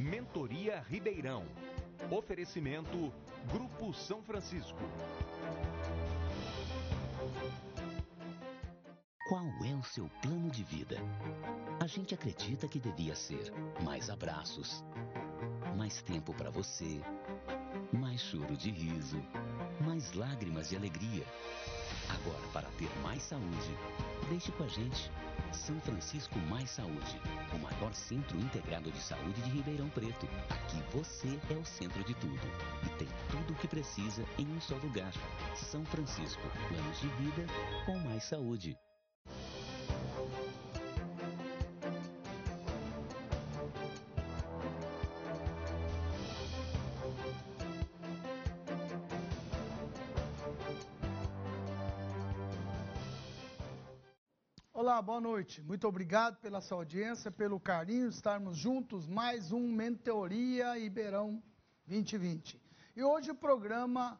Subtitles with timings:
[0.00, 1.44] Mentoria Ribeirão.
[2.10, 3.12] Oferecimento
[3.52, 4.78] Grupo São Francisco.
[9.28, 10.96] Qual é o seu plano de vida?
[11.80, 13.52] A gente acredita que devia ser
[13.84, 14.82] mais abraços,
[15.76, 17.02] mais tempo para você,
[17.92, 19.22] mais choro de riso,
[19.82, 21.26] mais lágrimas de alegria.
[22.08, 23.76] Agora, para ter mais saúde,
[24.30, 25.10] deixe com a gente.
[25.52, 27.20] São Francisco Mais Saúde,
[27.52, 30.28] o maior centro integrado de saúde de Ribeirão Preto.
[30.48, 32.40] Aqui você é o centro de tudo
[32.86, 35.12] e tem tudo o que precisa em um só lugar.
[35.56, 37.44] São Francisco, planos de vida
[37.84, 38.78] com mais saúde.
[55.20, 55.60] Boa noite.
[55.60, 61.42] Muito obrigado pela sua audiência, pelo carinho, estarmos juntos mais um Mentoria Iberão
[61.86, 62.58] 2020.
[62.96, 64.18] E hoje o programa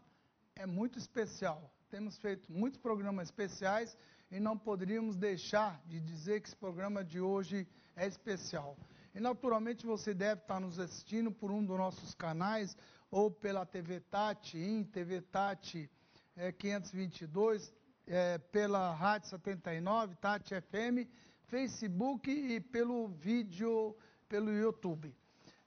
[0.55, 1.75] é muito especial.
[1.89, 3.97] Temos feito muitos programas especiais
[4.31, 8.77] e não poderíamos deixar de dizer que esse programa de hoje é especial.
[9.15, 12.77] E naturalmente você deve estar nos assistindo por um dos nossos canais
[13.11, 15.91] ou pela TV Tati, em TV Tati
[16.37, 17.73] é, 522,
[18.11, 21.09] é, pela Rádio 79, Tati FM,
[21.47, 23.97] Facebook e pelo vídeo,
[24.29, 25.15] pelo YouTube.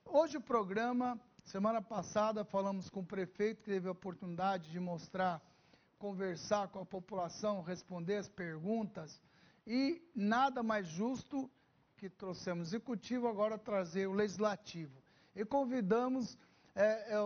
[0.05, 5.41] Hoje o programa, semana passada falamos com o prefeito que teve a oportunidade de mostrar,
[5.97, 9.21] conversar com a população, responder as perguntas
[9.65, 11.49] e nada mais justo
[11.95, 15.01] que trouxemos o executivo, agora trazer o legislativo.
[15.33, 16.37] E convidamos
[16.75, 17.19] é, é,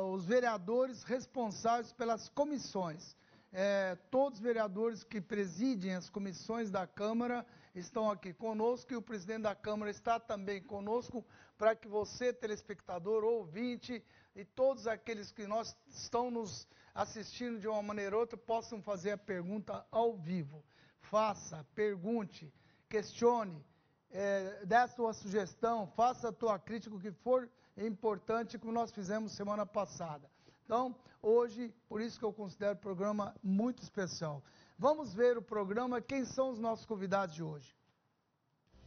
[0.00, 3.16] os vereadores responsáveis pelas comissões
[3.56, 9.02] é, todos os vereadores que presidem as comissões da Câmara estão aqui conosco e o
[9.02, 11.24] presidente da Câmara está também conosco
[11.56, 17.80] para que você, telespectador, ouvinte e todos aqueles que nós estão nos assistindo de uma
[17.80, 20.64] maneira ou outra possam fazer a pergunta ao vivo.
[21.02, 22.52] Faça, pergunte,
[22.88, 23.64] questione,
[24.10, 28.90] é, dê a sua sugestão, faça a tua crítica, o que for importante, como nós
[28.90, 30.28] fizemos semana passada.
[30.64, 34.42] Então, hoje, por isso que eu considero o programa muito especial.
[34.78, 37.74] Vamos ver o programa, quem são os nossos convidados de hoje.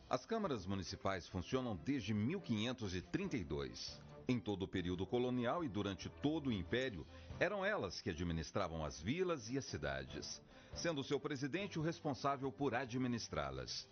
[0.10, 4.02] As câmaras municipais funcionam desde 1532.
[4.28, 7.06] Em todo o período colonial e durante todo o império,
[7.40, 10.42] eram elas que administravam as vilas e as cidades,
[10.74, 13.88] sendo seu presidente o responsável por administrá-las.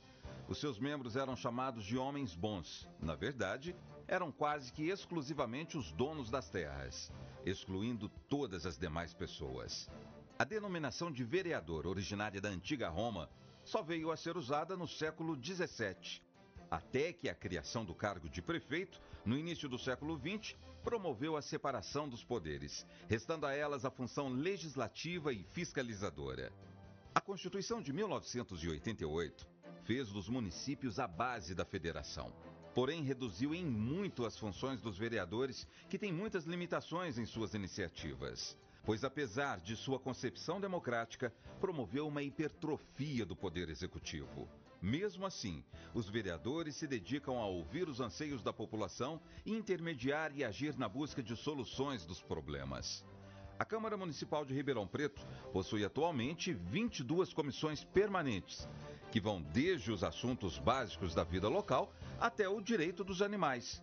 [0.48, 2.88] Os seus membros eram chamados de homens bons.
[3.00, 3.76] Na verdade,
[4.08, 7.12] eram quase que exclusivamente os donos das terras,
[7.46, 9.90] excluindo todas as demais pessoas.
[10.38, 13.30] A denominação de vereador, originária da antiga Roma,
[13.64, 16.22] só veio a ser usada no século XVII,
[16.70, 21.42] até que a criação do cargo de prefeito, no início do século XX, promoveu a
[21.42, 26.52] separação dos poderes, restando a elas a função legislativa e fiscalizadora.
[27.14, 29.48] A Constituição de 1988
[29.84, 32.32] fez dos municípios a base da federação.
[32.76, 38.58] Porém, reduziu em muito as funções dos vereadores, que têm muitas limitações em suas iniciativas.
[38.84, 44.50] Pois, apesar de sua concepção democrática, promoveu uma hipertrofia do poder executivo.
[44.82, 45.64] Mesmo assim,
[45.94, 51.24] os vereadores se dedicam a ouvir os anseios da população, intermediar e agir na busca
[51.24, 53.06] de soluções dos problemas.
[53.58, 58.68] A Câmara Municipal de Ribeirão Preto possui atualmente 22 comissões permanentes,
[59.14, 61.90] que vão desde os assuntos básicos da vida local
[62.20, 63.82] até o direito dos animais.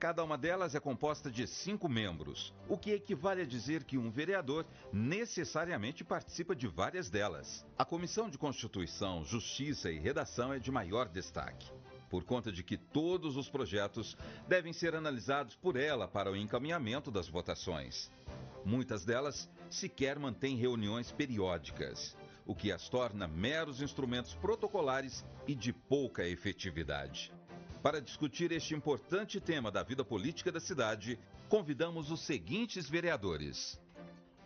[0.00, 4.10] Cada uma delas é composta de cinco membros, o que equivale a dizer que um
[4.10, 7.66] vereador necessariamente participa de várias delas.
[7.76, 11.70] A Comissão de Constituição, Justiça e Redação é de maior destaque,
[12.08, 14.16] por conta de que todos os projetos
[14.48, 18.10] devem ser analisados por ela para o encaminhamento das votações.
[18.64, 25.74] Muitas delas sequer mantêm reuniões periódicas, o que as torna meros instrumentos protocolares e de
[25.74, 27.30] pouca efetividade.
[27.82, 31.18] Para discutir este importante tema da vida política da cidade,
[31.48, 33.80] convidamos os seguintes vereadores: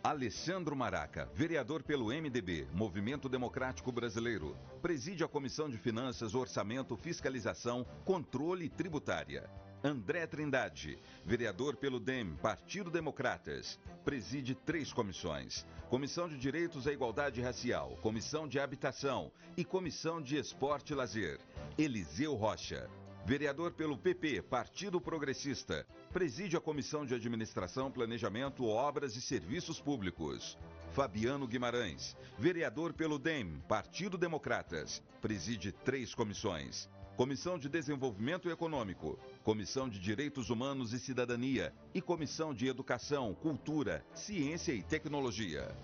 [0.01, 7.85] Alessandro Maraca, vereador pelo MDB, Movimento Democrático Brasileiro, preside a Comissão de Finanças, Orçamento, Fiscalização,
[8.05, 9.49] Controle Tributária.
[9.83, 17.41] André Trindade, vereador pelo DEM, Partido Democratas, preside três comissões: Comissão de Direitos à Igualdade
[17.41, 21.39] Racial, Comissão de Habitação e Comissão de Esporte e Lazer.
[21.77, 22.89] Eliseu Rocha,
[23.25, 30.55] vereador pelo PP, Partido Progressista, preside a Comissão de Administração, Planejamento, Obras e Serviços Públicos.
[30.91, 36.87] Fabiano Guimarães, vereador pelo DEM, Partido Democratas, preside três comissões.
[37.17, 44.05] Comissão de Desenvolvimento Econômico, Comissão de Direitos Humanos e Cidadania e Comissão de Educação, Cultura,
[44.13, 45.75] Ciência e Tecnologia.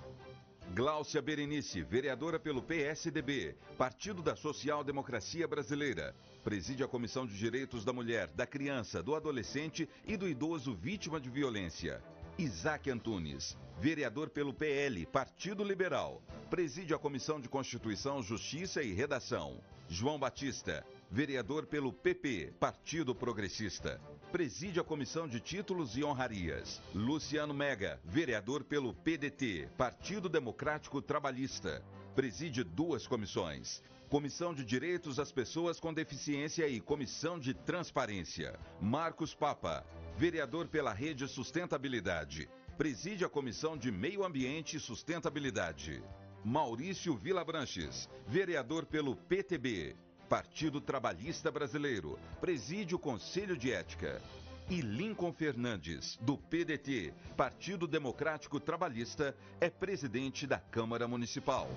[0.74, 6.16] Gláucia Berenice, vereadora pelo PSDB, Partido da Social Democracia Brasileira.
[6.46, 11.20] Preside a Comissão de Direitos da Mulher, da Criança, do Adolescente e do Idoso vítima
[11.20, 12.02] de violência.
[12.38, 16.24] Isaac Antunes, vereador pelo PL, Partido Liberal.
[16.50, 19.60] Preside a Comissão de Constituição, Justiça e Redação.
[19.90, 24.00] João Batista, vereador pelo PP, Partido Progressista.
[24.31, 26.81] Preside a Comissão de Títulos e Honrarias.
[26.95, 31.83] Luciano Mega, vereador pelo PDT, Partido Democrático Trabalhista.
[32.16, 33.83] Preside duas comissões.
[34.10, 38.57] Comissão de Direitos das Pessoas com Deficiência e Comissão de Transparência.
[38.80, 39.86] Marcos Papa,
[40.16, 42.48] vereador pela Rede Sustentabilidade.
[42.77, 46.01] Preside a Comissão de Meio Ambiente e Sustentabilidade.
[46.42, 49.94] Maurício Vilabranches, vereador pelo PTB,
[50.31, 54.22] Partido Trabalhista Brasileiro, preside o Conselho de Ética.
[54.69, 61.68] E Lincoln Fernandes, do PDT, Partido Democrático Trabalhista, é presidente da Câmara Municipal.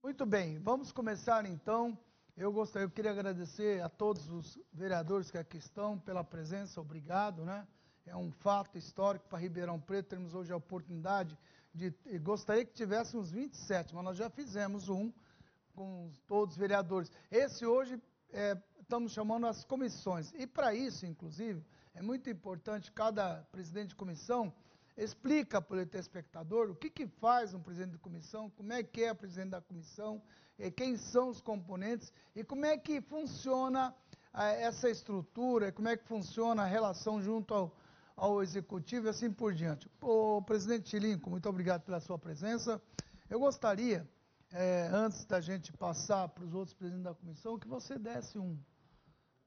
[0.00, 1.98] Muito bem, vamos começar então.
[2.36, 7.44] Eu gostaria, eu queria agradecer a todos os vereadores que aqui estão pela presença, obrigado,
[7.44, 7.66] né?
[8.06, 11.38] É um fato histórico para Ribeirão Preto, temos hoje a oportunidade de.
[12.22, 15.12] Gostaria que tivéssemos 27, mas nós já fizemos um
[15.74, 17.10] com todos os vereadores.
[17.30, 20.32] Esse hoje é, estamos chamando as comissões.
[20.36, 21.64] E para isso, inclusive,
[21.94, 24.52] é muito importante cada presidente de comissão
[24.96, 29.02] explica para o telespectador o que, que faz um presidente de comissão, como é que
[29.02, 30.22] é o presidente da comissão,
[30.76, 33.94] quem são os componentes e como é que funciona
[34.34, 37.76] essa estrutura, como é que funciona a relação junto ao,
[38.22, 39.90] ao executivo e assim por diante.
[40.00, 42.80] O presidente Lincoln, muito obrigado pela sua presença.
[43.28, 44.08] Eu gostaria,
[44.52, 48.56] é, antes da gente passar para os outros presidentes da comissão, que você desse um,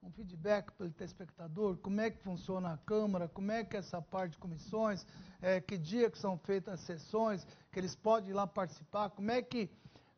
[0.03, 3.79] um feedback para o telespectador, como é que funciona a Câmara, como é que é
[3.79, 5.07] essa parte de comissões,
[5.41, 9.31] é, que dia que são feitas as sessões, que eles podem ir lá participar, como
[9.31, 9.69] é que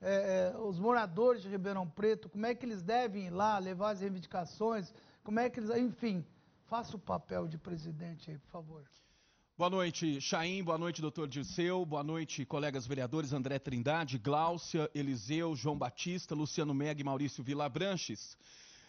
[0.02, 3.92] é, é, os moradores de Ribeirão Preto, como é que eles devem ir lá levar
[3.92, 4.92] as reivindicações,
[5.24, 6.26] como é que eles, enfim,
[6.68, 8.84] Faça o papel de presidente aí, por favor.
[9.58, 10.62] Boa noite, Chaim.
[10.62, 11.86] Boa noite, doutor Dirceu.
[11.86, 18.38] Boa noite, colegas vereadores André Trindade, Gláucia, Eliseu, João Batista, Luciano Meg e Maurício Vilabranches.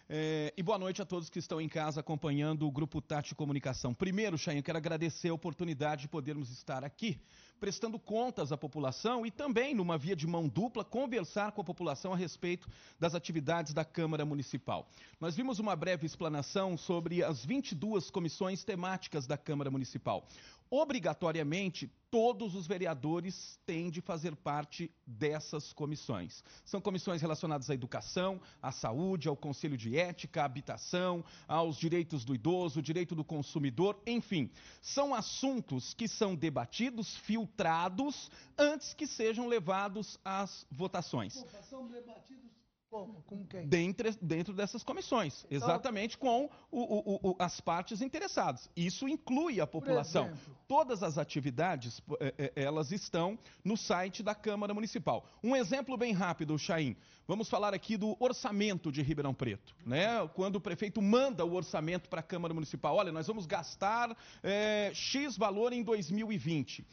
[0.09, 3.93] É, e boa noite a todos que estão em casa acompanhando o Grupo Tati Comunicação.
[3.93, 7.21] Primeiro, Chain, quero agradecer a oportunidade de podermos estar aqui
[7.59, 12.13] prestando contas à população e também, numa via de mão dupla, conversar com a população
[12.13, 12.67] a respeito
[12.99, 14.87] das atividades da Câmara Municipal.
[15.19, 20.25] Nós vimos uma breve explanação sobre as 22 comissões temáticas da Câmara Municipal
[20.69, 26.43] obrigatoriamente todos os vereadores têm de fazer parte dessas comissões.
[26.65, 32.25] São comissões relacionadas à educação, à saúde, ao conselho de ética, à habitação, aos direitos
[32.25, 34.49] do idoso, direito do consumidor, enfim.
[34.81, 41.45] São assuntos que são debatidos, filtrados, antes que sejam levados às votações.
[41.69, 42.49] São debatidos
[42.89, 43.21] como?
[43.23, 43.67] Com quem?
[43.67, 48.69] Dentro, dentro dessas comissões, então, exatamente com o, o, o, as partes interessadas.
[48.75, 50.31] Isso inclui a população.
[50.67, 55.25] Todas as atividades, é, é, elas estão no site da Câmara Municipal.
[55.43, 56.95] Um exemplo bem rápido, Chaim.
[57.27, 59.75] Vamos falar aqui do orçamento de Ribeirão Preto.
[59.85, 60.07] Né?
[60.33, 64.91] Quando o prefeito manda o orçamento para a Câmara Municipal, olha, nós vamos gastar é,
[64.95, 66.83] X valor em 2020.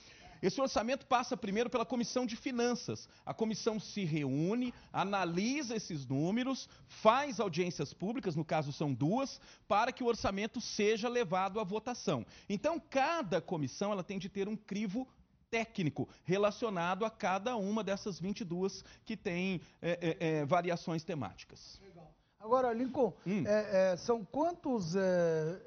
[0.43, 3.09] Esse orçamento passa primeiro pela Comissão de Finanças.
[3.25, 9.93] A comissão se reúne, analisa esses números, faz audiências públicas, no caso são duas, para
[9.93, 12.25] que o orçamento seja levado à votação.
[12.49, 15.07] Então, cada comissão ela tem de ter um crivo
[15.51, 21.81] técnico relacionado a cada uma dessas 22 que tem é, é, variações temáticas.
[22.47, 23.43] Agora, Lincoln, hum.
[23.45, 24.95] é, é, são quantos.
[24.95, 25.59] É,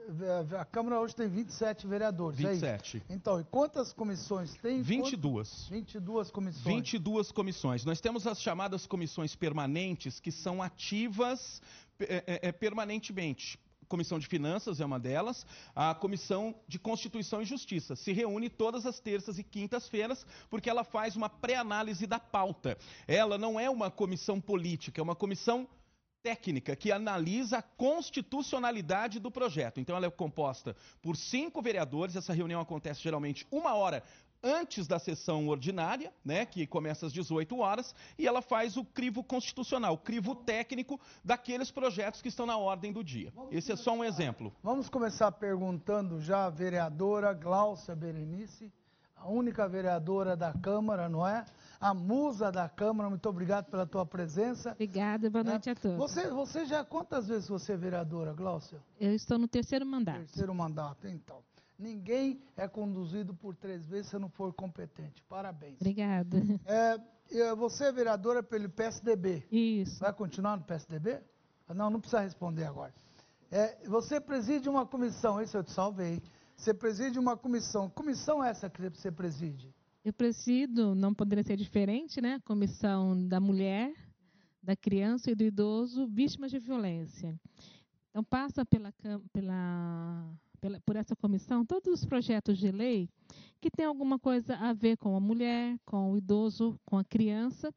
[0.57, 2.39] a Câmara hoje tem 27 vereadores.
[2.39, 3.03] 27.
[3.09, 4.81] É então, e quantas comissões tem?
[4.81, 5.49] 22.
[5.49, 5.69] Quantos?
[5.69, 6.75] 22 comissões.
[6.75, 7.83] 22 comissões.
[7.83, 11.61] Nós temos as chamadas comissões permanentes, que são ativas
[11.99, 13.59] é, é, é, permanentemente.
[13.89, 15.45] Comissão de Finanças é uma delas,
[15.75, 17.95] a Comissão de Constituição e Justiça.
[17.95, 22.77] Se reúne todas as terças e quintas-feiras, porque ela faz uma pré-análise da pauta.
[23.05, 25.67] Ela não é uma comissão política, é uma comissão
[26.21, 29.79] técnica que analisa a constitucionalidade do projeto.
[29.79, 32.15] Então, ela é composta por cinco vereadores.
[32.15, 34.03] Essa reunião acontece geralmente uma hora
[34.43, 39.23] antes da sessão ordinária, né, que começa às 18 horas, e ela faz o crivo
[39.23, 43.31] constitucional, o crivo técnico daqueles projetos que estão na ordem do dia.
[43.35, 44.55] Vamos Esse começar, é só um exemplo.
[44.63, 48.71] Vamos começar perguntando já a vereadora Gláucia Berenice
[49.21, 51.45] a única vereadora da Câmara, não é?
[51.79, 54.71] A musa da Câmara, muito obrigado pela tua presença.
[54.71, 55.51] Obrigada, boa né?
[55.51, 55.97] noite a todos.
[55.97, 58.79] Você, você já, quantas vezes você é vereadora, Glaucia?
[58.99, 60.17] Eu estou no terceiro mandato.
[60.19, 61.37] Terceiro mandato, então.
[61.77, 65.23] Ninguém é conduzido por três vezes se não for competente.
[65.29, 65.75] Parabéns.
[65.79, 66.37] Obrigada.
[66.65, 69.47] É, você é vereadora pelo PSDB.
[69.51, 69.99] Isso.
[69.99, 71.21] Vai continuar no PSDB?
[71.73, 72.93] Não, não precisa responder agora.
[73.51, 76.21] É, você preside uma comissão, isso eu te salvei.
[76.59, 77.89] Você preside uma comissão.
[77.89, 79.73] Comissão essa que você preside?
[80.03, 82.41] Eu presido, não poderia ser diferente, né?
[82.43, 83.93] Comissão da mulher,
[84.61, 87.39] da criança e do idoso vítimas de violência.
[88.09, 88.93] Então, passa pela,
[89.31, 93.09] pela, pela, por essa comissão todos os projetos de lei
[93.61, 97.73] que têm alguma coisa a ver com a mulher, com o idoso, com a criança.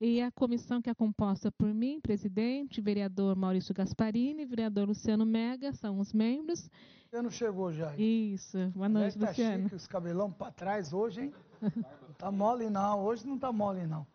[0.00, 5.74] E a comissão que é composta por mim, presidente, vereador Maurício Gasparini, vereador Luciano Mega,
[5.74, 6.70] são os membros.
[7.04, 7.94] Luciano chegou já.
[7.96, 8.56] Isso.
[8.74, 9.64] Boa noite, tá Luciano.
[9.64, 11.34] Chique, os cabelão para trás hoje, hein?
[11.60, 14.06] Não tá mole não, hoje não tá mole não.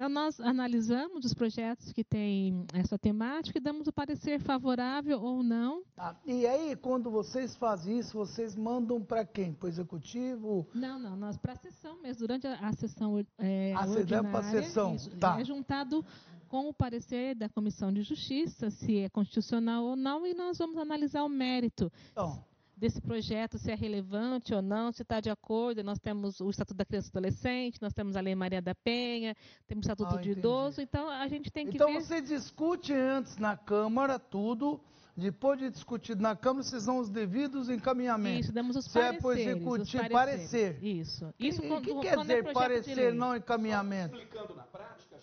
[0.00, 5.42] Então, nós analisamos os projetos que têm essa temática e damos o parecer favorável ou
[5.42, 5.82] não.
[5.94, 6.16] Tá.
[6.24, 9.52] E aí, quando vocês fazem isso, vocês mandam para quem?
[9.52, 10.66] Para o executivo?
[10.72, 14.30] Não, não, nós para a sessão mesmo, durante a, a sessão é, a ordinária.
[14.30, 15.38] para a sessão, isso, tá.
[15.38, 16.02] É juntado
[16.48, 20.78] com o parecer da Comissão de Justiça, se é constitucional ou não, e nós vamos
[20.78, 21.92] analisar o mérito.
[22.12, 22.42] Então,
[22.80, 25.84] desse projeto, se é relevante ou não, se está de acordo.
[25.84, 29.36] Nós temos o Estatuto da Criança e Adolescente, nós temos a Lei Maria da Penha,
[29.68, 31.92] temos o Estatuto ah, de Idoso, então a gente tem que então, ver...
[31.94, 34.80] Então você discute antes na Câmara tudo,
[35.14, 38.46] depois de discutido na Câmara, vocês dão os devidos encaminhamentos.
[38.46, 39.18] Isso, damos os se pareceres.
[39.18, 40.84] é para executir, parecer.
[40.84, 41.34] Isso.
[41.38, 44.16] Isso O quando, que quando quer dizer é parecer, não encaminhamento?
[44.16, 45.18] Explicando na prática,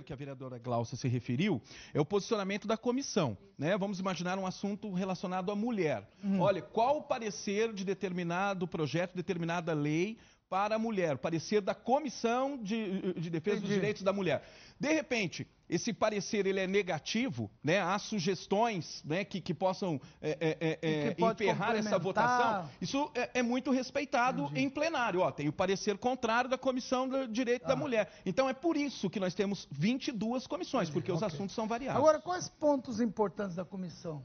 [0.00, 1.60] que a vereadora Glaucia se referiu
[1.92, 3.36] é o posicionamento da comissão.
[3.58, 3.76] Né?
[3.76, 6.08] Vamos imaginar um assunto relacionado à mulher.
[6.24, 6.40] Hum.
[6.40, 10.16] Olha, qual o parecer de determinado projeto, determinada lei
[10.48, 11.18] para a mulher?
[11.18, 13.68] Parecer da Comissão de, de Defesa Entendi.
[13.68, 14.42] dos Direitos da Mulher.
[14.78, 17.80] De repente, esse parecer ele é negativo, né?
[17.80, 22.68] há sugestões né, que, que possam é, é, é, que emperrar essa votação.
[22.80, 24.60] Isso é, é muito respeitado Entendi.
[24.60, 25.20] em plenário.
[25.20, 27.68] Ó, tem o parecer contrário da Comissão do Direito ah.
[27.68, 28.12] da Mulher.
[28.26, 30.92] Então é por isso que nós temos 22 comissões, Entendi.
[30.92, 31.26] porque okay.
[31.26, 31.98] os assuntos são variados.
[31.98, 34.22] Agora, quais pontos importantes da comissão?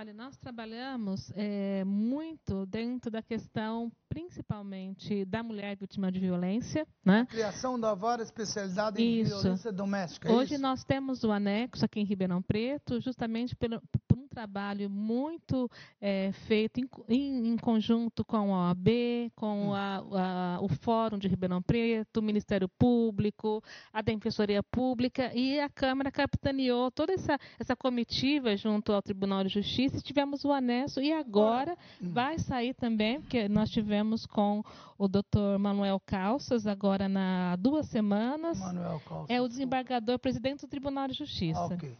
[0.00, 6.86] Olha, nós trabalhamos é, muito dentro da questão, principalmente da mulher vítima de violência.
[7.04, 7.26] Né?
[7.28, 9.42] Criação da vara especializada em isso.
[9.42, 10.30] violência doméstica.
[10.30, 13.78] É Hoje nós temos o anexo aqui em Ribeirão Preto, justamente pelo,
[14.08, 15.70] por trabalho muito
[16.00, 18.88] é, feito em, em, em, conjunto com a OAB,
[19.36, 19.74] com hum.
[19.74, 25.68] a, a, o Fórum de Ribeirão Preto, o Ministério Público, a Defensoria Pública e a
[25.68, 31.12] Câmara capitaneou toda essa, essa comitiva junto ao Tribunal de Justiça tivemos o anexo e
[31.12, 32.10] agora hum.
[32.10, 34.62] vai sair também, porque nós tivemos com
[34.96, 38.58] o doutor Manuel Calças, agora na duas semanas.
[38.58, 39.28] Manuel Calças.
[39.28, 41.60] É o desembargador presidente do Tribunal de Justiça.
[41.60, 41.94] Ah, okay.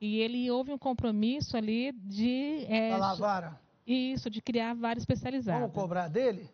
[0.00, 2.66] E ele houve um compromisso ali de.
[2.68, 3.60] É, da Lavara?
[3.86, 5.60] Isso, de criar várias especializadas.
[5.60, 6.50] Vamos cobrar dele?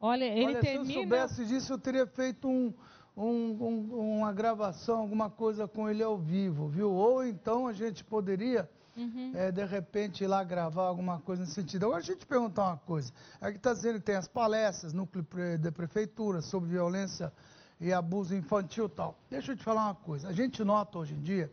[0.00, 0.84] Olha, ele Olha, termina.
[0.84, 2.72] Se eu soubesse disso, eu teria feito um,
[3.16, 6.92] um, um, uma gravação, alguma coisa com ele ao vivo, viu?
[6.92, 9.32] Ou então a gente poderia Uhum.
[9.34, 11.84] É, de repente ir lá gravar alguma coisa nesse sentido.
[11.84, 13.12] Agora, deixa eu te perguntar uma coisa.
[13.40, 15.24] Aqui está dizendo que tem as palestras, núcleo
[15.58, 17.30] de prefeitura sobre violência
[17.78, 19.18] e abuso infantil e tal.
[19.28, 20.28] Deixa eu te falar uma coisa.
[20.28, 21.50] A gente nota hoje em dia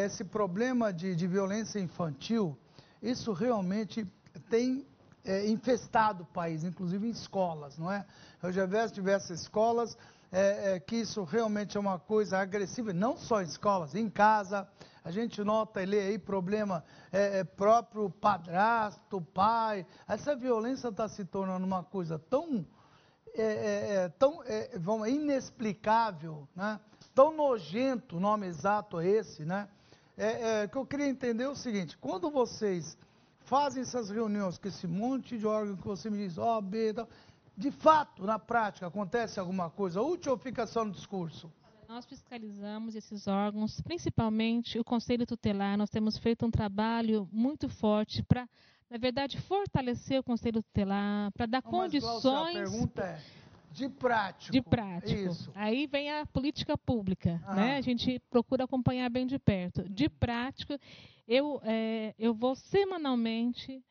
[0.00, 2.56] esse problema de, de violência infantil,
[3.02, 4.06] isso realmente
[4.48, 4.86] tem
[5.24, 8.04] é, infestado o país, inclusive em escolas, não é?
[8.42, 9.96] Eu já vi diversas escolas
[10.32, 14.66] é, é, que isso realmente é uma coisa agressiva, não só em escolas, em casa,
[15.04, 16.82] a gente nota ele aí problema
[17.12, 19.84] é, é, próprio padrasto, pai.
[20.08, 22.64] Essa violência está se tornando uma coisa tão,
[23.34, 24.40] é, tão
[24.80, 26.80] vamos, inexplicável, né?
[27.14, 29.68] tão nojento, o nome exato é esse, né?
[30.16, 32.98] É, que eu queria entender o seguinte, quando vocês
[33.40, 37.08] fazem essas reuniões com esse monte de órgão que você me diz, ó, B tal,
[37.56, 41.50] de fato, na prática, acontece alguma coisa útil ou fica só no discurso?
[41.88, 45.76] Nós fiscalizamos esses órgãos, principalmente o Conselho Tutelar.
[45.76, 48.48] Nós temos feito um trabalho muito forte para,
[48.88, 52.54] na verdade, fortalecer o Conselho Tutelar, para dar Não, condições.
[52.54, 53.41] Mas, a pergunta é
[53.72, 54.52] de prático.
[54.52, 55.20] De prático.
[55.20, 55.50] Isso.
[55.54, 57.54] Aí vem a política pública, ah.
[57.54, 57.76] né?
[57.76, 59.88] A gente procura acompanhar bem de perto.
[59.88, 60.78] De prático,
[61.26, 63.82] eu, é, eu vou semanalmente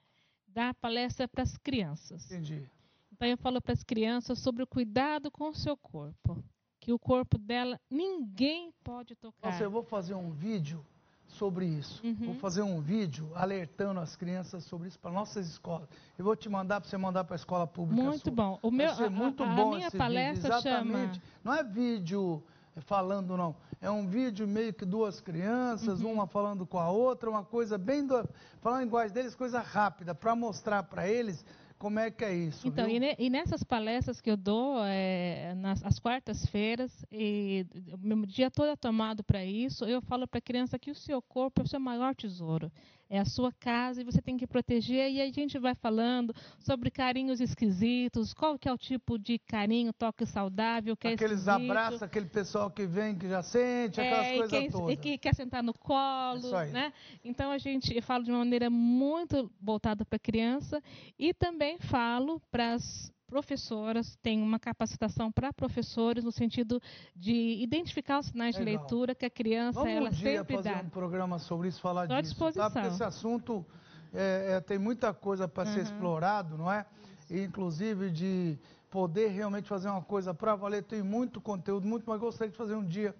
[0.47, 2.31] dar palestra para as crianças.
[2.31, 2.69] Entendi.
[3.11, 6.43] Então eu falo para as crianças sobre o cuidado com o seu corpo
[6.81, 9.51] que o corpo dela ninguém pode tocar.
[9.51, 10.83] Nossa, eu vou fazer um vídeo
[11.31, 12.05] sobre isso.
[12.05, 12.15] Uhum.
[12.25, 15.87] Vou fazer um vídeo alertando as crianças sobre isso para nossas escolas.
[16.17, 18.01] Eu vou te mandar para você mandar para a escola pública.
[18.01, 18.31] Muito sua.
[18.31, 18.59] bom.
[18.61, 20.69] O meu, Vai ser muito a, bom a minha palestra vídeo.
[20.69, 21.15] Exatamente.
[21.15, 21.21] chama.
[21.43, 22.43] Não é vídeo
[22.81, 23.55] falando não.
[23.81, 26.13] É um vídeo meio que duas crianças, uhum.
[26.13, 28.27] uma falando com a outra, uma coisa bem do,
[28.61, 31.43] falando a linguagem deles, coisa rápida para mostrar para eles
[31.81, 32.67] como é que é isso?
[32.67, 37.97] Então, e, ne, e, nessas palestras que eu dou, é, nas as quartas-feiras, e o
[37.97, 41.19] meu dia todo é tomado para isso, eu falo para a criança que o seu
[41.23, 42.71] corpo é o seu maior tesouro
[43.11, 45.11] é a sua casa e você tem que proteger.
[45.11, 49.91] E a gente vai falando sobre carinhos esquisitos, qual que é o tipo de carinho,
[49.91, 51.69] toque saudável, que é Aqueles esquisito.
[51.69, 54.93] abraços, aquele pessoal que vem, que já sente, é, aquelas coisas que, todas.
[54.93, 56.93] E que quer sentar no colo, né?
[57.21, 60.81] Então a gente eu falo de uma maneira muito voltada para a criança
[61.19, 66.81] e também falo para as professoras, tem uma capacitação para professores no sentido
[67.15, 68.73] de identificar os sinais Legal.
[68.73, 70.81] de leitura que a criança Vamos ela um dia sempre fazer dá.
[70.81, 72.33] um programa sobre isso, falar Estou disso.
[72.33, 72.63] À disposição.
[72.65, 72.69] Tá?
[72.69, 73.65] Porque esse assunto
[74.13, 75.75] é, é, tem muita coisa para uhum.
[75.75, 76.85] ser explorado, não é?
[77.29, 78.59] E, inclusive de
[78.89, 80.83] poder realmente fazer uma coisa para valer.
[80.83, 83.15] Tem muito conteúdo, muito, mas gostaria de fazer um dia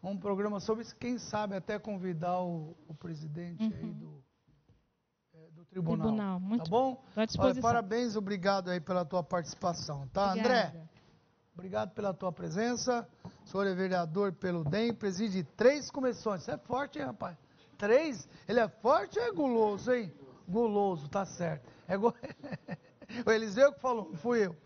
[0.00, 0.94] um programa sobre isso.
[0.94, 3.72] Quem sabe até convidar o, o presidente uhum.
[3.74, 4.25] aí do
[5.76, 6.06] tribunal.
[6.06, 6.40] tribunal.
[6.40, 7.02] Muito tá bom?
[7.38, 10.30] Olha, parabéns, obrigado aí pela tua participação, tá?
[10.30, 10.68] Obrigada.
[10.68, 10.88] André,
[11.54, 13.06] obrigado pela tua presença.
[13.44, 16.42] O senhor é vereador pelo DEM, preside três comissões.
[16.42, 17.36] Você é forte, hein, rapaz?
[17.76, 18.26] Três?
[18.48, 20.12] Ele é forte ou é guloso, hein?
[20.48, 21.68] Guloso, tá certo.
[21.86, 22.14] É go...
[23.26, 24.56] o Eliseu que falou, não fui eu.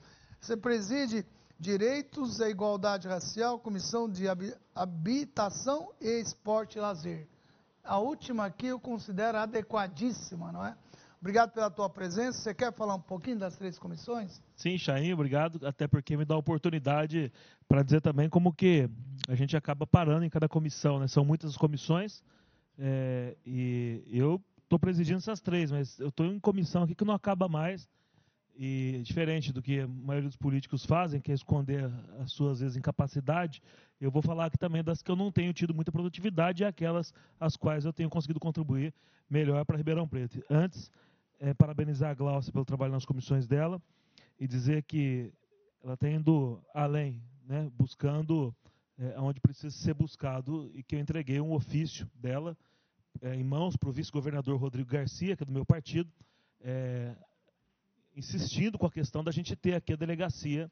[0.40, 1.26] Você preside
[1.58, 4.26] Direitos e Igualdade Racial, Comissão de
[4.74, 7.28] Habitação e Esporte e Lazer.
[7.82, 10.76] A última aqui eu considero adequadíssima, não é?
[11.20, 12.40] Obrigado pela tua presença.
[12.40, 14.42] Você quer falar um pouquinho das três comissões?
[14.56, 17.30] Sim, Chain, obrigado, até porque me dá a oportunidade
[17.68, 18.88] para dizer também como que
[19.28, 21.06] a gente acaba parando em cada comissão, né?
[21.06, 22.24] São muitas comissões
[22.78, 27.12] é, e eu estou presidindo essas três, mas eu estou em comissão aqui que não
[27.12, 27.86] acaba mais
[28.56, 32.76] e diferente do que a maioria dos políticos fazem, que é esconder as suas vezes
[32.76, 33.62] incapacidade,
[34.00, 37.12] eu vou falar aqui também das que eu não tenho tido muita produtividade e aquelas
[37.38, 38.94] às quais eu tenho conseguido contribuir
[39.28, 40.42] melhor para Ribeirão Preto.
[40.50, 40.90] Antes
[41.40, 43.82] é, parabenizar a Glaucia pelo trabalho nas comissões dela
[44.38, 45.32] e dizer que
[45.82, 48.54] ela está indo além, né, buscando
[48.98, 52.56] é, onde precisa ser buscado e que eu entreguei um ofício dela
[53.22, 56.12] é, em mãos para o vice-governador Rodrigo Garcia, que é do meu partido,
[56.60, 57.16] é,
[58.14, 60.70] insistindo com a questão da gente ter aqui a delegacia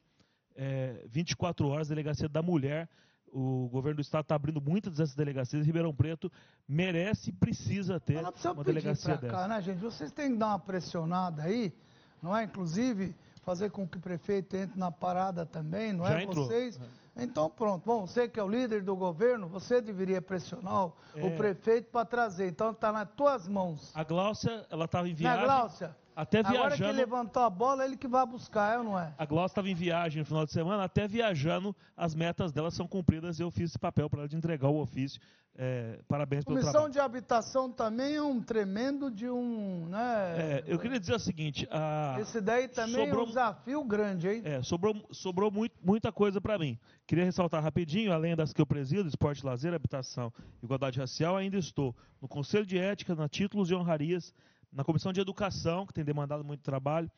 [0.55, 2.87] é, 24 horas, a delegacia da mulher,
[3.31, 5.65] o governo do estado está abrindo muitas dessas delegacias.
[5.65, 6.31] Ribeirão Preto
[6.67, 9.27] merece e precisa ter uma delegacia dessa.
[9.27, 9.79] Cá, né, gente?
[9.79, 11.73] Vocês têm que dar uma pressionada aí,
[12.21, 12.43] não é?
[12.43, 16.23] Inclusive fazer com que o prefeito entre na parada também, não Já é?
[16.23, 16.45] Entrou.
[16.45, 16.79] Vocês.
[17.15, 17.83] Então pronto.
[17.85, 21.25] Bom, você que é o líder do governo, você deveria pressionar o, é...
[21.25, 22.47] o prefeito para trazer.
[22.47, 23.91] Então está nas tuas mãos.
[23.95, 25.39] A Gláucia, ela estava viagem.
[25.39, 25.95] Não, Gláucia.
[26.19, 26.65] Até viajando.
[26.65, 29.13] Agora que levantou a bola, ele que vai buscar, ou não é?
[29.17, 32.85] A Gloss estava em viagem no final de semana, até viajando, as metas dela são
[32.85, 35.21] cumpridas e eu fiz esse papel para ela de entregar o ofício.
[35.61, 36.93] É, parabéns pelo Comissão trabalho.
[36.93, 39.87] de habitação também é um tremendo de um.
[39.89, 39.99] Né,
[40.37, 44.29] é, eu queria dizer o seguinte: a, esse daí também sobrou, é um desafio grande,
[44.29, 44.41] hein?
[44.45, 46.79] É, sobrou, sobrou muito, muita coisa para mim.
[47.05, 50.31] Queria ressaltar rapidinho, além das que eu presido, esporte, lazer, habitação,
[50.63, 54.33] igualdade racial, ainda estou no Conselho de Ética, na títulos e honrarias
[54.71, 57.09] na Comissão de Educação, que tem demandado muito trabalho,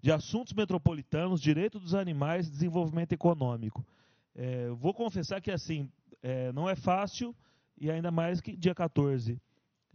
[0.00, 3.84] de Assuntos Metropolitanos, Direito dos Animais e Desenvolvimento Econômico.
[4.34, 5.90] É, vou confessar que assim
[6.22, 7.34] é, não é fácil,
[7.78, 9.40] e ainda mais que dia 14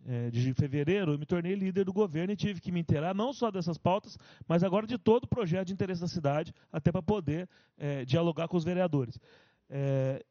[0.05, 3.33] é, de fevereiro eu me tornei líder do governo e tive que me inteirar não
[3.33, 7.01] só dessas pautas, mas agora de todo o projeto de interesse da cidade, até para
[7.01, 9.19] poder é, dialogar com os vereadores.
[9.69, 10.23] É,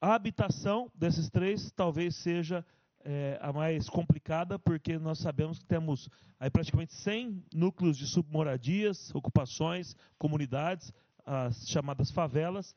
[0.00, 2.64] a habitação desses três talvez seja
[3.04, 6.08] é, a mais complicada, porque nós sabemos que temos
[6.38, 10.92] aí praticamente 100 núcleos de submoradias, ocupações, comunidades,
[11.24, 12.74] as chamadas favelas.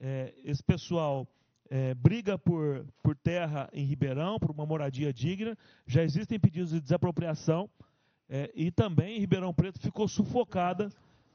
[0.00, 1.26] É, esse pessoal
[1.70, 5.56] é, briga por, por terra em Ribeirão, por uma moradia digna.
[5.86, 7.68] Já existem pedidos de desapropriação
[8.28, 10.90] é, e também Ribeirão Preto ficou sufocada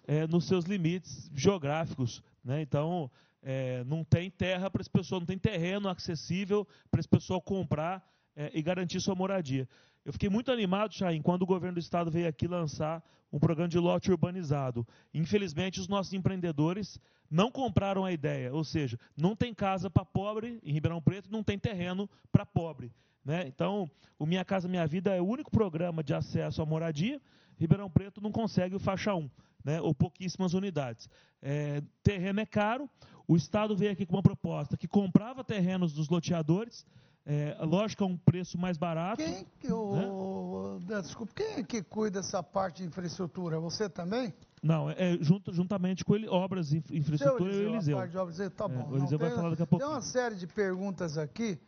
[0.08, 2.24] é, nos seus limites geográficos.
[2.44, 2.62] Né?
[2.62, 3.10] Então,
[3.42, 8.04] é, não tem terra para esse pessoal, não tem terreno acessível para esse pessoal comprar
[8.40, 9.68] é, e garantir sua moradia.
[10.06, 13.68] Eu fiquei muito animado, Chain, quando o governo do estado veio aqui lançar um programa
[13.68, 14.88] de lote urbanizado.
[15.14, 16.98] Infelizmente, os nossos empreendedores
[17.30, 21.44] não compraram a ideia, ou seja, não tem casa para pobre em Ribeirão Preto, não
[21.44, 22.94] tem terreno para pobre.
[23.26, 23.46] Né?
[23.46, 27.22] Então, o Minha Casa Minha Vida é o único programa de acesso à moradia.
[27.58, 29.30] Ribeirão Preto não consegue o faixa 1,
[29.66, 29.82] né?
[29.82, 31.10] ou pouquíssimas unidades.
[31.42, 32.90] É, terreno é caro,
[33.28, 36.86] o Estado veio aqui com uma proposta que comprava terrenos dos loteadores,
[37.26, 39.24] É, lógico que é um preço mais barato.
[39.24, 41.02] Quem que o, né?
[41.02, 43.60] Desculpa, quem é que cuida dessa parte de infraestrutura?
[43.60, 44.34] Você também?
[44.62, 47.98] Não, é junto, juntamente com ele, obras, infraestrutura e o Eliseu.
[47.98, 48.82] A parte de obras, tá bom.
[48.82, 49.86] É, o Eliseu Não, vai tem, falar daqui a pouco.
[49.86, 51.60] Tem uma série de perguntas aqui.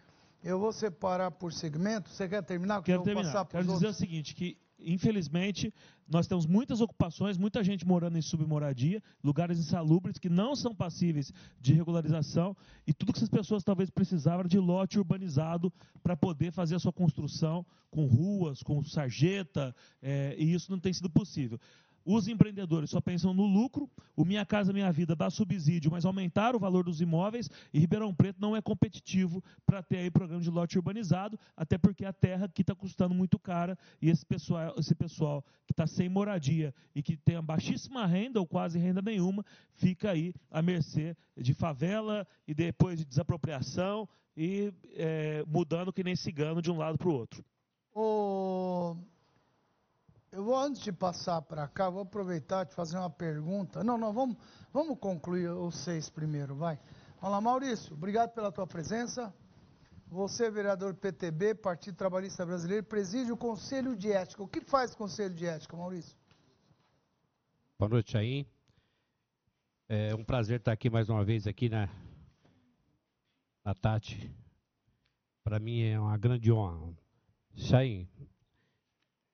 [0.43, 2.09] Eu vou separar por segmento.
[2.09, 2.81] Você quer terminar?
[2.81, 3.45] Quero terminar.
[3.45, 3.95] Quero dizer outros?
[3.95, 5.73] o seguinte, que infelizmente,
[6.07, 11.31] nós temos muitas ocupações, muita gente morando em submoradia, lugares insalubres que não são passíveis
[11.59, 15.71] de regularização, e tudo que essas pessoas talvez precisavam de lote urbanizado
[16.03, 20.93] para poder fazer a sua construção com ruas, com sarjeta, é, e isso não tem
[20.93, 21.59] sido possível.
[22.05, 26.55] Os empreendedores só pensam no lucro, o Minha Casa Minha Vida dá subsídio, mas aumentar
[26.55, 27.49] o valor dos imóveis.
[27.73, 32.05] E Ribeirão Preto não é competitivo para ter aí programa de lote urbanizado, até porque
[32.05, 33.77] a terra aqui está custando muito cara.
[34.01, 38.39] E esse pessoal, esse pessoal que está sem moradia e que tem a baixíssima renda
[38.39, 44.73] ou quase renda nenhuma, fica aí à mercê de favela e depois de desapropriação e
[44.95, 47.43] é, mudando que nem cigano de um lado para o outro.
[50.31, 53.83] Eu vou, antes de passar para cá, vou aproveitar e fazer uma pergunta.
[53.83, 54.37] Não, não, vamos,
[54.71, 56.79] vamos concluir os seis primeiro, vai.
[57.19, 59.33] Vamos lá, Maurício, obrigado pela tua presença.
[60.07, 64.41] Você, vereador PTB, Partido Trabalhista Brasileiro, preside o Conselho de Ética.
[64.41, 66.17] O que faz o Conselho de Ética, Maurício?
[67.77, 68.45] Boa noite, Chaim.
[69.89, 71.89] É um prazer estar aqui mais uma vez aqui na,
[73.65, 74.33] na Tati.
[75.43, 76.93] Para mim é uma grande honra.
[77.53, 78.07] Chaim,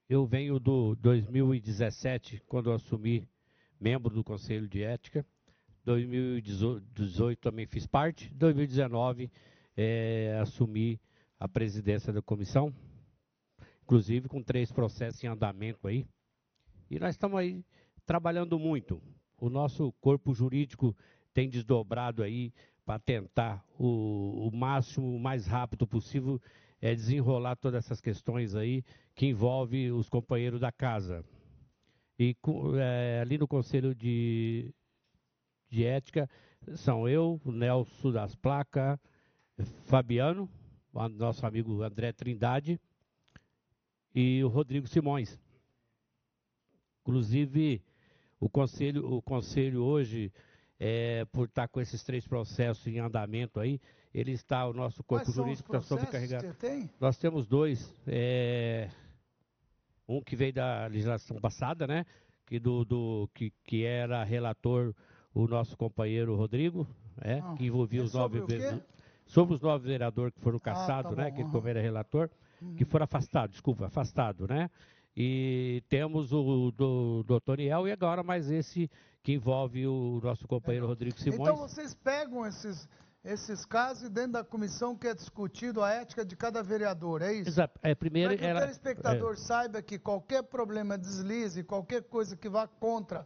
[0.09, 3.27] eu venho do 2017, quando eu assumi
[3.79, 5.25] membro do Conselho de Ética.
[5.83, 8.33] 2018 também fiz parte.
[8.33, 9.29] 2019
[9.75, 10.99] é, assumi
[11.37, 12.73] a presidência da comissão,
[13.83, 16.07] inclusive com três processos em andamento aí.
[16.89, 17.63] E nós estamos aí
[18.05, 19.01] trabalhando muito.
[19.37, 20.95] O nosso corpo jurídico
[21.33, 22.53] tem desdobrado aí
[22.85, 26.41] para tentar o, o máximo, o mais rápido possível,
[26.81, 28.83] é desenrolar todas essas questões aí
[29.17, 31.25] que envolve os companheiros da casa.
[32.19, 32.35] E
[32.79, 34.71] é, ali no Conselho de,
[35.67, 36.29] de Ética
[36.75, 38.99] são eu, o Nelson das Placas,
[39.85, 40.47] Fabiano,
[41.15, 42.79] nosso amigo André Trindade
[44.13, 45.39] e o Rodrigo Simões.
[47.01, 47.81] Inclusive,
[48.39, 50.31] o conselho, o conselho hoje,
[50.79, 53.81] é, por estar com esses três processos em andamento aí,
[54.13, 56.53] ele está, o nosso corpo jurídico está sobrecarregado.
[56.55, 56.87] Tem?
[56.99, 57.91] Nós temos dois.
[58.05, 58.89] É,
[60.07, 62.05] um que veio da legislação passada, né?
[62.45, 64.93] Que, do, do, que, que era relator
[65.33, 66.87] o nosso companheiro Rodrigo,
[67.21, 68.83] é, ah, que envolvia os nove vereadores.
[69.25, 71.31] Sobre os nove vereadores que foram caçados, ah, tá né?
[71.31, 72.29] Que ele era relator,
[72.61, 72.75] uhum.
[72.75, 74.69] que foram afastados, desculpa, afastado, né?
[75.15, 78.89] E temos o do, do Toniel e agora mais esse
[79.23, 81.41] que envolve o nosso companheiro Rodrigo Simões.
[81.41, 82.87] Então vocês pegam esses
[83.23, 87.33] esses casos e dentro da comissão que é discutido a ética de cada vereador, é
[87.33, 87.49] isso?
[87.49, 87.79] Exato.
[87.83, 89.37] É, primeiro, Para que ela, o telespectador é...
[89.37, 93.25] saiba que qualquer problema deslize, qualquer coisa que vá contra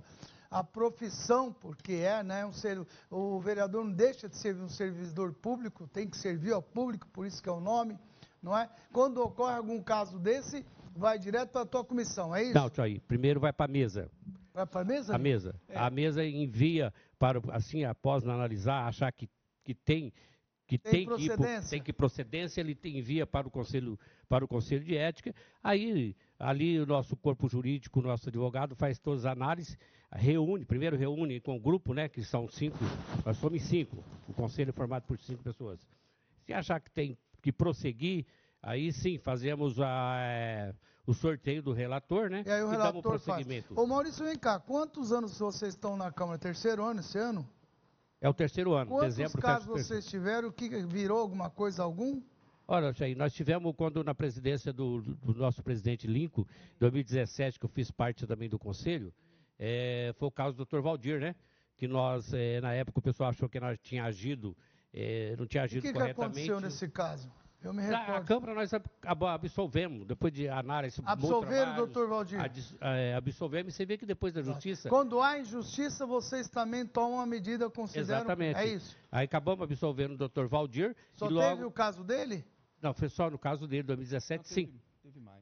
[0.49, 5.34] a profissão, porque é, né, um ser, o vereador não deixa de ser um servidor
[5.34, 7.97] público, tem que servir ao público, por isso que é o nome,
[8.43, 8.69] não é?
[8.91, 12.54] Quando ocorre algum caso desse, vai direto para a tua comissão, é isso?
[12.54, 12.99] Não, aí.
[12.99, 14.10] Primeiro vai para a mesa.
[14.54, 15.15] Vai para a mesa?
[15.15, 15.56] A mesa.
[15.69, 15.77] É.
[15.77, 19.30] A mesa envia para, assim, após analisar, achar que
[19.63, 20.13] que tem
[20.71, 24.47] que tem, tem que tem que procedência, ele tem, envia para o conselho para o
[24.47, 25.36] conselho de ética.
[25.62, 29.78] Aí ali o nosso corpo jurídico, o nosso advogado faz todas as análises,
[30.13, 32.78] reúne, primeiro reúne com o grupo, né, que são cinco,
[33.26, 35.86] nós somos cinco, o conselho é formado por cinco pessoas.
[36.45, 38.26] Se achar que tem que prosseguir,
[38.62, 40.74] aí sim fazemos a, é,
[41.06, 42.43] o sorteio do relator, né?
[42.45, 43.45] E aí o relator faz.
[43.76, 46.38] Ô Maurício, vem cá, quantos anos vocês estão na Câmara?
[46.39, 47.47] Terceiro ano esse ano?
[48.21, 49.41] É o terceiro ano, Quantos dezembro.
[49.41, 50.51] casos vocês tiveram?
[50.51, 52.21] Que virou alguma coisa algum?
[52.67, 56.45] Olha, Jair, nós tivemos quando na presidência do, do nosso presidente Lincoln,
[56.79, 59.12] 2017, que eu fiz parte também do conselho,
[59.57, 60.81] é, foi o caso do Dr.
[60.81, 61.36] Valdir, né?
[61.75, 64.55] Que nós, é, na época, o pessoal achou que nós tinha agido,
[64.93, 66.12] é, não tinha agido corretamente.
[66.12, 67.31] O que aconteceu nesse caso?
[67.63, 68.12] Eu me recordo.
[68.12, 68.71] A Câmara nós
[69.06, 71.02] absolvemos, depois de análise.
[71.06, 72.39] Absolveram, doutor Valdir?
[72.82, 74.89] É, absolvemos e você vê que depois da justiça.
[74.89, 78.21] Quando há injustiça, vocês também tomam a medida, consideram.
[78.21, 78.58] Exatamente.
[78.58, 78.97] É isso.
[79.12, 80.95] Aí acabamos absolvendo o doutor Valdir.
[81.13, 81.67] Só teve logo...
[81.67, 82.43] o caso dele?
[82.82, 84.74] Não, foi só no caso dele, 2017, sim.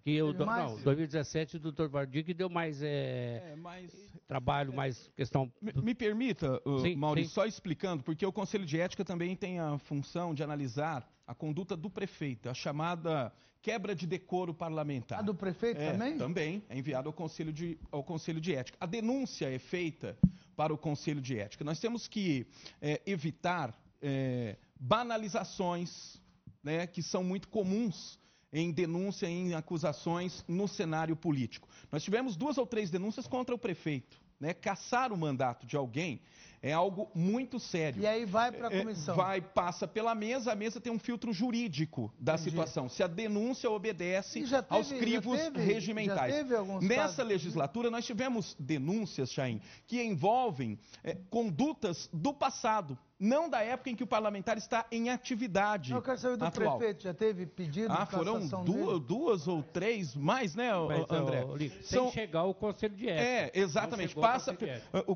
[0.04, 0.72] Que eu, mais?
[0.72, 3.92] Não, 2017 o doutor que deu mais, é, é, mais
[4.28, 5.52] trabalho, é, mais questão...
[5.62, 7.36] Me, me permita, uh, sim, Maurício, sim.
[7.36, 11.78] só explicando, porque o Conselho de Ética também tem a função de analisar a conduta
[11.78, 15.20] do prefeito, a chamada quebra de decoro parlamentar.
[15.20, 16.18] A do prefeito é, também?
[16.18, 18.78] Também, é enviado ao Conselho, de, ao Conselho de Ética.
[18.80, 20.18] A denúncia é feita
[20.56, 21.64] para o Conselho de Ética.
[21.64, 22.48] Nós temos que
[22.82, 26.22] é, evitar é, banalizações,
[26.64, 28.20] né, que são muito comuns
[28.52, 31.68] em denúncia, em acusações no cenário político.
[31.92, 34.20] Nós tivemos duas ou três denúncias contra o prefeito.
[34.40, 34.54] Né?
[34.54, 36.22] Caçar o mandato de alguém
[36.62, 38.02] é algo muito sério.
[38.02, 39.14] E aí vai para a é, comissão.
[39.14, 42.50] É, vai, passa pela mesa, a mesa tem um filtro jurídico da Entendi.
[42.50, 42.90] situação.
[42.90, 46.34] Se a denúncia obedece teve, aos crivos teve, regimentais.
[46.82, 47.26] Nessa casos.
[47.26, 53.96] legislatura, nós tivemos denúncias, Chaim, que envolvem é, condutas do passado não da época em
[53.96, 55.92] que o parlamentar está em atividade.
[55.92, 56.78] Eu quero saber do atual.
[56.78, 61.46] prefeito, já teve pedido Ah, foram duas, duas, ou três, mais, né, Mas, André?
[61.82, 62.06] São...
[62.06, 63.60] Sem chegar ao conselho de ética.
[63.60, 64.16] É, exatamente.
[64.16, 64.58] Passa.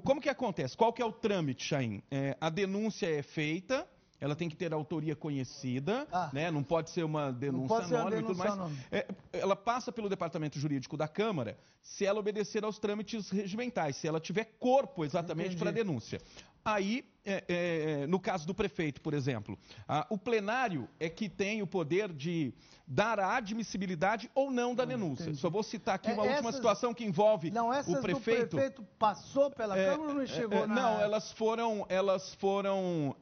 [0.04, 0.76] Como que acontece?
[0.76, 2.04] Qual que é o trâmite, Chaim?
[2.12, 3.88] É, a denúncia é feita
[4.20, 6.50] ela tem que ter autoria conhecida, ah, né?
[6.50, 8.72] não pode ser uma denúncia anônima e tudo mais.
[8.90, 14.08] É, ela passa pelo departamento jurídico da Câmara se ela obedecer aos trâmites regimentais, se
[14.08, 16.22] ela tiver corpo exatamente para a denúncia.
[16.64, 19.58] Aí é, é, no caso do prefeito, por exemplo,
[19.88, 22.54] ah, o plenário é que tem o poder de
[22.86, 25.24] dar a admissibilidade ou não da denúncia.
[25.24, 25.38] Entendi.
[25.38, 28.58] Só vou citar aqui é, uma é, última situação que envolve não, o prefeito.
[28.58, 30.76] O prefeito passou pela é, Câmara ou não é, chegou na...
[30.76, 33.16] Não, elas foram, elas foram,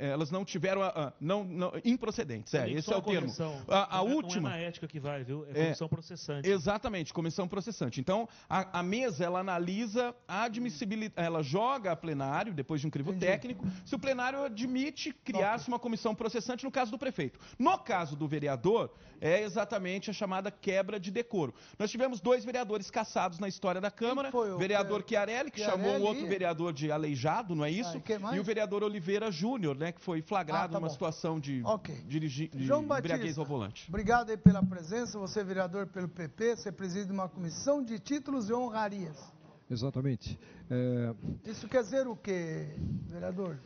[0.00, 0.82] elas não tiveram,
[1.20, 2.54] não, não improcedentes.
[2.54, 3.32] É, esse é o termo.
[3.68, 4.50] A, a última.
[4.50, 5.44] Não é na ética que vai, viu?
[5.48, 6.48] É comissão processante.
[6.48, 8.00] Exatamente, comissão processante.
[8.00, 12.90] Então, a, a mesa ela analisa a admissibilidade, ela joga a plenário depois de um
[12.90, 13.26] crivo Entendi.
[13.26, 17.38] técnico, se o plenário admite criar-se uma comissão processante no caso do prefeito.
[17.58, 21.54] No caso do vereador, é exatamente a chamada quebra de decoro.
[21.78, 24.30] Nós tivemos dois vereadores caçados na história da Câmara.
[24.34, 25.82] O vereador Chiarelli, que Chiarelli.
[25.82, 28.02] chamou um outro vereador de aleijado, não é isso?
[28.22, 30.92] Ah, e, e, o vereador Oliveira Júnior, né, que foi flagrado ah, tá numa bom.
[30.92, 31.96] situação de, okay.
[32.06, 33.86] dirigir, de João embriaguez ao volante.
[33.88, 35.18] Obrigado aí pela presença.
[35.18, 39.33] Você é vereador pelo PP, você preside uma comissão de títulos e honrarias.
[39.70, 40.38] Exatamente.
[40.70, 41.14] É...
[41.44, 42.68] Isso quer dizer o quê,
[43.08, 43.58] vereador?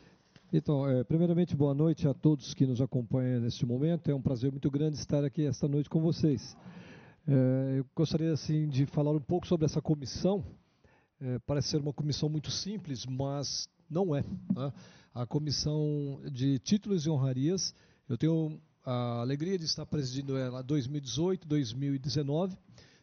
[0.53, 4.11] Então, é, primeiramente, boa noite a todos que nos acompanham neste momento.
[4.11, 6.57] É um prazer muito grande estar aqui esta noite com vocês.
[7.27, 10.43] É, eu gostaria, assim, de falar um pouco sobre essa comissão.
[11.21, 14.23] É, parece ser uma comissão muito simples, mas não é.
[14.55, 14.73] Né?
[15.15, 17.75] A comissão de títulos e honrarias,
[18.09, 22.57] eu tenho a alegria de estar presidindo ela 2018, 2019.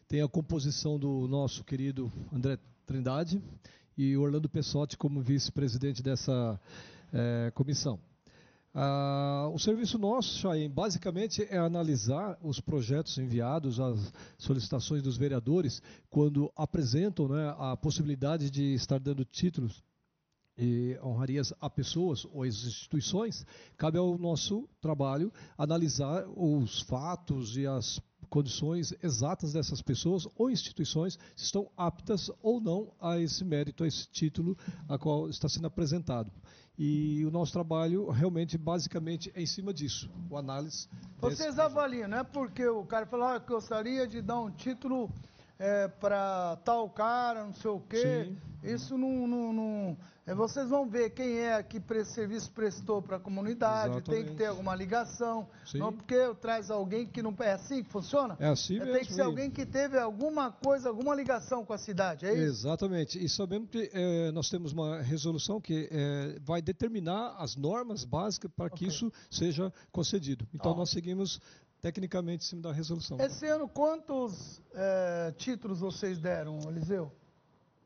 [0.08, 3.42] Tem a composição do nosso querido André Trindade
[3.98, 6.60] e Orlando Pessotti como vice-presidente dessa
[7.12, 7.98] é, comissão.
[8.72, 15.82] Ah, o serviço nosso, Chaim, basicamente é analisar os projetos enviados, as solicitações dos vereadores,
[16.10, 19.82] quando apresentam né, a possibilidade de estar dando títulos
[20.58, 23.44] e honrarias a pessoas ou às instituições,
[23.76, 31.18] cabe ao nosso trabalho analisar os fatos e as condições exatas dessas pessoas ou instituições
[31.34, 34.56] se estão aptas ou não a esse mérito, a esse título
[34.88, 36.30] a qual está sendo apresentado.
[36.78, 40.88] E o nosso trabalho realmente, basicamente, é em cima disso, o análise.
[41.18, 45.10] Vocês avaliam, não é porque o cara falou, ah, gostaria de dar um título
[45.58, 48.24] é, para tal cara, não sei o quê.
[48.24, 48.36] Sim.
[48.62, 53.16] Isso não, não, não é, vocês vão ver quem é que esse serviço prestou para
[53.16, 54.24] a comunidade, Exatamente.
[54.24, 55.48] tem que ter alguma ligação.
[55.64, 55.78] Sim.
[55.78, 57.32] Não porque traz alguém que não.
[57.38, 58.36] É assim que funciona?
[58.40, 58.92] É assim mesmo.
[58.92, 62.66] Tem que ser alguém que teve alguma coisa, alguma ligação com a cidade, é isso?
[62.66, 63.24] Exatamente.
[63.24, 68.50] E sabemos que é, nós temos uma resolução que é, vai determinar as normas básicas
[68.50, 68.88] para que okay.
[68.88, 70.44] isso seja concedido.
[70.52, 70.76] Então oh.
[70.76, 71.40] nós seguimos
[71.86, 73.16] tecnicamente em cima da resolução.
[73.20, 77.12] Esse ano, quantos é, títulos vocês deram, Eliseu?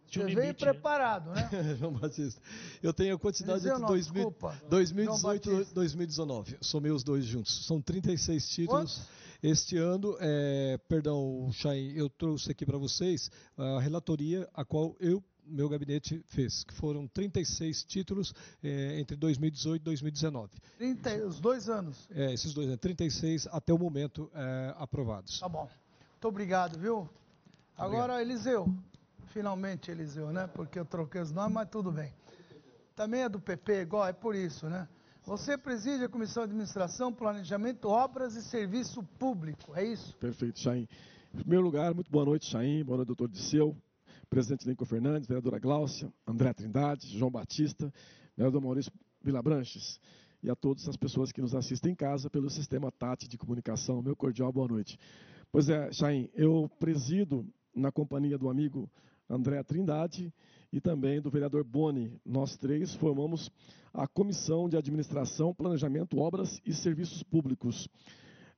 [0.06, 0.72] Você veio limite, né?
[0.72, 1.50] preparado, né?
[1.78, 2.40] João Batista.
[2.82, 6.56] Eu tenho a quantidade de 2018 e 2019.
[6.62, 7.66] Somei os dois juntos.
[7.66, 8.96] São 36 títulos.
[8.96, 9.20] Quantos?
[9.42, 15.22] Este ano, é, perdão, Chain, eu trouxe aqui para vocês a relatoria a qual eu
[15.50, 18.32] meu gabinete fez, que foram 36 títulos
[18.62, 20.52] é, entre 2018 e 2019.
[20.78, 22.08] 30, os dois anos?
[22.10, 25.40] É, esses dois anos, 36 até o momento é, aprovados.
[25.40, 25.68] Tá bom.
[26.12, 27.08] Muito obrigado, viu?
[27.76, 28.20] Agora, obrigado.
[28.20, 28.74] Eliseu,
[29.26, 30.46] finalmente Eliseu, né?
[30.46, 32.12] Porque eu troquei os nomes, mas tudo bem.
[32.94, 34.86] Também é do PP, igual, é por isso, né?
[35.24, 40.16] Você preside a Comissão de Administração, Planejamento, Obras e Serviço Público, é isso?
[40.16, 40.88] Perfeito, Chaim.
[41.32, 43.76] Em primeiro lugar, muito boa noite, Chaim, boa noite, doutor Disseu,
[44.30, 47.92] presidente Lincoln Fernandes, vereadora Gláucia, André Trindade, João Batista,
[48.36, 50.00] vereador Maurício Vilabranches
[50.40, 54.00] e a todas as pessoas que nos assistem em casa pelo sistema TAT de comunicação.
[54.00, 54.96] Meu cordial boa noite.
[55.50, 58.88] Pois é, Chaim, eu presido na companhia do amigo
[59.28, 60.32] André Trindade
[60.72, 62.16] e também do vereador Boni.
[62.24, 63.50] Nós três formamos
[63.92, 67.88] a Comissão de Administração, Planejamento, Obras e Serviços Públicos.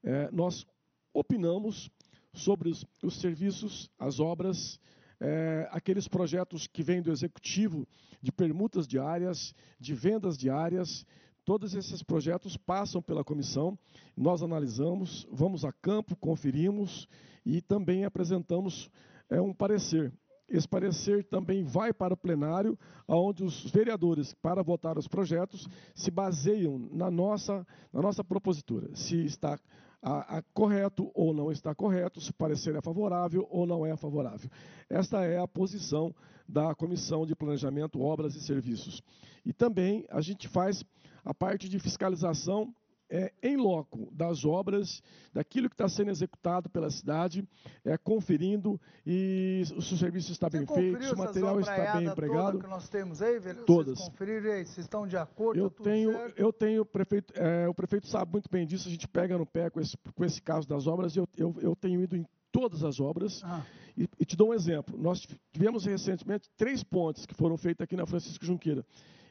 [0.04, 0.66] É, nós
[1.14, 1.90] opinamos
[2.34, 4.78] sobre os, os serviços, as obras
[5.22, 7.86] é, aqueles projetos que vêm do executivo
[8.20, 11.06] de permutas diárias, de vendas diárias,
[11.44, 13.76] Todos esses projetos passam pela comissão,
[14.16, 17.08] nós analisamos, vamos a campo, conferimos
[17.44, 18.88] e também apresentamos
[19.28, 20.12] é, um parecer.
[20.48, 26.12] Esse parecer também vai para o plenário, onde os vereadores, para votar os projetos, se
[26.12, 29.58] baseiam na nossa, na nossa propositura, se está
[30.02, 33.96] a, a, correto ou não está correto, se o parecer é favorável ou não é
[33.96, 34.50] favorável.
[34.90, 36.12] Esta é a posição
[36.48, 39.00] da Comissão de Planejamento, Obras e Serviços.
[39.44, 40.84] E também a gente faz
[41.24, 42.74] a parte de fiscalização
[43.12, 45.02] é, em loco das obras,
[45.34, 47.46] daquilo que está sendo executado pela cidade,
[47.84, 52.58] é, conferindo e se o serviço está bem feito, se o material está bem empregado.
[52.58, 53.66] que nós temos aí, velho?
[53.66, 53.98] Todas.
[53.98, 55.60] Vocês conferiram aí, vocês estão de acordo?
[55.60, 56.38] Eu tá tenho, certo?
[56.38, 59.68] eu tenho, prefeito, é, o prefeito sabe muito bem disso, a gente pega no pé
[59.68, 62.98] com esse, com esse caso das obras, eu, eu, eu tenho ido em todas as
[62.98, 63.42] obras.
[63.44, 63.62] Ah.
[63.94, 64.96] E, e, te dou um exemplo.
[64.96, 65.20] Nós
[65.52, 68.86] tivemos recentemente três pontes que foram feitas aqui na Francisco Junqueira.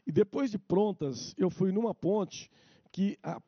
[0.06, 2.48] E depois de prontas, eu fui numa ponte
[2.92, 3.42] que a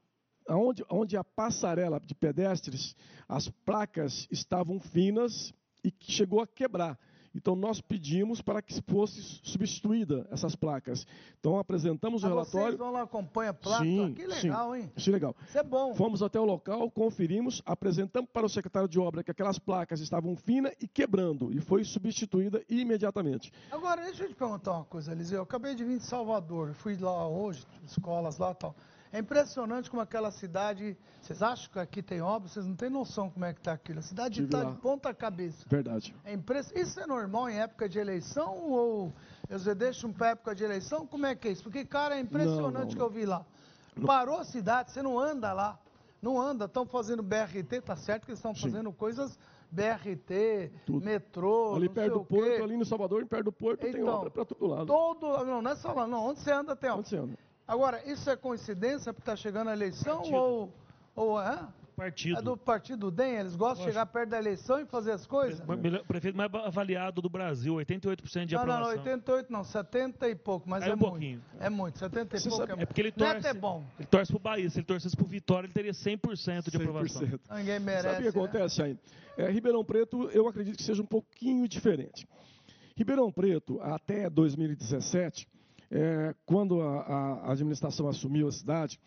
[0.49, 2.95] onde, onde a passarela de pedestres,
[3.27, 5.53] as placas estavam finas
[5.83, 6.97] e chegou a quebrar.
[7.35, 11.05] Então, nós pedimos para que fosse substituída essas placas.
[11.39, 12.67] Então, apresentamos ah, o relatório.
[12.67, 13.83] Vocês vão lá, acompanha a placa?
[13.83, 14.81] Sim, que legal, sim.
[14.81, 14.91] hein?
[14.95, 15.35] Isso é legal.
[15.47, 15.95] Isso é bom.
[15.95, 20.35] Fomos até o local, conferimos, apresentamos para o secretário de obra que aquelas placas estavam
[20.35, 23.51] finas e quebrando, e foi substituída imediatamente.
[23.71, 25.39] Agora, deixa eu te perguntar uma coisa, Eliseu.
[25.39, 28.75] Eu acabei de vir de Salvador, fui lá hoje, escolas lá e tal.
[29.13, 30.97] É impressionante como aquela cidade.
[31.21, 32.49] Vocês acham que aqui tem obra?
[32.49, 33.99] Vocês não têm noção como é que está aquilo.
[33.99, 35.63] A cidade está de ponta cabeça.
[35.69, 36.15] Verdade.
[36.25, 36.71] É impress...
[36.75, 39.13] Isso é normal em época de eleição ou
[39.47, 41.05] eles deixam para época de eleição?
[41.05, 41.61] Como é que é isso?
[41.61, 43.45] Porque, cara, é impressionante não, não, que eu vi lá.
[44.03, 45.79] Parou a cidade, você não anda lá.
[46.19, 49.37] Não anda, estão fazendo BRT, tá certo que eles estão fazendo coisas
[49.69, 51.05] BRT, Tudo.
[51.05, 51.75] metrô.
[51.75, 54.65] Ali perto do porto, ali no Salvador, perto do porto, então, tem obra para todo
[54.65, 54.85] lado.
[54.85, 55.45] Todo.
[55.45, 56.27] Não, não é só lá, não.
[56.27, 56.99] Onde você anda tem obra.
[56.99, 57.37] Onde você anda?
[57.67, 60.35] Agora, isso é coincidência porque está chegando a eleição partido.
[60.35, 60.73] ou,
[61.15, 61.67] ou é?
[61.95, 62.39] Partido.
[62.39, 63.35] É do partido DEM?
[63.35, 65.59] Eles gostam de chegar perto da eleição e fazer as coisas?
[65.59, 68.89] O prefeito mais avaliado do Brasil, 88% de não, aprovação.
[68.89, 71.09] Não, não, 88 não, 70 e pouco, mas Aí é um muito.
[71.11, 71.41] pouquinho.
[71.59, 73.83] É muito, 70 e Você pouco sabe, é, é porque ele torce, Neto é bom.
[73.99, 76.81] Ele torce pro Bahia, se ele torcesse pro Vitória, ele teria 100% de 100%.
[76.81, 77.39] aprovação.
[77.55, 78.43] Ninguém merece, Sabe o que né?
[78.43, 78.97] acontece aí?
[79.37, 82.27] É, Ribeirão Preto, eu acredito que seja um pouquinho diferente.
[82.95, 85.47] Ribeirão Preto, até 2017,
[85.93, 88.99] é, quando a, a, administração assumiu a cidade,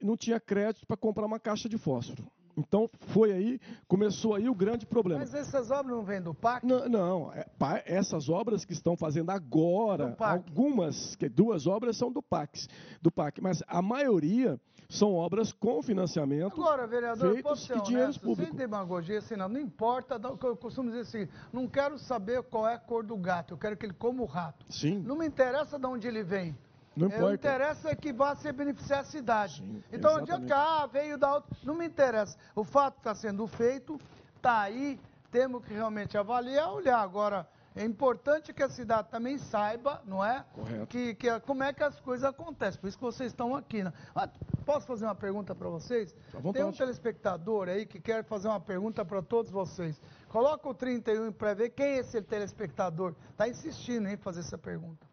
[0.00, 2.24] não tinha crédito para comprar uma caixa de fósforo.
[2.56, 5.18] Então foi aí, começou aí o grande problema.
[5.18, 6.64] Mas essas obras não vêm do PAC?
[6.64, 7.44] Não, não é,
[7.84, 12.68] essas obras que estão fazendo agora, algumas, que duas obras são do PAC,
[13.02, 16.60] do PAC, mas a maioria são obras com financiamento.
[16.60, 18.46] Agora, vereador, feitos ser e dinheiros públicos.
[18.48, 22.74] Sem demagogia, assim, não, não importa, eu costumo dizer assim, não quero saber qual é
[22.74, 24.64] a cor do gato, eu quero que ele coma o rato.
[24.70, 24.98] Sim.
[24.98, 26.56] Não me interessa de onde ele vem.
[26.96, 27.24] Não importa.
[27.24, 29.56] O que interessa é que vá se beneficiar a cidade.
[29.56, 30.32] Sim, então, exatamente.
[30.32, 31.56] adianta que ah, veio da outra.
[31.64, 32.38] Não me interessa.
[32.54, 34.00] O fato está sendo feito,
[34.36, 37.00] está aí, temos que realmente avaliar, olhar.
[37.00, 40.44] Agora, é importante que a cidade também saiba, não é?
[40.52, 40.86] Correto.
[40.86, 42.80] Que, que, como é que as coisas acontecem.
[42.80, 43.82] Por isso que vocês estão aqui.
[43.82, 43.92] Né?
[44.14, 44.28] Ah,
[44.64, 46.14] posso fazer uma pergunta para vocês?
[46.52, 50.00] Tem um telespectador aí que quer fazer uma pergunta para todos vocês.
[50.28, 53.14] Coloca o 31 para ver quem é esse telespectador.
[53.30, 55.04] Está insistindo em fazer essa pergunta.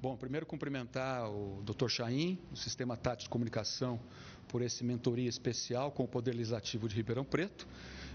[0.00, 1.86] Bom, primeiro cumprimentar o Dr.
[1.86, 4.00] Chaim, o Sistema Tático de Comunicação,
[4.48, 7.68] por esse mentoria especial com o Poder Legislativo de Ribeirão Preto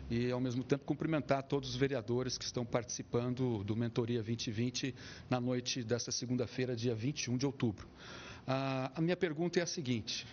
[0.10, 4.96] e, ao mesmo tempo, cumprimentar todos os vereadores que estão participando do Mentoria 2020
[5.30, 7.88] na noite desta segunda-feira, dia 21 de outubro.
[8.46, 10.26] Ah, a minha pergunta é a seguinte.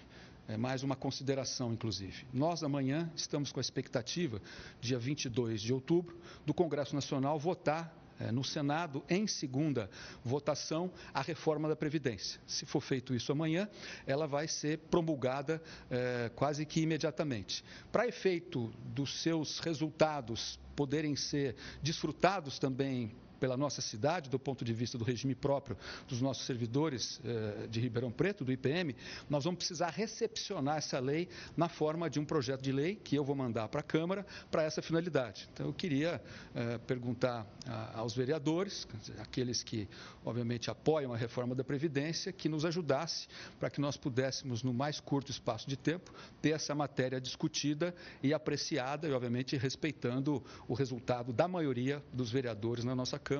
[0.46, 2.26] É mais uma consideração, inclusive.
[2.32, 4.42] Nós, amanhã, estamos com a expectativa,
[4.80, 9.90] dia 22 de outubro, do Congresso Nacional votar no Senado, em segunda
[10.24, 12.40] votação, a reforma da Previdência.
[12.46, 13.68] Se for feito isso amanhã,
[14.06, 17.64] ela vai ser promulgada é, quase que imediatamente.
[17.90, 24.72] Para efeito dos seus resultados poderem ser desfrutados também pela nossa cidade, do ponto de
[24.72, 25.76] vista do regime próprio
[26.08, 28.96] dos nossos servidores eh, de Ribeirão Preto, do IPM,
[29.28, 33.22] nós vamos precisar recepcionar essa lei na forma de um projeto de lei que eu
[33.22, 35.46] vou mandar para a Câmara para essa finalidade.
[35.52, 36.22] Então, eu queria
[36.54, 39.86] eh, perguntar a, aos vereadores, aqueles que,
[40.24, 43.28] obviamente, apoiam a reforma da Previdência, que nos ajudasse
[43.60, 48.32] para que nós pudéssemos, no mais curto espaço de tempo, ter essa matéria discutida e
[48.32, 53.33] apreciada, e, obviamente, respeitando o resultado da maioria dos vereadores na nossa Câmara.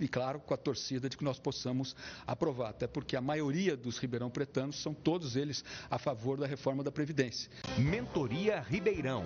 [0.00, 1.94] E, claro, com a torcida de que nós possamos
[2.26, 6.82] aprovar, até porque a maioria dos ribeirão pretanos são todos eles a favor da reforma
[6.82, 7.48] da Previdência.
[7.78, 9.24] Mentoria Ribeirão.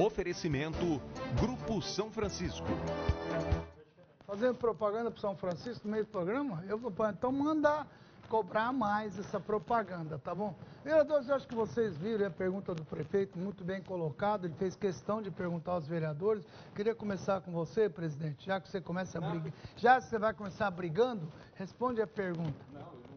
[0.00, 1.00] Oferecimento
[1.40, 2.66] Grupo São Francisco.
[4.26, 6.64] Fazendo propaganda para São Francisco no meio do programa?
[6.68, 7.86] Eu vou então mandar
[8.32, 10.54] cobrar mais essa propaganda, tá bom?
[10.82, 14.74] Vereadores, eu acho que vocês viram a pergunta do prefeito, muito bem colocada, ele fez
[14.74, 16.42] questão de perguntar aos vereadores.
[16.74, 20.32] Queria começar com você, presidente, já que você começa a brigar, já que você vai
[20.32, 22.54] começar brigando, responde a pergunta.
[22.72, 23.11] Não,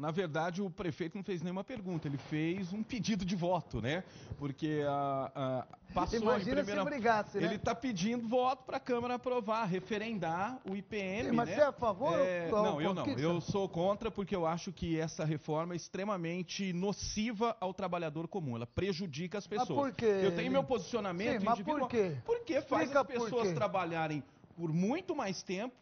[0.00, 4.02] na verdade, o prefeito não fez nenhuma pergunta, ele fez um pedido de voto, né?
[4.38, 6.82] Porque a, a passou Imagina em primeira...
[6.82, 7.44] se brigasse, né?
[7.44, 11.54] Ele está pedindo voto para a Câmara aprovar, referendar o IPM, Sim, mas né?
[11.54, 12.18] você é a favor?
[12.18, 13.06] É, ou, não, eu não.
[13.06, 18.56] Eu sou contra porque eu acho que essa reforma é extremamente nociva ao trabalhar comum.
[18.56, 19.68] Ela prejudica as pessoas.
[19.68, 20.20] Mas por quê?
[20.24, 21.88] Eu tenho meu posicionamento Sim, mas individual.
[21.88, 22.16] por quê?
[22.24, 24.24] Porque faz Explica as pessoas trabalharem
[24.56, 25.74] por muito mais tempo,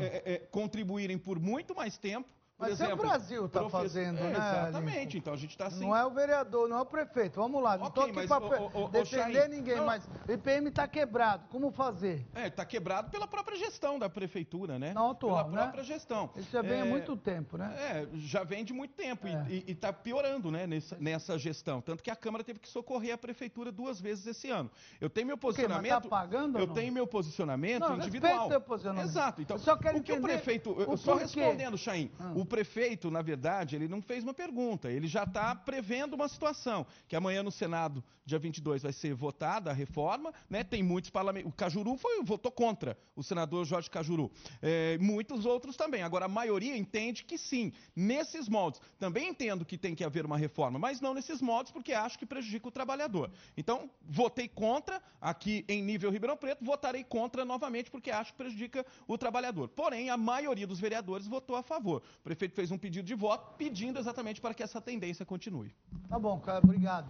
[0.00, 2.28] é, é, é, contribuírem por muito mais tempo.
[2.62, 4.30] Por Mas é o exemplo, Brasil está professor- fazendo, É, né?
[4.30, 5.18] Exatamente, Lincoln?
[5.18, 5.80] então a gente está assim.
[5.84, 7.40] Não é o vereador, não é o prefeito.
[7.40, 9.86] Vamos lá, não estou Ok, aqui para defender Chain, ninguém, não.
[9.86, 11.48] mas o IPM está quebrado.
[11.48, 12.24] Como fazer?
[12.34, 14.92] É, está quebrado pela própria gestão da prefeitura, né?
[14.94, 15.62] Não atual, pela né?
[15.62, 16.30] própria gestão.
[16.36, 17.74] Isso já vem há É, muito tempo, né?
[17.76, 19.44] É, já vem de muito tempo É.
[19.48, 21.80] e está piorando né, nessa, nessa gestão.
[21.80, 24.70] Tanto que a Câmara teve que socorrer a Prefeitura duas vezes esse ano.
[25.00, 26.08] Eu tenho meu tá posicionamento.
[26.08, 26.74] pagando ou eu não?
[26.74, 28.48] tenho meu posicionamento Não, individual.
[28.48, 29.08] seu posicionamento.
[29.08, 29.42] Exato.
[29.42, 30.70] Então, Eu só quero o que o entender prefeito.
[30.70, 32.32] o eu- Só respondendo, Chaim, Ah.
[32.36, 34.92] o prefeito, na verdade, ele não fez uma pergunta.
[34.92, 36.86] Ele já está prevendo uma situação.
[37.08, 40.34] Que amanhã no Senado, dia 22, vai ser votada a reforma.
[40.50, 40.62] Né?
[40.62, 41.50] Tem muitos parlamentares.
[41.50, 44.30] O Cajuru foi, votou contra, o senador Jorge Cajuru.
[44.60, 46.02] É, muitos outros também.
[46.02, 48.82] Agora, a maioria entende que sim, nesses moldes.
[48.98, 52.26] Também entendo que tem que haver uma reforma, mas não nesses moldes, porque acho que
[52.26, 53.30] prejudica o trabalhador.
[53.56, 58.84] Então, votei contra, aqui em nível Ribeirão Preto, votarei contra novamente, porque acho que prejudica
[59.08, 59.68] o trabalhador.
[59.68, 62.02] Porém, a maioria dos vereadores votou a favor.
[62.20, 65.74] O prefeito fez um pedido de voto, pedindo exatamente para que essa tendência continue.
[66.08, 67.08] Tá bom, cara, obrigado.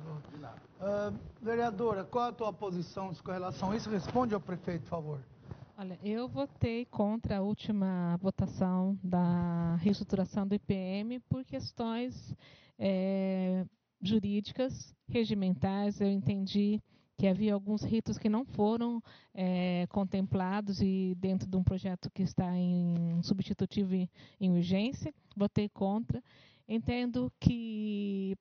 [0.80, 3.88] Ah, vereadora, qual a tua posição com relação a isso?
[3.90, 5.20] Responde ao prefeito, por favor.
[5.76, 12.34] Olha, eu votei contra a última votação da reestruturação do IPM por questões
[12.78, 13.64] eh,
[14.00, 16.00] jurídicas, regimentais.
[16.00, 16.80] Eu entendi
[17.22, 19.00] que havia alguns ritos que não foram
[19.32, 24.10] eh, contemplados e dentro de um projeto que está em substitutivo e
[24.40, 25.14] em urgência.
[25.36, 26.20] Votei contra.
[26.68, 28.36] Entendo que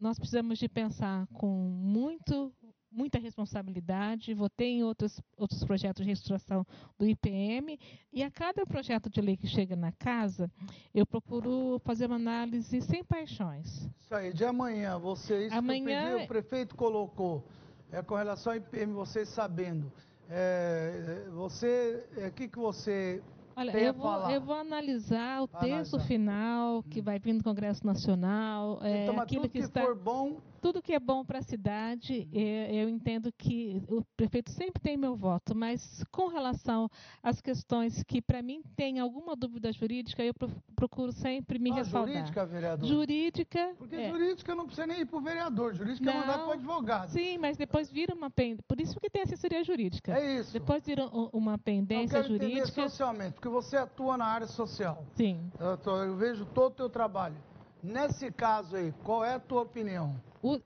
[0.00, 2.52] nós precisamos de pensar com muito
[2.90, 4.34] muita responsabilidade.
[4.34, 6.66] Votei em outros outros projetos de reestruturação
[6.98, 7.78] do IPM
[8.12, 10.50] e a cada projeto de lei que chega na casa,
[10.92, 13.88] eu procuro fazer uma análise sem paixões.
[14.00, 17.46] Isso aí, de amanhã, você, isso Amanhã- o prefeito colocou,
[17.92, 19.92] é, com relação ao IPM, vocês sabendo,
[20.28, 23.22] é, você, o que, que você
[23.54, 25.96] Olha, eu vou, eu vou analisar o texto analisar.
[25.98, 26.00] Hum.
[26.00, 30.40] final que vai vir do Congresso Nacional, é, então, aquilo que que está for bom,
[30.62, 35.16] tudo que é bom para a cidade, eu entendo que o prefeito sempre tem meu
[35.16, 36.88] voto, mas com relação
[37.20, 41.74] às questões que para mim tem alguma dúvida jurídica, eu pro- procuro sempre me ah,
[41.74, 42.14] respaldar.
[42.14, 42.88] jurídica, vereador.
[42.88, 44.08] Jurídica, Porque é.
[44.08, 46.22] jurídica não precisa nem ir para o vereador, jurídica é Não.
[46.22, 47.08] para o advogado.
[47.08, 48.64] Sim, mas depois vira uma pendência.
[48.68, 50.16] Por isso que tem assessoria jurídica.
[50.16, 50.52] É isso.
[50.52, 52.88] Depois vira uma Eu pendência quero entender jurídica.
[52.88, 55.04] socialmente, porque você atua na área social.
[55.16, 55.50] Sim.
[55.58, 57.34] Eu, eu vejo todo o teu trabalho.
[57.82, 60.14] Nesse caso aí, qual é a tua opinião?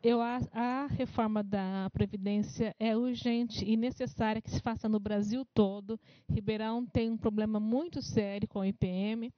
[0.03, 5.45] Eu, a, a reforma da Previdência é urgente e necessária que se faça no Brasil
[5.53, 6.01] todo.
[6.27, 9.31] Ribeirão tem um problema muito sério com o IPM.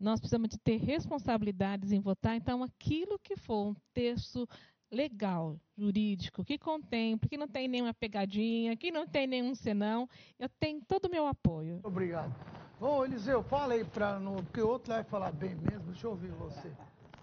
[0.00, 2.34] Nós precisamos de ter responsabilidades em votar.
[2.34, 4.48] Então, aquilo que for um texto
[4.90, 10.48] legal, jurídico, que contemple, que não tem nenhuma pegadinha, que não tem nenhum senão, eu
[10.48, 11.80] tenho todo o meu apoio.
[11.84, 12.34] Obrigado.
[12.80, 13.86] Ô, Eliseu, fala aí,
[14.20, 15.92] no, porque o outro vai falar bem mesmo.
[15.92, 16.72] Deixa eu ouvir você.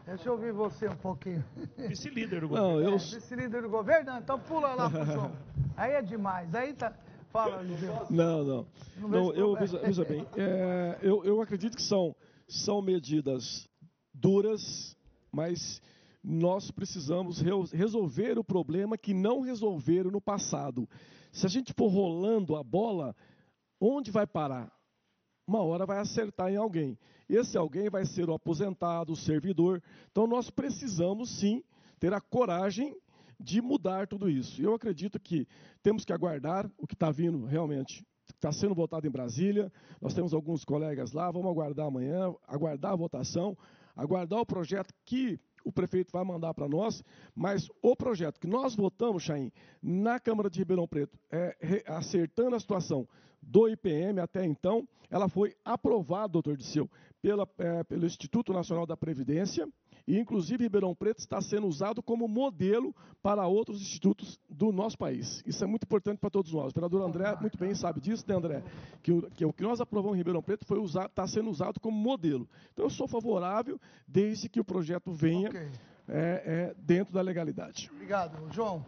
[0.06, 1.44] Deixa eu ouvir você um pouquinho.
[1.78, 2.82] Vice-líder do Não, governo.
[2.90, 4.12] eu, É, vice-líder do governo?
[4.12, 5.32] Não, então pula lá pro João.
[5.78, 6.54] Aí é demais.
[6.56, 6.94] Aí tá.
[7.30, 7.94] Fala, Eliseu.
[8.10, 8.66] Não, não.
[8.98, 12.14] Não Não, vejo eu, veja, veja bem, é, eu, eu acredito que são,
[12.46, 13.70] são medidas
[14.14, 14.98] duras,
[15.32, 15.82] mas
[16.22, 20.90] nós precisamos reu- resolver o problema que não resolveram no passado.
[21.32, 23.16] Se a gente for rolando a bola,
[23.80, 24.70] onde vai parar?
[25.52, 26.98] Uma hora vai acertar em alguém.
[27.28, 29.84] Esse alguém vai ser o aposentado, o servidor.
[30.10, 31.62] Então nós precisamos sim
[32.00, 32.96] ter a coragem
[33.38, 34.62] de mudar tudo isso.
[34.62, 35.46] Eu acredito que
[35.84, 38.02] temos que aguardar o que está vindo realmente.
[38.34, 42.96] Está sendo votado em Brasília, nós temos alguns colegas lá, vamos aguardar amanhã, aguardar a
[42.96, 43.58] votação,
[43.94, 47.04] aguardar o projeto que o prefeito vai mandar para nós,
[47.36, 49.52] mas o projeto que nós votamos, Chaim,
[49.82, 53.08] na Câmara de Ribeirão Preto, é, acertando a situação
[53.42, 56.90] do IPM até então, ela foi aprovada, doutor Disseu,
[57.22, 59.68] pela, eh, pelo Instituto Nacional da Previdência,
[60.08, 65.44] E, inclusive, Ribeirão Preto está sendo usado como modelo para outros institutos do nosso país.
[65.46, 66.72] Isso é muito importante para todos nós.
[66.72, 68.64] O vereador André muito bem sabe disso, né, André?
[69.02, 71.80] Que o que, o que nós aprovamos em Ribeirão Preto foi usar, está sendo usado
[71.80, 72.48] como modelo.
[72.74, 75.70] Então, eu sou favorável desde que o projeto venha okay.
[76.08, 77.90] é, é, dentro da legalidade.
[77.94, 78.52] Obrigado.
[78.52, 78.84] João.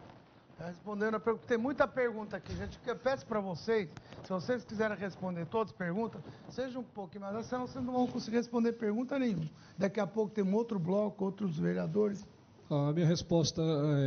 [0.56, 1.46] Tá respondendo a pergunta.
[1.46, 2.78] Tem muita pergunta aqui, gente.
[2.86, 3.88] Eu peço para vocês,
[4.22, 8.06] se vocês quiserem responder todas as perguntas, seja um pouquinho mais, senão vocês não vão
[8.06, 9.48] conseguir responder pergunta nenhuma.
[9.76, 12.24] Daqui a pouco tem um outro bloco, outros vereadores.
[12.70, 13.62] A minha resposta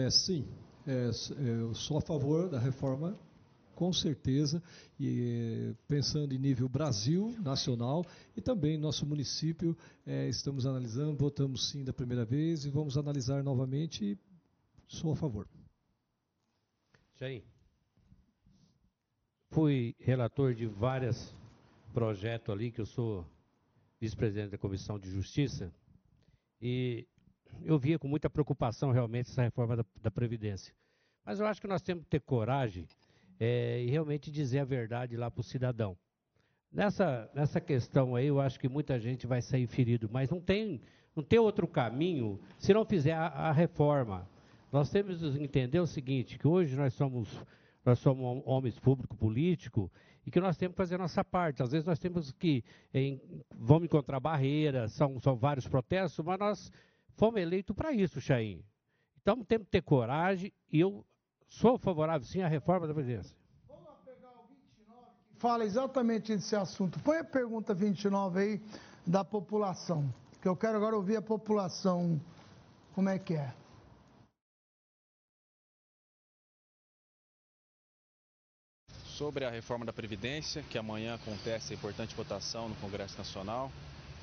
[0.06, 0.48] é sim.
[0.86, 1.10] É,
[1.60, 3.20] eu sou a favor da reforma,
[3.76, 4.64] com certeza,
[4.98, 8.06] e pensando em nível Brasil, nacional,
[8.38, 13.43] e também nosso município, é, estamos analisando, votamos sim da primeira vez e vamos analisar
[13.43, 14.18] novamente
[14.88, 15.45] sou a favor.
[17.20, 17.43] Jair,
[19.49, 21.36] fui relator de vários
[21.91, 23.26] projetos ali, que eu sou
[23.99, 25.74] vice-presidente da Comissão de Justiça,
[26.61, 27.07] e
[27.63, 30.72] eu via com muita preocupação realmente essa reforma da, da Previdência.
[31.26, 32.88] Mas eu acho que nós temos que ter coragem
[33.39, 35.97] é, e realmente dizer a verdade lá para o cidadão.
[36.72, 40.80] Nessa, nessa questão aí, eu acho que muita gente vai sair ferido, mas não tem,
[41.15, 44.30] não tem outro caminho se não fizer a, a reforma.
[44.72, 47.30] Nós temos que entender o seguinte, que hoje nós somos,
[47.86, 49.89] nós somos homens público-político
[50.26, 51.63] e que nós temos que fazer a nossa parte.
[51.63, 52.63] Às vezes nós temos que,
[52.93, 53.22] em,
[53.55, 56.72] vamos encontrar barreiras, são, são vários protestos, mas nós
[57.15, 58.61] fomos eleitos para isso, Chaim.
[59.22, 61.05] Então temos que ter coragem e eu
[61.47, 63.36] sou favorável sim à reforma da Previdência.
[63.70, 66.99] Vamos pegar o 29 que fala exatamente desse assunto.
[66.99, 68.61] Põe a pergunta 29 aí
[69.05, 72.20] da população, que eu quero agora ouvir a população,
[72.93, 73.53] como é que é.
[79.18, 83.72] Sobre a reforma da Previdência, que amanhã acontece a importante votação no Congresso Nacional.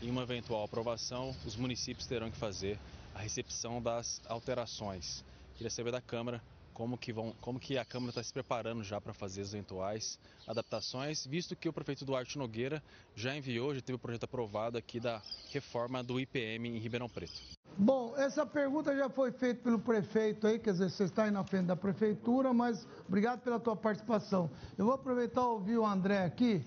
[0.01, 2.79] Em uma eventual aprovação, os municípios terão que fazer
[3.13, 5.25] a recepção das alterações.
[5.57, 6.41] Queria saber da Câmara
[6.75, 10.19] como que, vão, como que a Câmara está se preparando já para fazer as eventuais
[10.47, 12.83] adaptações, visto que o prefeito Duarte Nogueira
[13.15, 15.23] já enviou, já teve o projeto aprovado aqui da
[15.53, 17.41] reforma do IPM em Ribeirão Preto.
[17.79, 21.45] Bom, essa pergunta já foi feita pelo prefeito aí, quer dizer, você está aí na
[21.45, 24.51] frente da prefeitura, mas obrigado pela tua participação.
[24.77, 26.65] Eu vou aproveitar e ouvir o André aqui.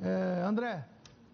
[0.00, 0.84] É, André,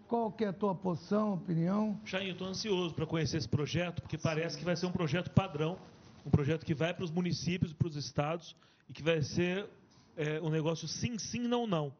[0.07, 1.99] qual que é a tua posição, opinião?
[2.05, 5.31] Jair, eu estou ansioso para conhecer esse projeto, porque parece que vai ser um projeto
[5.31, 5.77] padrão,
[6.27, 8.55] um projeto que vai para os municípios, para os estados,
[8.89, 9.65] e que vai ser
[10.17, 11.93] é, um negócio sim, sim, não, não.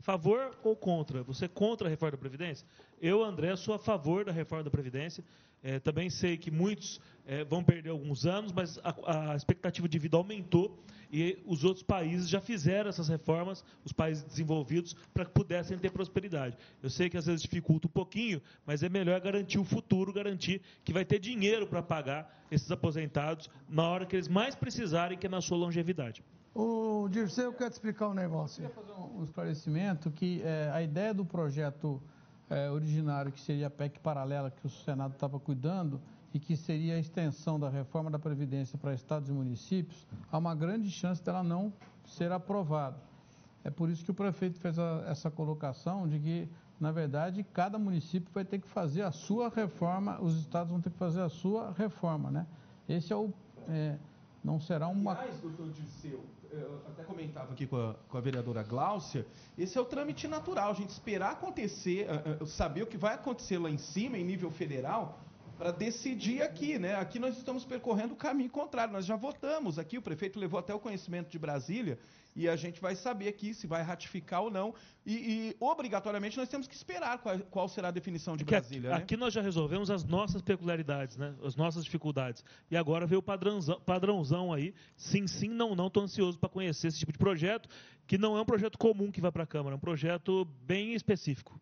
[0.00, 1.22] Favor ou contra?
[1.22, 2.66] Você é contra a reforma da Previdência?
[3.00, 5.22] Eu, André, sou a favor da reforma da Previdência.
[5.62, 9.98] É, também sei que muitos é, vão perder alguns anos, mas a, a, expectativa de
[9.98, 10.82] vida aumentou
[11.14, 15.92] e os outros países já fizeram essas reformas, os países desenvolvidos, para que pudessem ter
[15.92, 16.58] prosperidade.
[16.82, 20.60] Eu sei que às vezes dificulta um pouquinho, mas é melhor garantir o futuro, garantir
[20.82, 25.28] que vai ter dinheiro para pagar esses aposentados na hora que eles mais precisarem, que
[25.28, 26.20] é na sua longevidade.
[26.52, 28.64] O Dirceu quer te explicar um negócio.
[28.64, 32.02] Eu queria fazer um esclarecimento que é, a ideia do projeto
[32.50, 36.00] é, originário, que seria a PEC paralela que o Senado estava cuidando,
[36.34, 40.52] e que seria a extensão da reforma da Previdência para estados e municípios, há uma
[40.52, 41.72] grande chance dela não
[42.04, 43.00] ser aprovada.
[43.62, 46.48] É por isso que o prefeito fez a, essa colocação de que,
[46.80, 50.90] na verdade, cada município vai ter que fazer a sua reforma, os estados vão ter
[50.90, 52.46] que fazer a sua reforma, né?
[52.88, 53.32] Esse é o...
[53.68, 53.96] É,
[54.42, 55.12] não será uma...
[55.12, 59.26] Aliás, doutor Dirceu, eu até comentava aqui com a, com a, vereadora Gláucia,
[59.56, 63.14] esse é o trâmite natural, a gente esperar acontecer, eh, eh, saber o que vai
[63.14, 65.18] acontecer lá em cima, em nível federal,
[65.56, 66.94] para decidir aqui, né?
[66.96, 68.92] Aqui nós estamos percorrendo o caminho contrário.
[68.92, 71.98] Nós já votamos aqui, o prefeito levou até o conhecimento de Brasília
[72.36, 74.74] e a gente vai saber aqui se vai ratificar ou não.
[75.06, 78.90] E, e obrigatoriamente nós temos que esperar qual, qual será a definição de Brasília.
[78.90, 79.04] Aqui, né?
[79.04, 81.34] aqui, nós já resolvemos as nossas peculiaridades, né?
[81.44, 82.44] As nossas dificuldades.
[82.70, 84.74] E agora veio o padrãozão, padrãozão aí.
[84.96, 85.86] Sim, sim, não, não.
[85.86, 87.68] Estou ansioso para conhecer esse tipo de projeto,
[88.06, 90.94] que não é um projeto comum que vai para a Câmara, é um projeto bem
[90.94, 91.60] específico.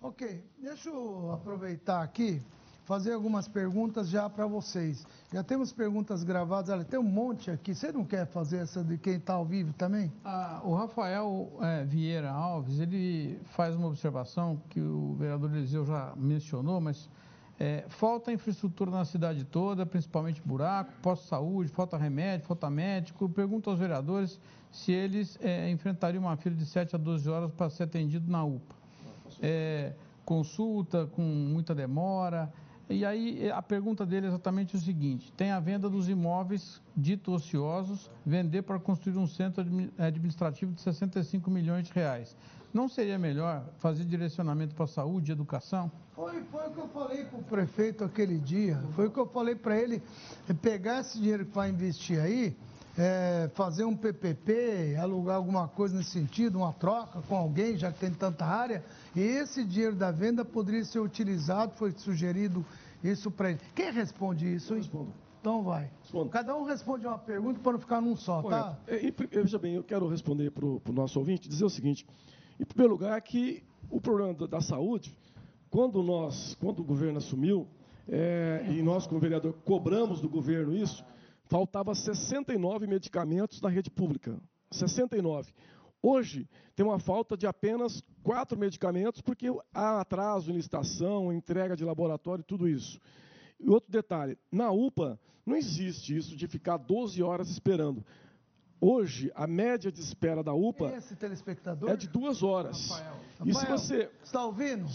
[0.00, 2.42] Ok, deixa eu aproveitar aqui
[2.84, 5.06] fazer algumas perguntas já para vocês.
[5.32, 7.74] Já temos perguntas gravadas, olha, tem um monte aqui.
[7.74, 10.12] Você não quer fazer essa de quem está ao vivo também?
[10.24, 16.12] Ah, o Rafael é, Vieira Alves, ele faz uma observação que o vereador Eliseu já
[16.16, 17.08] mencionou, mas
[17.58, 23.28] é, falta infraestrutura na cidade toda, principalmente buraco, posto de saúde, falta remédio, falta médico.
[23.28, 27.70] Pergunto aos vereadores se eles é, enfrentariam uma fila de 7 a 12 horas para
[27.70, 28.74] ser atendido na UPA.
[29.40, 29.92] É,
[30.24, 32.52] consulta com muita demora,
[32.92, 37.32] E aí a pergunta dele é exatamente o seguinte: tem a venda dos imóveis dito
[37.32, 39.64] ociosos, vender para construir um centro
[39.98, 42.36] administrativo de 65 milhões de reais.
[42.72, 45.90] Não seria melhor fazer direcionamento para saúde e educação?
[46.14, 48.82] Foi, foi o que eu falei para o prefeito aquele dia.
[48.94, 50.02] Foi o que eu falei para ele
[50.48, 52.56] é pegar esse dinheiro que vai investir aí,
[52.96, 57.98] é, fazer um PPP, alugar alguma coisa nesse sentido, uma troca com alguém, já que
[57.98, 58.84] tem tanta área,
[59.14, 62.64] e esse dinheiro da venda poderia ser utilizado, foi sugerido
[63.02, 63.60] isso para ele.
[63.74, 64.74] Quem responde isso?
[64.74, 65.12] Respondo.
[65.40, 65.90] Então vai.
[66.00, 66.30] Respondo.
[66.30, 68.78] Cada um responde uma pergunta para não ficar num só, tá?
[68.86, 68.98] É,
[69.42, 72.06] veja bem, eu quero responder para o nosso ouvinte, dizer o seguinte.
[72.60, 75.16] Em primeiro lugar, que o problema da, da saúde,
[75.68, 77.66] quando nós, quando o governo assumiu,
[78.08, 81.04] é, e nós, como vereador, cobramos do governo isso,
[81.46, 84.38] faltava 69 medicamentos na rede pública.
[84.70, 85.52] 69.
[86.02, 91.84] Hoje, tem uma falta de apenas quatro medicamentos, porque há atraso em licitação, entrega de
[91.84, 92.98] laboratório, tudo isso.
[93.60, 98.04] E outro detalhe, na UPA, não existe isso de ficar 12 horas esperando.
[98.80, 101.88] Hoje, a média de espera da UPA telespectador?
[101.90, 102.90] é de duas horas.
[102.90, 103.16] Rafael.
[103.44, 104.10] E se você.
[104.24, 104.88] está ouvindo?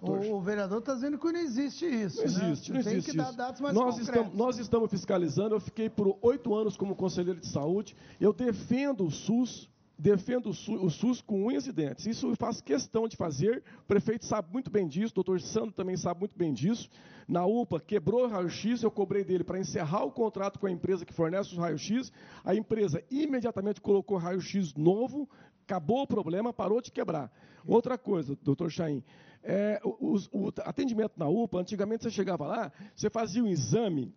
[0.00, 2.16] O, o vereador está dizendo que não existe isso.
[2.16, 2.78] Não existe, né?
[2.78, 3.36] não Tem existe que dar isso.
[3.36, 4.08] dados mais nós, concretos.
[4.08, 5.54] estamos, nós estamos fiscalizando.
[5.54, 7.94] Eu fiquei por oito anos como conselheiro de saúde.
[8.18, 9.68] Eu defendo o SUS,
[10.00, 12.06] defendo o SUS, o com unhas e dentes.
[12.06, 13.62] Isso eu faço questão de fazer.
[13.82, 16.88] O prefeito sabe muito bem disso, o doutor Sandro também sabe muito bem disso.
[17.28, 21.04] Na UPA, quebrou o raio-x, eu cobrei dele para encerrar o contrato com a empresa
[21.04, 22.10] que fornece os raio-x.
[22.42, 25.28] A empresa imediatamente colocou raio-x novo,
[25.64, 27.30] acabou o problema, parou de quebrar.
[27.66, 29.04] Outra coisa, doutor Chaim,
[29.42, 34.12] é, o, o- o atendimento na UPA, antigamente você chegava lá, você fazia um exame,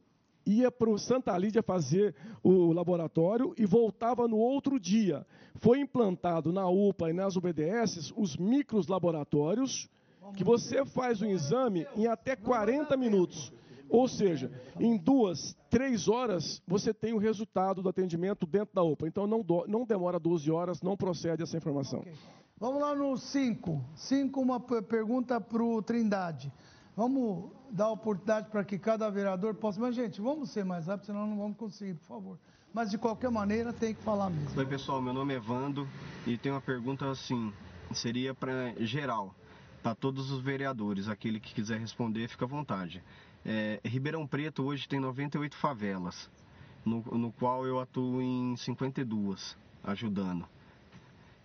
[0.46, 5.26] ia para o Santa Lídia fazer o laboratório e voltava no outro dia.
[5.56, 9.90] Foi implantado na UPA e nas UBDS os micros laboratórios,
[10.36, 13.52] que você faz o exame em até 40 minutos.
[13.90, 19.08] Ou seja, em duas, três horas, você tem o resultado do atendimento dentro da UPA.
[19.08, 22.04] Então, não, do- não demora 12 horas, não procede essa informação.
[22.58, 23.84] Vamos lá no 5.
[23.94, 26.52] 5, uma pergunta para o Trindade.
[26.96, 29.80] Vamos dar oportunidade para que cada vereador possa.
[29.80, 32.40] Mas, gente, vamos ser mais rápido, senão não vamos conseguir, por favor.
[32.72, 34.58] Mas, de qualquer maneira, tem que falar mesmo.
[34.58, 35.88] Oi pessoal, meu nome é Vando
[36.26, 37.52] e tem uma pergunta assim,
[37.94, 39.34] seria para geral,
[39.82, 43.04] para todos os vereadores, aquele que quiser responder, fica à vontade.
[43.46, 46.30] É, Ribeirão Preto hoje tem 98 favelas,
[46.86, 50.48] no, no qual eu atuo em 52, ajudando.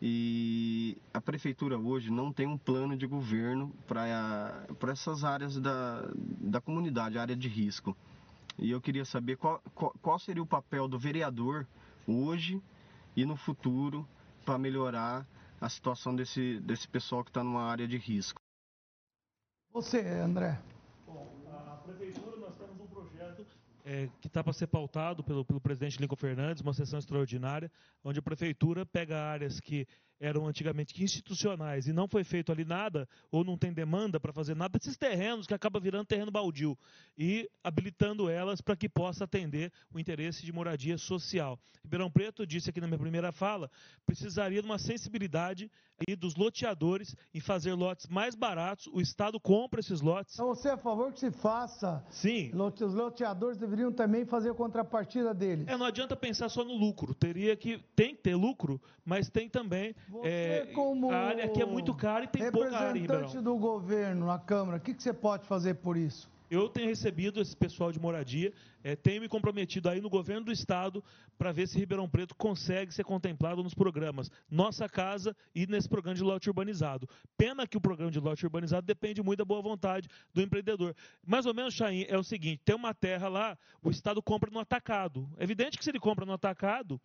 [0.00, 6.60] E a prefeitura hoje não tem um plano de governo para essas áreas da, da
[6.60, 7.96] comunidade, área de risco.
[8.56, 11.66] E eu queria saber qual, qual, qual seria o papel do vereador
[12.06, 12.62] hoje
[13.16, 14.06] e no futuro
[14.44, 15.26] para melhorar
[15.60, 18.40] a situação desse, desse pessoal que está numa área de risco.
[19.72, 20.60] Você, André.
[21.46, 23.44] A prefeitura, nós temos um projeto
[23.88, 27.72] é, que está para ser pautado pelo, pelo presidente Lincoln Fernandes, uma sessão extraordinária,
[28.04, 29.88] onde a prefeitura pega áreas que
[30.20, 34.54] eram antigamente institucionais e não foi feito ali nada, ou não tem demanda para fazer
[34.54, 36.76] nada, desses terrenos que acaba virando terreno baldio,
[37.16, 41.58] e habilitando elas para que possa atender o interesse de moradia social.
[41.82, 43.70] Ribeirão Preto, disse aqui na minha primeira fala,
[44.04, 45.70] precisaria de uma sensibilidade
[46.06, 50.34] aí dos loteadores em fazer lotes mais baratos, o Estado compra esses lotes.
[50.34, 52.04] Então, você é a favor que se faça?
[52.10, 52.50] Sim.
[52.54, 55.66] Os loteadores deveriam também fazer a contrapartida deles.
[55.66, 57.14] É, não adianta pensar só no lucro.
[57.14, 61.66] Teria que tem que ter lucro, mas tem também é, como a área aqui é
[61.66, 63.02] muito cara e tem pouca área em.
[63.02, 66.28] Representante do governo na Câmara, o que, que você pode fazer por isso?
[66.50, 70.52] Eu tenho recebido esse pessoal de moradia, eh, tenho me comprometido aí no governo do
[70.52, 71.04] estado
[71.36, 76.14] para ver se Ribeirão Preto consegue ser contemplado nos programas Nossa Casa e nesse programa
[76.14, 77.06] de lote urbanizado.
[77.36, 80.96] Pena que o programa de lote urbanizado depende muito da boa vontade do empreendedor.
[81.26, 84.58] Mais ou menos, Chain, é o seguinte: tem uma terra lá, o estado compra no
[84.58, 85.28] atacado.
[85.36, 86.98] É evidente que se ele compra no atacado,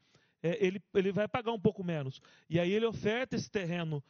[0.43, 2.21] eh, ele, ele vai pagar um pouco menos.
[2.49, 4.03] E aí ele oferta esse terreno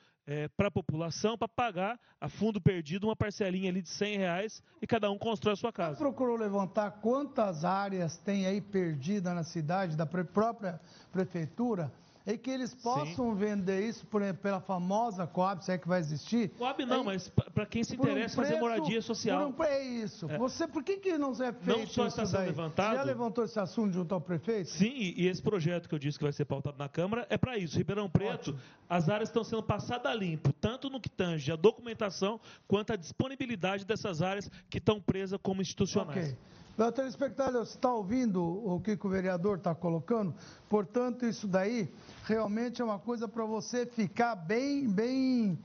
[0.55, 4.88] para a população para pagar a fundo perdido uma parcelinha ali de 100 reais e
[4.88, 5.97] cada um constrói a sua casa.
[5.97, 10.79] Procurou levantar quantas áreas tem aí perdida na cidade, da própria
[11.11, 11.91] prefeitura,
[12.26, 16.49] e que eles possam vender isso por, pela famosa Coab, se é que vai existir.
[16.57, 19.39] Coab não, mas para quem se por um interessa fazer preço- moradia social.
[19.41, 20.30] por um pre- é isso.
[20.30, 20.38] É.
[20.38, 22.47] Você, por que, que não é feito Não só está sendo daí?
[22.47, 24.69] levantado- Você já levantou esse assunto junto ao prefeito?
[24.69, 27.38] Sim, e e esse projeto que eu disse que vai ser pautado na Câmara é
[27.38, 27.78] para isso.
[27.78, 28.57] Ribeirão Preto,
[28.89, 32.95] as áreas estão sendo passadas a limpo, tanto no que tange a documentação, quanto a
[32.95, 36.30] disponibilidade dessas áreas que estão presas como institucionais.
[36.32, 36.38] Ok.
[36.78, 40.34] Meu telespectador, você está ouvindo o que, o vereador está colocando?
[40.67, 41.88] Portanto, isso daí
[42.24, 45.59] realmente é uma coisa para você ficar bem, bem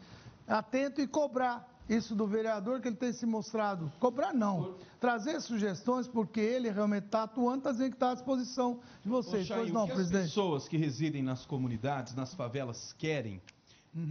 [0.46, 1.66] atento e cobrar.
[1.88, 3.90] isso do vereador, que ele tem se mostrado.
[3.98, 4.76] Cobrar não.
[5.00, 9.46] Trazer sugestões, porque ele realmente está atuando, está dizendo que está à disposição de vocês.
[9.46, 10.24] Chay, pois não, o que presidente.
[10.24, 13.40] as pessoas que residem nas comunidades, nas favelas, querem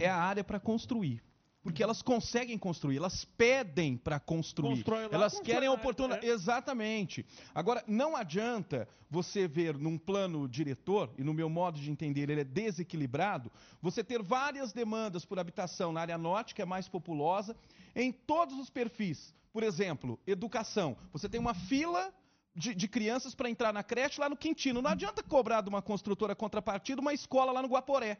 [0.00, 1.22] é a área para construir.
[1.68, 4.76] Porque elas conseguem construir, elas pedem para construir.
[4.76, 6.26] Constrói lá, elas constrói querem lá, oportunidade.
[6.26, 6.30] é.
[6.30, 7.26] Exatamente.
[7.54, 12.40] Agora, não adianta você ver num plano diretor, e no meu modo de entender ele
[12.40, 13.52] é desequilibrado,
[13.82, 17.54] você ter várias demandas por habitação na área norte, que é mais populosa,
[17.94, 19.34] em todos os perfis.
[19.52, 20.96] Por exemplo, educação.
[21.12, 22.10] Você tem uma fila
[22.56, 24.80] de, de crianças para entrar na creche lá no Quintino.
[24.80, 28.18] Não adianta cobrar de uma construtora contrapartida uma escola lá no Guaporé.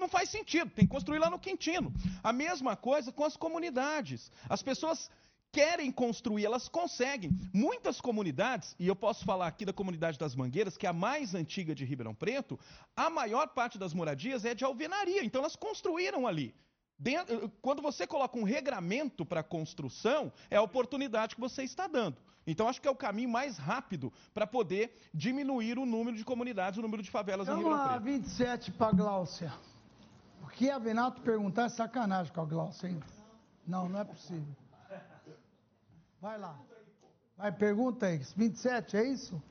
[0.00, 1.92] Não faz sentido, tem que construir lá no Quintino.
[2.22, 4.32] A mesma coisa com as comunidades.
[4.48, 5.10] As pessoas
[5.52, 7.30] querem construir, elas conseguem.
[7.52, 11.34] Muitas comunidades, e eu posso falar aqui da comunidade das Mangueiras, que é a mais
[11.34, 12.58] antiga de Ribeirão Preto,
[12.96, 16.54] a maior parte das moradias é de alvenaria, então elas construíram ali.
[16.98, 22.16] Dentro- quando você coloca um regramento para construção, é a oportunidade que você está dando.
[22.46, 26.78] Então, acho que é o caminho mais rápido para poder diminuir o número de comunidades,
[26.78, 28.02] o número de favelas em Vamos Ribeirão Preto.
[28.04, 29.52] 27 para Gláucia.
[30.52, 33.00] Que a Venato perguntar é sacanagem com a Gláucia, hein?
[33.66, 34.56] Não, não é possível.
[36.20, 36.58] Vai lá.
[37.36, 38.20] Vai, pergunta aí.
[38.36, 39.42] 27, é isso?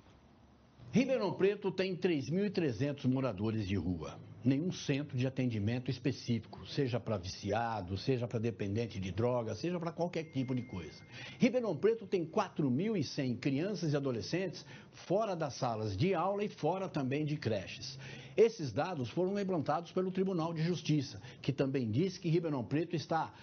[0.91, 4.19] Ribeirão Preto tem 3.300 moradores de rua.
[4.43, 9.91] Nenhum centro de atendimento específico, seja para viciado, seja para dependente de droga, seja para
[9.91, 11.03] qualquer tipo de coisa.
[11.37, 17.25] Ribeirão Preto tem 4.100 crianças e adolescentes fora das salas de aula e fora também
[17.25, 17.99] de creches.
[18.37, 23.33] Esses dados foram levantados pelo Tribunal de Justiça, que também diz que Ribeirão Preto está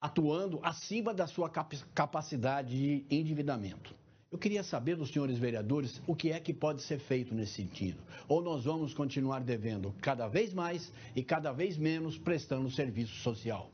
[0.00, 1.50] atuando acima da sua
[1.92, 3.99] capacidade de endividamento.
[4.30, 8.00] Eu queria saber dos senhores vereadores o que é que pode ser feito nesse sentido.
[8.28, 13.72] Ou nós vamos continuar devendo cada vez mais e cada vez menos prestando serviço social.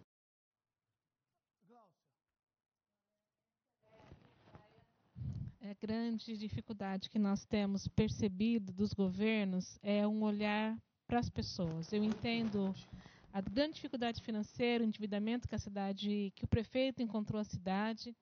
[5.60, 10.74] É a grande dificuldade que nós temos percebido dos governos é um olhar
[11.06, 11.92] para as pessoas.
[11.92, 12.72] Eu entendo
[13.30, 18.16] a grande dificuldade financeira, o endividamento que a cidade, que o prefeito encontrou a cidade,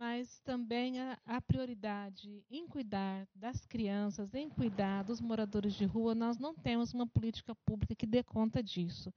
[0.00, 6.14] mas também a, a prioridade em cuidar das crianças, em cuidar dos moradores de rua.
[6.14, 9.12] Nós não temos uma política pública que dê conta disso.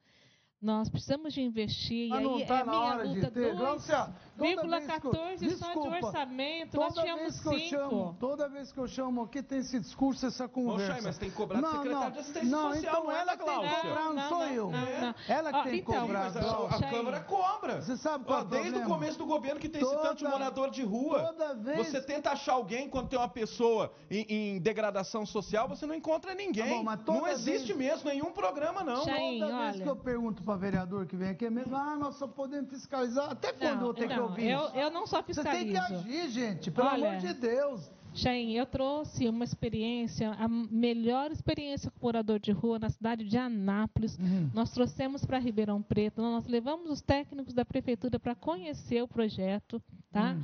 [0.64, 3.54] Nós precisamos de investir, Mas e aí tá é minha hora de luta, ter.
[3.54, 4.08] Glaucia,
[4.38, 7.70] toda vez que eu- 2,14 só de orçamento, nós toda tínhamos vez que eu 5.
[7.70, 10.94] chamo, Toda vez que eu chamo aqui tem esse discurso, essa conversa.
[10.94, 13.12] Chay, mas tem que cobrar do não, secretário não, de assistência não, social, então não
[13.12, 14.72] é ela da tem que cobrar, não, Não, sou não, eu.
[14.72, 15.16] não, não.
[15.28, 16.24] Ela que Ó, tem que então, cobrar.
[16.24, 17.82] Mas a, a Câmara cobra.
[17.82, 18.96] Você sabe Ó, qual é o desde o problema?
[18.96, 21.24] começo do governo que tem esse tanto de Toda- morador de rua.
[21.26, 25.86] toda vez- Você tenta achar alguém quando tem uma pessoa em, em degradação social, você
[25.86, 26.84] não encontra ninguém.
[26.86, 29.04] Tá bom, toda não existe mesmo nenhum programa, não.
[29.04, 32.16] Chain, Toda vez que eu pergunto para vereador que vem aqui é mesmo, ah, nós
[32.16, 33.32] só podemos fiscalizar.
[33.32, 35.74] Até quando eu vou ter que não, ouvir eu, eu não só Você tem que
[35.74, 36.06] fiscalizo.
[36.06, 37.92] agir, gente, pelo Olha, amor de Deus.
[38.16, 43.36] Chain, eu trouxe uma experiência, a melhor experiência com morador de rua na cidade de
[43.38, 44.16] Anápolis.
[44.20, 44.52] Uhum.
[44.54, 49.82] Nós trouxemos para Ribeirão Preto, nós levamos os técnicos da prefeitura para conhecer o projeto,
[50.12, 50.38] tá?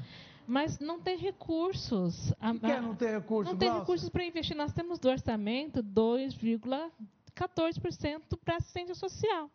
[0.48, 2.34] Mas não tem recursos.
[2.40, 3.84] Por que não tem recurso, Não tem Glaucia?
[3.84, 4.58] recursos para investir.
[4.58, 9.48] Nós temos do orçamento 2,14% para assistência social.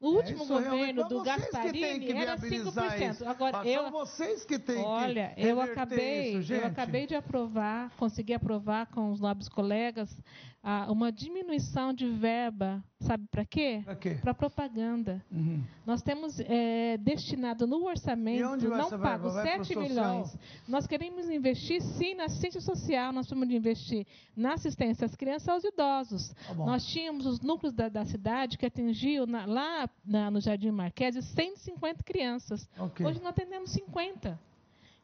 [0.00, 3.10] O último É isso realmente, governo mas do que Gasparini que era viabilizar 5%.
[3.12, 3.28] isso.
[3.28, 7.06] Agora, Mas eu, são vocês que têm que Olha, eu reverter acabei, isso, eu acabei
[7.06, 10.14] de aprovar, consegui aprovar com os nobres colegas
[10.62, 13.82] ah, uma diminuição de verba, sabe para quê?
[14.20, 15.24] Para propaganda.
[15.30, 15.62] Uhum.
[15.86, 19.82] Nós temos eh, destinado no orçamento, não pago, Vai pro 7 social?
[19.88, 20.36] milhões.
[20.66, 24.04] Nós queremos investir, sim, na assistência social, nós precisamos de investir
[24.36, 26.28] na assistência às crianças e aos idosos.
[26.48, 30.70] Tá nós tínhamos os núcleos da, da cidade que atingiu, na- lá na- no Jardim
[30.70, 32.68] Marquese, 150 crianças.
[32.78, 33.04] Ok.
[33.06, 34.38] Hoje nós atendemos 50.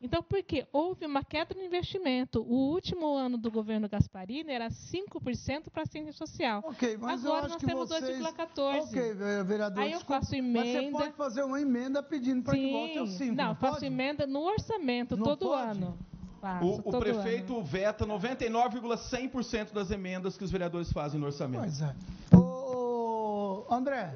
[0.04, 0.66] Então, por quê?
[0.72, 2.42] Houve uma queda no investimento.
[2.42, 6.60] O último ano do governo Gasparini era 5% para a ciência social.
[6.66, 8.18] Ok, mas Agora eu acho nós que temos vocês...
[8.18, 8.80] 2,14.
[8.88, 10.98] Ok, ve- vereador, Aí eu desculpa, faço Mas você emenda.
[10.98, 13.86] pode fazer uma emenda pedindo para que volte Sim, 5, não, não faço pode?
[13.86, 15.70] emenda no orçamento Não todo pode?
[15.78, 15.96] ano.
[16.40, 17.64] Faço, O, o todo prefeito ano.
[17.64, 21.60] veta 99,100% das emendas que os vereadores fazem no orçamento.
[21.60, 21.94] Pois é.
[22.36, 24.12] Ô, André,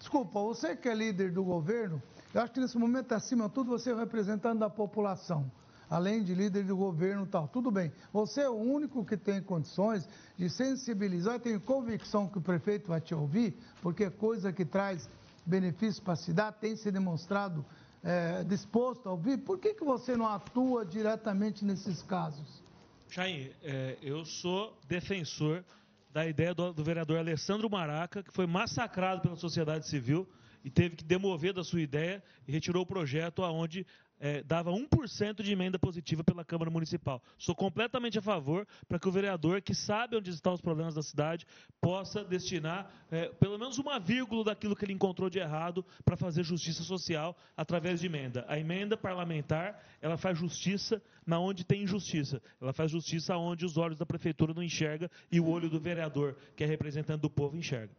[0.00, 2.02] desculpa, você que é líder do governo,
[2.34, 5.50] eu acho que nesse momento, acima de tudo, você é representante da população.
[5.88, 7.48] Além de líder do governo e tal.
[7.48, 7.92] Tudo bem.
[8.12, 11.40] Você é o único que tem condições de sensibilizar.
[11.40, 15.08] Tenho convicção que o prefeito vai te ouvir, porque é coisa que traz
[15.44, 17.66] benefício para a cidade, tem se demonstrado
[18.04, 19.38] eh, disposto a ouvir.
[19.38, 22.62] Por que, que você não atua diretamente nesses casos?
[23.08, 25.64] Chain, é, eu sou defensor
[26.12, 30.28] da ideia do, do vereador Alessandro Maraca, que foi massacrado pela sociedade civil
[30.64, 33.86] e teve que demover da sua ideia e retirou o projeto aonde
[34.20, 37.22] é, dava 1% de emenda positiva pela Câmara Municipal.
[37.38, 41.02] Sou completamente a favor para que o vereador, que sabe onde estão os problemas da
[41.02, 41.46] cidade,
[41.80, 46.44] possa destinar é, pelo menos uma vírgula daquilo que ele encontrou de errado para fazer
[46.44, 48.44] justiça social através de emenda.
[48.46, 52.42] A emenda parlamentar, ela faz justiça na onde tem injustiça.
[52.60, 56.36] Ela faz justiça onde os olhos da prefeitura não enxergam e o olho do vereador,
[56.54, 57.94] que é representante do povo, enxerga.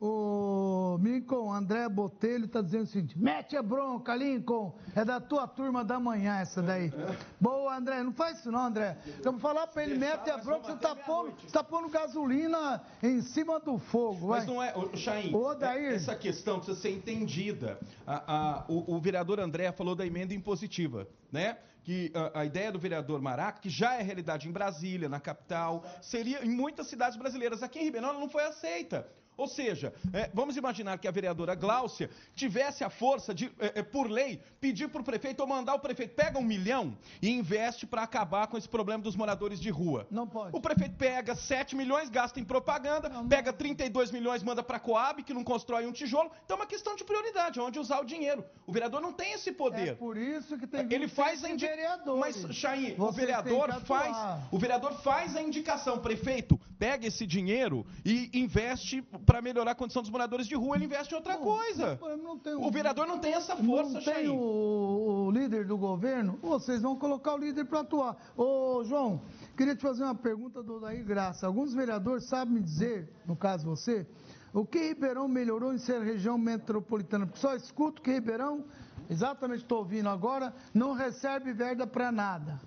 [0.00, 4.76] O Lincoln André Botelho está dizendo o seguinte: mete a bronca, Lincoln.
[4.94, 6.92] É da tua turma da manhã essa daí.
[7.40, 8.02] Boa, André.
[8.02, 8.98] Não faz isso não, André.
[9.24, 13.22] Eu vou falar para ele, mete a bronca, você está pondo, tá pondo gasolina em
[13.22, 14.28] cima do fogo.
[14.28, 14.40] Vai.
[14.40, 17.78] Mas não é, Chain, é- essa questão precisa ser entendida.
[18.06, 21.56] A- a- o, o vereador André falou da emenda impositiva, né?
[21.82, 25.84] Que a, a ideia do vereador Maraca, que já é realidade em Brasília, na capital,
[26.02, 27.62] seria em muitas cidades brasileiras.
[27.62, 29.06] Aqui em Ribeirão ela não foi aceita.
[29.36, 33.82] Ou seja, é, vamos imaginar que a vereadora Gláucia tivesse a força de, é, é,
[33.82, 37.86] por lei, pedir para o prefeito ou mandar o prefeito, pega um milhão e investe
[37.86, 40.06] para acabar com esse problema dos moradores de rua.
[40.10, 40.56] Não pode.
[40.56, 45.22] O prefeito pega 7 milhões, gasta em propaganda, pega 32 milhões, manda para a Coab,
[45.22, 46.30] que não constrói um tijolo.
[46.44, 48.44] Então é uma questão de prioridade, onde usar o dinheiro.
[48.66, 49.88] O vereador não tem esse poder.
[49.88, 52.18] É por isso que tem Ele faz a 27 indi...
[52.18, 54.16] Mas, Chain, o vereador faz,
[54.50, 60.02] o vereador faz a indicação, prefeito, pega esse dinheiro e investe para melhorar a condição
[60.02, 61.98] dos moradores de rua, ele investe em outra coisa.
[62.22, 66.38] Não tem O vereador não tem essa força, Não tem o, o líder do governo,
[66.42, 68.16] vocês vão colocar o líder para atuar.
[68.36, 69.20] Ô, João,
[69.56, 71.46] queria te fazer uma pergunta do Daí Graça.
[71.46, 74.06] Alguns vereadores sabem me dizer, no caso você,
[74.52, 77.26] o que Ribeirão melhorou em ser região metropolitana?
[77.26, 78.64] Porque só escuto que Ribeirão,
[79.10, 82.60] exatamente estou ouvindo agora, não recebe verba para nada.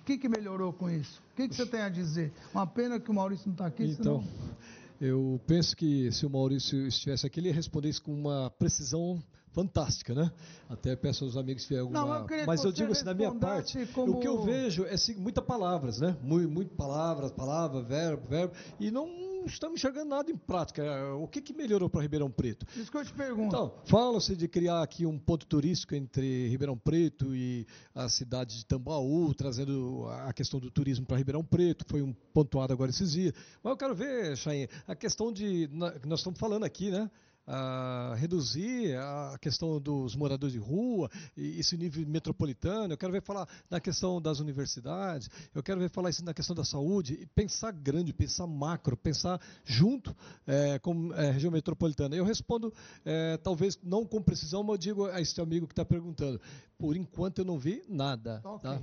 [0.00, 1.22] O que, que melhorou com isso?
[1.32, 2.30] O que, que você tem a dizer?
[2.52, 4.54] Uma pena que o Maurício não está aqui, Então, senão...
[5.00, 9.22] eu penso que se o Maurício estivesse aqui, ele isso com uma precisão
[9.52, 10.32] fantástica, né?
[10.68, 12.00] Até peço aos amigos se tiver alguma...
[12.00, 14.42] Não, eu que Mas eu digo assim, da minha parte, respondesse como- o que eu
[14.42, 16.16] vejo é assim, muitas palavras, né?
[16.22, 19.06] Muito, muito palavras, palavra, verbo, verbo, e não
[19.46, 20.82] estamos enxergando nada em prática.
[21.16, 22.66] O que, que melhorou para Ribeirão Preto?
[22.76, 23.54] Isso que eu te pergunto.
[23.54, 28.66] Então, fala-se de criar aqui um ponto turístico entre Ribeirão Preto e a cidade de
[28.66, 33.34] Tambaú, trazendo a questão do turismo para Ribeirão Preto, foi um pontuado agora esses dias.
[33.62, 35.68] Mas eu quero ver, Chain, a questão de.
[35.72, 37.10] Nós estamos falando aqui, né?
[37.46, 42.92] A reduzir a questão dos moradores de rua, e esse nível metropolitano.
[42.94, 46.54] Eu quero ver falar na questão das universidades, eu quero ver falar isso na questão
[46.54, 50.14] da saúde, e pensar grande, pensar macro, pensar junto
[50.46, 52.16] eh, com a região metropolitana.
[52.16, 52.72] Eu respondo,
[53.04, 56.40] eh, talvez não com precisão, mas eu digo a esse amigo que está perguntando.
[56.78, 58.40] Por enquanto eu não vi nada.
[58.62, 58.80] Tá?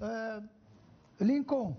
[0.00, 0.42] É,
[1.24, 1.76] Lincoln,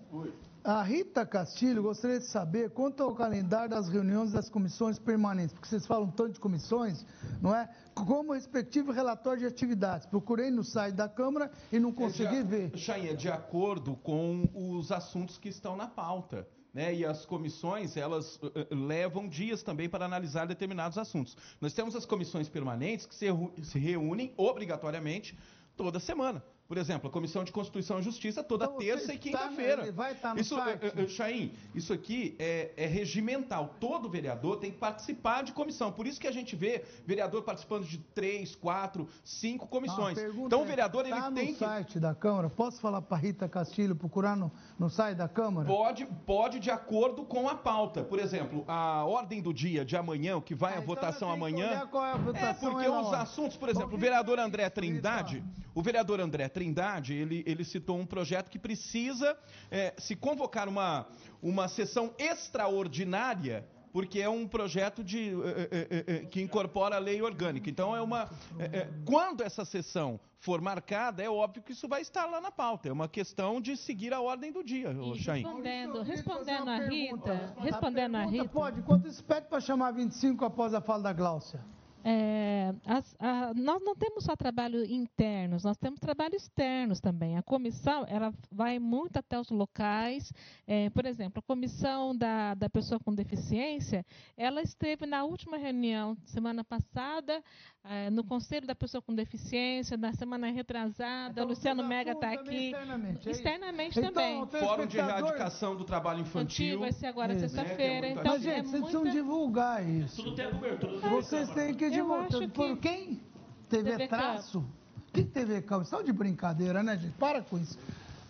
[0.63, 5.67] a Rita Castilho gostaria de saber quanto ao calendário das reuniões das comissões permanentes, porque
[5.67, 7.05] vocês falam tanto de comissões,
[7.41, 7.69] não é?
[7.93, 10.05] Como respectivo relatório de atividades.
[10.05, 12.77] Procurei no site da Câmara e não consegui é de, ver.
[12.77, 16.47] Chain, é de acordo com os assuntos que estão na pauta.
[16.73, 16.95] Né?
[16.95, 21.37] E as comissões, elas eh, eh, levam dias também para analisar determinados assuntos.
[21.61, 23.27] Nós temos as comissões permanentes que se,
[23.61, 25.37] se reúnem obrigatoriamente
[25.75, 26.43] toda semana.
[26.73, 29.91] Por exemplo, a Comissão de Constituição e Justiça toda Então, terça e quinta-feira.
[29.91, 30.83] vai estar no isso, site?
[30.83, 33.75] eh, eh, Chaim, isso aqui é, é regimental.
[33.79, 35.91] Todo vereador tem que participar de comissão.
[35.91, 40.17] Por isso que a gente vê vereador participando de três, quatro, cinco comissões.
[40.17, 42.49] Então o é, vereador ele tá tem no que site da Câmara?
[42.49, 45.67] Posso falar para Rita Castilho procurar no, no site da Câmara?
[45.67, 48.03] Pode, pode de acordo com a pauta.
[48.03, 51.67] Por exemplo, a ordem do dia de amanhã, o que vai à votação amanhã.
[51.67, 55.43] é a É votação porque é na os assuntos, por exemplo, o vereador André Trindade,
[55.75, 56.62] o vereador André Trindade,
[57.09, 59.37] ele, ele citou um projeto que precisa
[59.69, 61.07] é, se convocar uma,
[61.41, 63.65] uma sessão extraordinária.
[63.91, 67.69] Porque é um projeto de, é, é, é, é, que incorpora a lei orgânica.
[67.69, 68.27] Então, é uma.
[68.57, 72.51] é, é, quando essa sessão for marcada, é óbvio que isso vai estar lá na
[72.51, 72.89] pauta.
[72.89, 75.43] É uma questão de seguir a ordem do dia, ô Chain.
[75.43, 78.49] Respondendo, respondendo a Rita, respondendo a Rita.
[78.49, 81.63] Pode, enquanto isso pede para chamar 25 após a fala da Gláucia.
[82.05, 87.37] É, as- a- nós não temos só trabalho internos, nós temos trabalho externos também.
[87.37, 90.31] A comissão ela vai muito até os locais.
[90.67, 94.05] é, por exemplo, a comissão da, da pessoa com deficiência,
[94.37, 97.43] ela esteve na última reunião semana passada
[97.85, 101.43] é, no Conselho da Pessoa com Deficiência, na semana retrasada.
[101.43, 102.67] o Luciano Mega está aqui.
[102.71, 103.31] Externamente, é?
[103.31, 104.41] Externamente Então, também.
[104.41, 106.79] o Fórum de erradicação do trabalho infantil.
[106.79, 108.07] vai ser agora sexta-feira.
[108.07, 110.23] É, que é então, Mas, gente, é vocês precisam muita- divulgar isso.
[110.23, 111.09] Tudo tem.
[111.09, 113.21] Vocês têm que Acho Por que- quem?
[113.69, 114.59] TV, TV Traço?
[114.59, 115.83] O que TV Câmara?
[115.83, 117.13] Estão de brincadeira, né, gente?
[117.13, 117.77] Para com isso.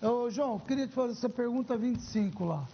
[0.01, 2.66] Ô, João, queria te fazer essa pergunta 25 lá.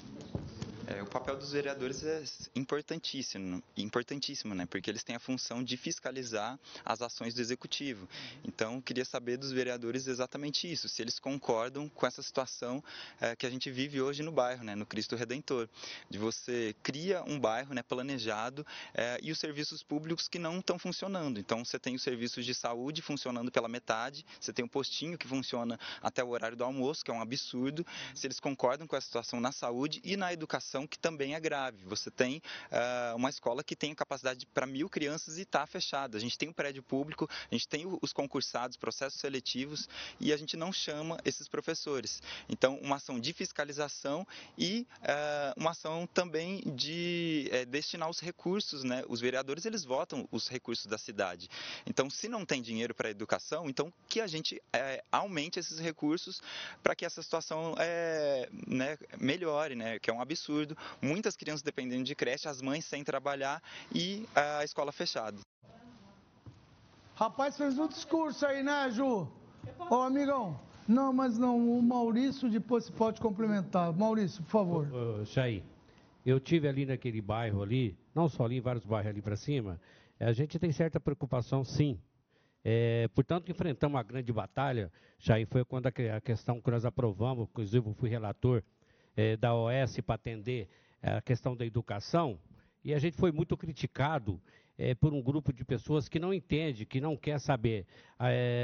[0.91, 2.23] É, o papel dos vereadores é
[2.55, 4.65] importantíssimo, importantíssimo, né?
[4.65, 8.09] Porque eles têm a função de fiscalizar as ações do executivo.
[8.43, 12.83] Então, queria saber dos vereadores exatamente isso, se eles concordam com essa situação
[13.21, 14.73] é, que a gente vive hoje no bairro, né?
[14.73, 15.69] No Cristo Redentor,
[16.09, 17.83] de você cria um bairro, né?
[17.83, 18.65] Planejado
[18.95, 21.39] é, e os serviços públicos que não estão funcionando.
[21.39, 25.27] Então, você tem os serviços de saúde funcionando pela metade, você tem um postinho que
[25.27, 27.85] funciona até o horário do almoço, que é um absurdo.
[28.15, 31.83] Se eles concordam com a situação na saúde e na educação, que também é grave.
[31.85, 36.17] Você tem uh, uma escola que tem capacidade para mil crianças e está fechada.
[36.17, 39.87] A gente tem o um prédio público, a gente tem os concursados, processos seletivos
[40.19, 42.21] e a gente não chama esses professores.
[42.47, 44.25] Então, uma ação de fiscalização
[44.57, 49.03] e uh, uma ação também de uh, destinar os recursos, né?
[49.07, 51.49] Os vereadores eles votam os recursos da cidade.
[51.85, 55.79] Então, se não tem dinheiro para a educação, então que a gente eh, aumente esses
[55.79, 56.41] recursos
[56.81, 60.68] para que essa situação é, né, melhore, né, que é um absurdo.
[61.01, 63.61] Muitas crianças dependendo de creche, as mães sem trabalhar
[63.93, 65.39] e a escola fechada.
[67.15, 69.27] Rapaz, fez um discurso aí, né, Ju?
[69.89, 73.91] Ô, amigão, não, mas não, o Maurício depois se pode complementar.
[73.93, 75.25] Maurício, por favor.
[75.25, 75.63] Chay,
[76.25, 79.79] eu tive ali naquele bairro ali, não só ali, em vários bairros ali para cima,
[80.19, 81.99] a gente tem certa preocupação, sim,
[82.63, 87.47] é, portanto, enfrentamos uma grande batalha, já foi quando a, a, questão que nós aprovamos,
[87.49, 88.63] inclusive eu fui relator
[89.19, 90.69] é, da OS para atender
[91.01, 92.39] é, a questão da educação,
[92.81, 94.41] e a gente foi muito criticado
[94.77, 97.85] é, por um grupo de pessoas que não entende, que não quer saber,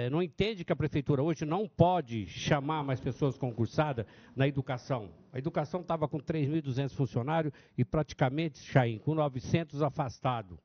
[0.10, 5.10] não entende que a prefeitura hoje não pode chamar mais pessoas concursadas na educação.
[5.34, 10.58] A educação estava com 3.200 funcionários e praticamente, Chaim, com 900 afastados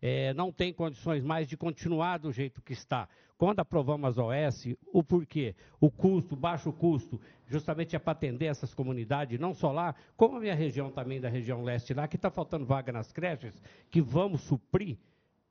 [0.00, 3.08] é, não tem condições mais de continuar do jeito que está.
[3.38, 5.54] Quando aprovamos as OS, o porquê?
[5.78, 10.40] O custo, baixo custo, justamente é para atender essas comunidades, não só lá, como a
[10.40, 14.40] minha região também, da região leste lá, que está faltando vaga nas creches, que vamos
[14.42, 14.96] suprir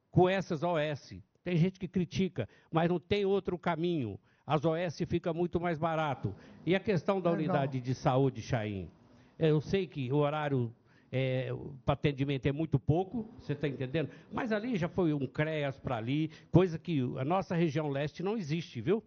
[0.09, 1.15] com essas OS.
[1.43, 4.19] Tem gente que critica, mas não tem outro caminho.
[4.47, 6.33] As OS fica muito mais barato.
[6.65, 7.55] E a questão da Legal.
[7.55, 8.89] unidade de saúde, Chaim?
[9.37, 10.73] Eu sei que o horário
[11.17, 11.49] é,
[11.85, 14.09] para atendimento é muito pouco, você está entendendo?
[14.33, 18.35] Mas ali já foi um CREAS para ali, coisa que a nossa região leste não
[18.35, 19.01] existe, viu?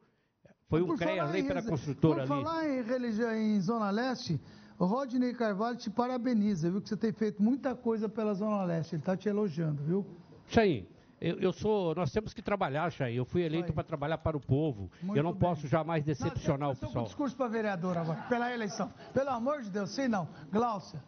[0.70, 2.44] Foi um CREAS ali para a construtora por ali.
[2.44, 4.40] Por falar em, religião, em Zona Leste,
[4.78, 6.80] Rodney Carvalho te parabeniza, viu?
[6.80, 10.06] Que você tem feito muita coisa pela Zona Leste, ele está te elogiando, viu?
[10.46, 10.86] Chain,
[11.20, 13.18] eu, eu, sou, nós temos que trabalhar, Chay.
[13.18, 14.90] Eu fui eleito para trabalhar para o povo.
[15.02, 15.40] Muito eu não bem.
[15.40, 17.04] posso jamais decepcionar não, o pessoal.
[17.04, 18.90] Um discurso para vereador agora, pela eleição.
[19.12, 20.26] Pelo amor de Deus, sim não.
[20.50, 21.02] Gláucia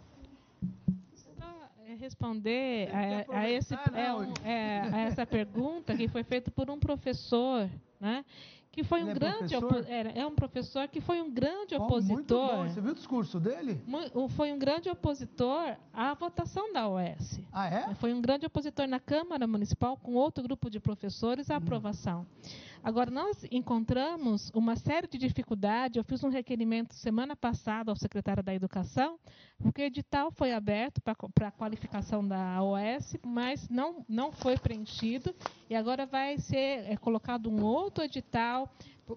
[2.00, 7.68] responder a, a, esse, é, é, a essa pergunta que foi feita por um professor,
[8.00, 8.24] né?
[8.72, 9.54] Que foi um é grande
[9.88, 12.16] é, é, um professor que foi um grande opositor.
[12.16, 12.68] Muito bom.
[12.68, 13.80] Você viu o discurso dele?
[14.36, 17.40] Foi um grande opositor à votação da OS.
[17.52, 17.94] Ah, é?
[17.96, 21.56] Foi um grande opositor na Câmara Municipal com outro grupo de professores à hum.
[21.58, 22.26] aprovação.
[22.82, 25.96] Agora, nós encontramos uma série de dificuldades.
[25.96, 29.18] Eu fiz um requerimento semana passada ao secretário da Educação,
[29.58, 35.34] porque o edital foi aberto para a qualificação da OS, mas não, não foi preenchido.
[35.68, 38.59] E agora vai ser é, colocado um outro edital,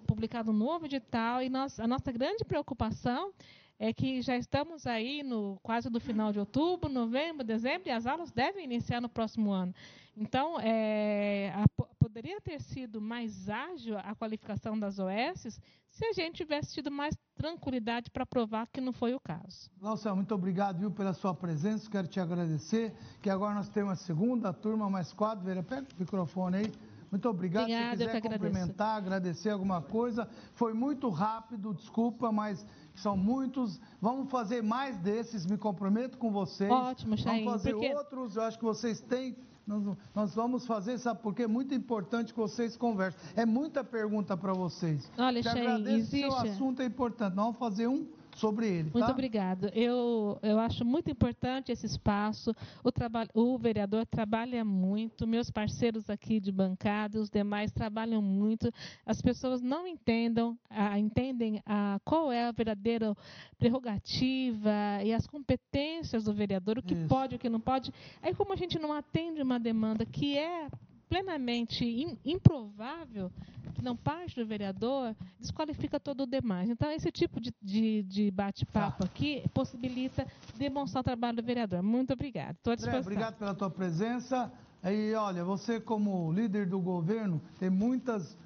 [0.06, 1.42] publicado um novo edital.
[1.42, 3.32] E nós, a nossa grande preocupação
[3.78, 8.06] é que já estamos aí no quase no final de outubro, novembro, dezembro, e as
[8.06, 9.74] aulas devem iniciar no próximo ano.
[10.16, 11.64] Então, é, a,
[11.98, 15.58] poderia ter sido mais ágil a qualificação das OS
[15.90, 19.70] se a gente tivesse tido mais tranquilidade para provar que não foi o caso.
[19.78, 22.92] Glaucia, muito obrigado viu, pela sua presença, quero te agradecer,
[23.22, 26.72] que agora nós temos a segunda turma, mais quatro, Vera, pega o microfone aí.
[27.14, 27.62] Muito obrigado.
[27.62, 30.28] Obrigada, Se quiser cumprimentar, agradecer alguma coisa.
[30.54, 33.80] Foi muito rápido, desculpa, mas são muitos.
[34.00, 36.68] Vamos fazer mais desses, me comprometo com vocês.
[36.68, 37.94] Ótimo, Chain, Vamos fazer porque...
[37.94, 41.44] outros, eu acho que vocês têm nós, nós, vamos fazer, sabe por quê?
[41.44, 43.20] É muito importante que vocês conversem.
[43.36, 45.08] É muita pergunta para vocês.
[45.16, 46.18] Olha, Te agradeço, existe...
[46.18, 47.34] seu assunto é importante.
[47.36, 48.06] Nós vamos fazer um
[48.38, 48.90] sobre ele.
[48.92, 49.10] Muito tá?
[49.10, 49.70] obrigado.
[49.74, 52.54] Eu, eu acho muito importante esse espaço.
[52.82, 58.72] O, traba, o vereador trabalha muito, meus parceiros aqui de bancada, os demais trabalham muito.
[59.04, 63.16] As pessoas não entendam, a, entendem a, qual é a verdadeira
[63.58, 67.08] prerrogativa e as competências do vereador, o que Isso.
[67.08, 67.92] pode, o que não pode.
[68.22, 70.68] Aí, como a gente não atende uma demanda que é
[71.08, 73.30] plenamente improvável,
[73.74, 76.68] que não parte do vereador, desqualifica todo o demais.
[76.70, 80.26] Então, esse tipo de, de, de bate-papo aqui possibilita
[80.56, 81.82] demonstrar o trabalho do vereador.
[81.82, 82.56] Muito obrigado.
[82.56, 83.00] Estou à disposição.
[83.00, 84.52] André, obrigado pela tua presença.
[84.84, 88.36] E, olha, você como líder do governo tem muitas,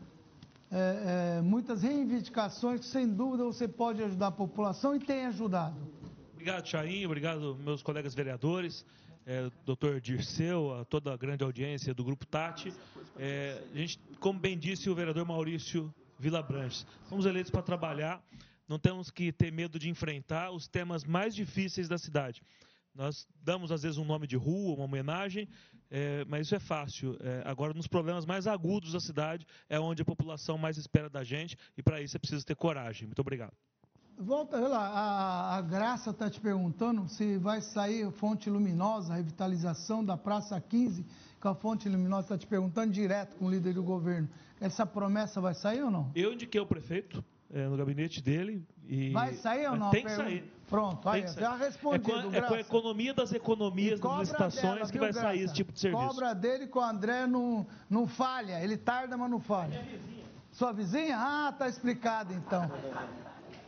[0.71, 5.77] é, é, muitas reivindicações que, sem dúvida, você pode ajudar a população e tem ajudado.
[6.33, 7.05] Obrigado, Chaim.
[7.05, 8.87] Obrigado, meus colegas vereadores.
[9.31, 12.73] É, doutor Dirceu, a toda a grande audiência do Grupo Tati.
[13.19, 18.25] É, a gente, como bem disse o vereador Maurício Vila Branches, somos eleitos para trabalhar,
[18.67, 22.41] não temos que ter medo de enfrentar os temas mais difíceis da cidade.
[22.95, 25.47] Nós damos, às vezes, um nome de rua, uma homenagem,
[25.91, 27.15] é, mas isso é fácil.
[27.21, 31.23] É, agora, nos problemas mais agudos da cidade, é onde a população mais espera da
[31.23, 33.07] gente, e para isso é preciso ter coragem.
[33.07, 33.53] Muito obrigado.
[34.21, 40.05] Volta lá, a, a Graça está te perguntando se vai sair fonte luminosa, a revitalização
[40.05, 41.07] da Praça 15,
[41.41, 44.29] com a fonte luminosa, está te perguntando direto com o líder do governo.
[44.61, 46.11] Essa promessa vai sair ou não?
[46.17, 48.67] Eu indiquei o prefeito é, no gabinete dele.
[48.89, 49.11] E...
[49.13, 49.91] Vai sair ou não?
[49.91, 50.53] Tem que sair.
[50.69, 52.11] Pronto, aí, já respondi.
[52.11, 55.29] É com, é com a economia das economias das licitações dela, que vai Graça?
[55.29, 56.07] sair esse tipo de serviço.
[56.09, 58.63] Cobra dele com o André não, não falha.
[58.65, 59.87] Ele tarda, mas não falha.
[60.51, 61.17] Sua vizinha?
[61.17, 62.69] Ah, tá explicado então.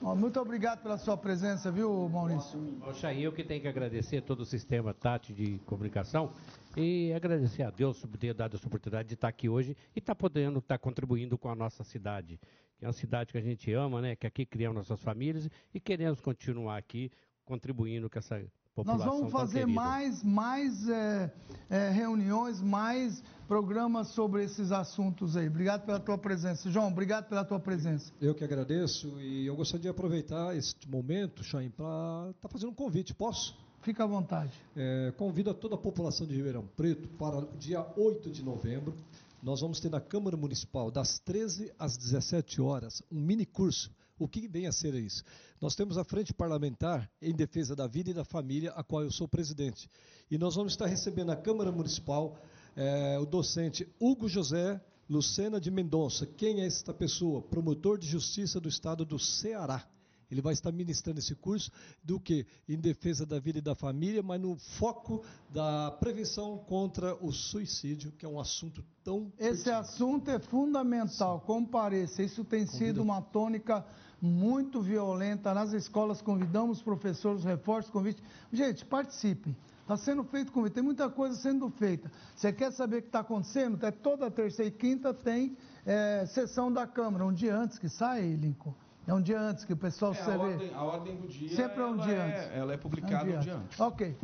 [0.00, 2.58] Muito obrigado pela sua presença, viu, Maurício?
[2.80, 6.32] Poxa, eu que tenho que agradecer todo o sistema Tati de comunicação
[6.74, 10.14] e agradecer a Deus por ter dado essa oportunidade de estar aqui hoje e estar
[10.14, 12.40] podendo estar contribuindo com a nossa cidade,
[12.78, 14.16] que é uma cidade que a gente ama, né?
[14.16, 17.10] Que aqui criamos nossas famílias e queremos continuar aqui
[17.44, 18.42] contribuindo com essa
[18.76, 21.32] nós vamos fazer mais, mais é,
[21.68, 25.48] é, reuniões, mais programas sobre esses assuntos aí.
[25.48, 26.70] Obrigado pela tua presença.
[26.70, 28.12] João, obrigado pela tua presença.
[28.20, 32.70] Eu que agradeço e eu gostaria de aproveitar este momento, Chaim, para estar tá fazendo
[32.70, 33.12] um convite.
[33.12, 33.58] Posso?
[33.82, 34.52] Fica à vontade.
[34.76, 38.94] É, convido a toda a população de Ribeirão Preto para o dia 8 de novembro.
[39.42, 43.90] Nós vamos ter na Câmara Municipal, das 13 às 17 horas, um mini curso
[44.20, 45.24] o que vem a ser isso?
[45.60, 49.10] Nós temos a Frente Parlamentar em Defesa da Vida e da Família, a qual eu
[49.10, 49.88] sou presidente.
[50.30, 52.36] E nós vamos estar recebendo na Câmara Municipal
[52.76, 56.26] é, o docente Hugo José Lucena de Mendonça.
[56.26, 57.40] Quem é esta pessoa?
[57.40, 59.88] Promotor de Justiça do Estado do Ceará.
[60.30, 61.70] Ele vai estar ministrando esse curso
[62.04, 62.46] do que?
[62.68, 68.12] Em defesa da vida e da família, mas no foco da prevenção contra o suicídio,
[68.12, 69.32] que é um assunto tão.
[69.36, 69.70] Esse pertinente.
[69.70, 72.22] assunto é fundamental, compareça.
[72.22, 72.84] Isso tem Convido.
[72.84, 73.84] sido uma tônica
[74.20, 76.20] muito violenta nas escolas.
[76.20, 78.22] Convidamos professores, reforços, convite.
[78.52, 79.56] Gente, participem.
[79.82, 82.10] Está sendo feito convite, tem muita coisa sendo feita.
[82.36, 83.74] Você quer saber o que está acontecendo?
[83.74, 88.22] Até toda terça e quinta tem é, sessão da Câmara, um dia antes que sai,
[88.34, 88.72] Lincoln.
[89.04, 91.56] É um dia antes que o pessoal é, se a, ordem, a ordem do dia.
[91.56, 92.56] Sempre é um dia é, antes.
[92.56, 93.80] Ela é publicada um dia, um dia antes.
[93.80, 94.16] Ok.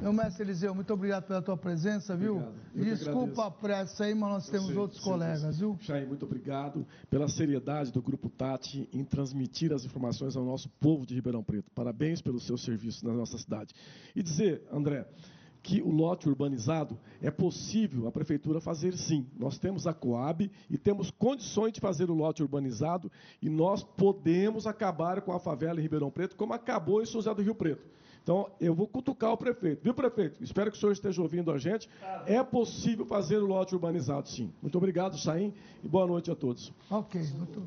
[0.00, 2.42] Meu mestre Eliseu, muito obrigado pela tua presença, viu?
[2.74, 5.76] Desculpa a pressa aí, mas nós temos sei, outros sei, colegas, viu?
[5.80, 11.06] Chay, muito obrigado pela seriedade do Grupo Tati em transmitir as informações ao nosso povo
[11.06, 11.70] de Ribeirão Preto.
[11.72, 13.72] Parabéns pelo seu serviço na nossa cidade.
[14.14, 15.06] E dizer, André,
[15.62, 19.26] que o lote urbanizado é possível a prefeitura fazer sim.
[19.38, 24.66] Nós temos a Coab e temos condições de fazer o lote urbanizado e nós podemos
[24.66, 27.86] acabar com a favela em Ribeirão Preto, como acabou em São José do Rio Preto.
[28.22, 29.82] Então, eu vou cutucar o prefeito.
[29.82, 30.42] Viu, prefeito?
[30.42, 31.88] Espero que o senhor esteja ouvindo a gente.
[32.24, 34.52] É possível fazer o lote urbanizado, sim.
[34.62, 35.52] Muito obrigado, Saim,
[35.82, 36.72] e boa noite a todos.
[36.88, 37.62] Ok, muito.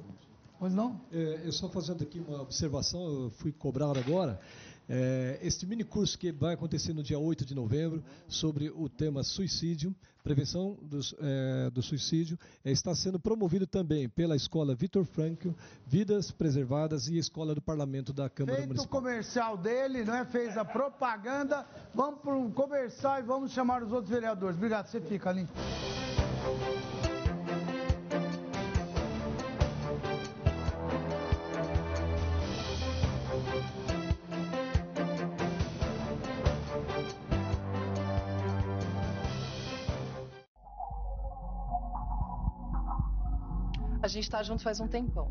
[0.57, 1.01] Pois não?
[1.11, 4.39] É, eu só fazendo aqui uma observação, eu fui cobrado agora.
[4.87, 9.23] É, este mini curso que vai acontecer no dia 8 de novembro sobre o tema
[9.23, 15.49] suicídio, prevenção do, é, do suicídio, é, está sendo promovido também pela Escola Vitor Frankl,
[15.85, 18.99] Vidas Preservadas e Escola do Parlamento da Câmara Feito Municipal.
[18.99, 20.25] o comercial dele, não é?
[20.25, 24.55] fez a propaganda, vamos para um comercial e vamos chamar os outros vereadores.
[24.55, 25.29] Obrigado, você fica
[44.05, 44.13] ali.
[44.13, 45.29] gente está junto faz um tempão.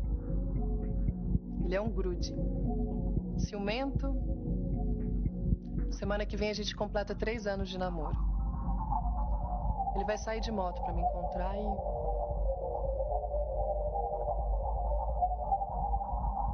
[1.63, 2.35] Ele é um grude.
[3.37, 4.15] Ciumento.
[5.91, 8.17] Semana que vem a gente completa três anos de namoro.
[9.95, 11.65] Ele vai sair de moto para me encontrar e.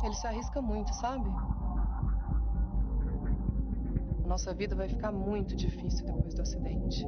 [0.05, 1.30] Ele se arrisca muito, sabe?
[4.26, 7.05] Nossa vida vai ficar muito difícil depois do acidente.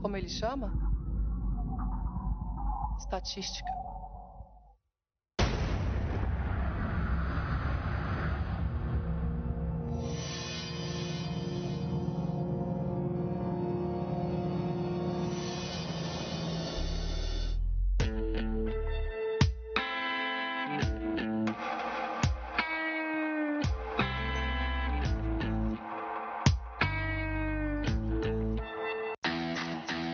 [0.00, 0.87] Como ele chama?
[2.98, 3.68] Estatística.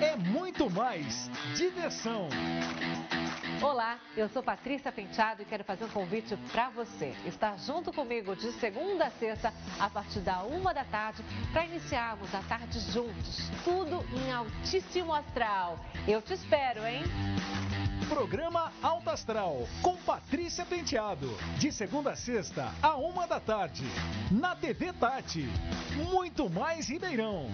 [0.01, 0.17] É
[0.71, 2.29] mais diversão
[3.75, 7.13] Olá, eu sou Patrícia Penteado e quero fazer um convite para você.
[7.27, 12.33] Estar junto comigo de segunda a sexta, a partir da uma da tarde, para iniciarmos
[12.33, 13.51] a tarde juntos.
[13.65, 15.77] Tudo em altíssimo astral.
[16.07, 17.03] Eu te espero, hein?
[18.09, 21.37] Programa Alta Astral, com Patrícia Penteado.
[21.59, 23.83] De segunda a sexta, a uma da tarde.
[24.31, 25.49] Na TV Tati.
[26.13, 27.51] Muito mais Ribeirão.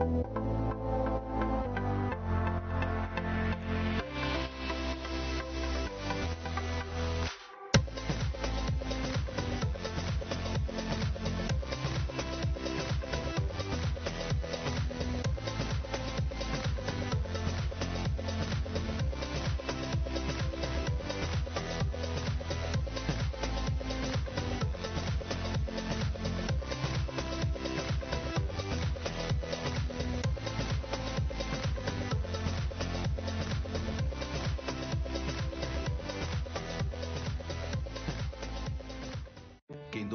[0.00, 0.63] うん。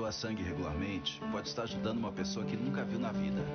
[0.10, 3.46] Quem doa sangue regularmente pode estar ajudando uma pessoa que nunca viu na vida.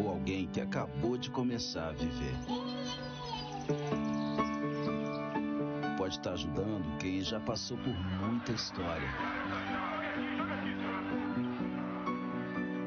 [0.00, 2.34] Ou alguém que acabou de começar a viver.
[5.98, 9.08] Pode estar ajudando quem já passou por muita história.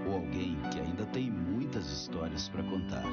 [0.08, 3.04] Ou alguém que ainda tem muitas histórias para contar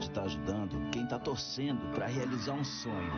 [0.00, 3.12] pode estar ajudando quem está torcendo para realizar um sonho.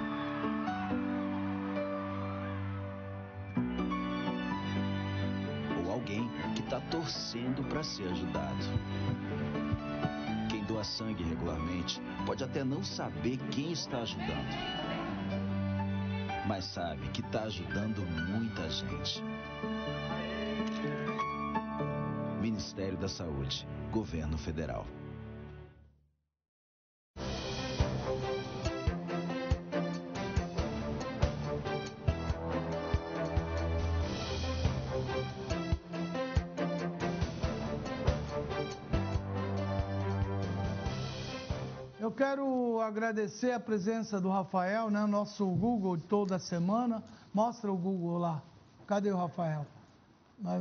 [5.84, 8.64] Ou alguém que está torcendo para ser ajudado.
[10.50, 14.56] Quem doa sangue regularmente pode até não saber quem está ajudando,
[16.48, 19.22] mas sabe que está ajudando muita gente.
[22.40, 24.84] Ministério da Saúde, Governo Federal.
[43.12, 47.04] Agradecer a presença do Rafael, né, nosso Google toda semana.
[47.32, 48.42] Mostra o Google lá.
[48.86, 49.66] Cadê o Rafael?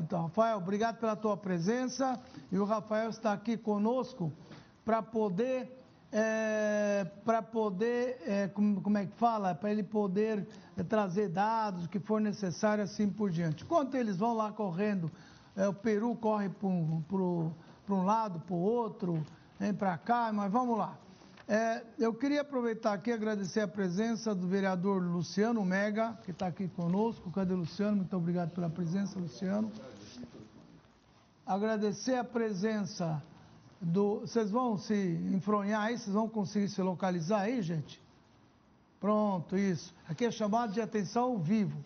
[0.04, 2.20] Então, Rafael, obrigado pela tua presença.
[2.52, 4.34] E o Rafael está aqui conosco
[4.84, 9.56] para poder, é, para poder, é, como, como, é que fala?
[9.56, 10.46] Para ele poder
[10.76, 13.64] é, trazer dados, o que for necessário, assim por diante.
[13.64, 15.10] Enquanto eles vão lá correndo,
[15.56, 19.26] é, o Peru corre para um lado, para o outro,
[19.58, 20.98] vem para cá, mas vamos lá.
[21.54, 26.48] É, eu queria aproveitar aqui e agradecer a presença do vereador Luciano Mega, que está
[26.48, 27.30] aqui conosco.
[27.30, 27.98] Cadê Luciano?
[27.98, 29.70] Muito obrigado pela presença, Luciano.
[31.46, 33.22] Agradecer a presença
[33.82, 34.22] do.
[34.22, 34.96] Vocês vão se
[35.34, 35.98] enfronhar aí?
[35.98, 38.02] Vocês vão conseguir se localizar aí, gente?
[38.98, 39.94] Pronto, isso.
[40.08, 41.84] Aqui é chamado de atenção ao vivo.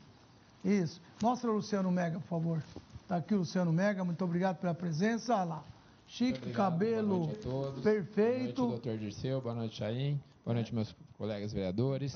[0.63, 1.01] Isso.
[1.23, 2.63] Mostra o Luciano Mega, por favor.
[3.01, 5.33] Está aqui o Luciano Mega, muito obrigado pela presença.
[5.33, 5.74] Olha lá.
[6.07, 7.83] Chique, obrigado, cabelo boa noite a todos.
[7.83, 8.55] perfeito.
[8.55, 9.41] Boa noite, doutor Dirceu.
[9.41, 10.21] Boa noite, Chaim.
[10.43, 12.15] Boa noite, meus colegas vereadores.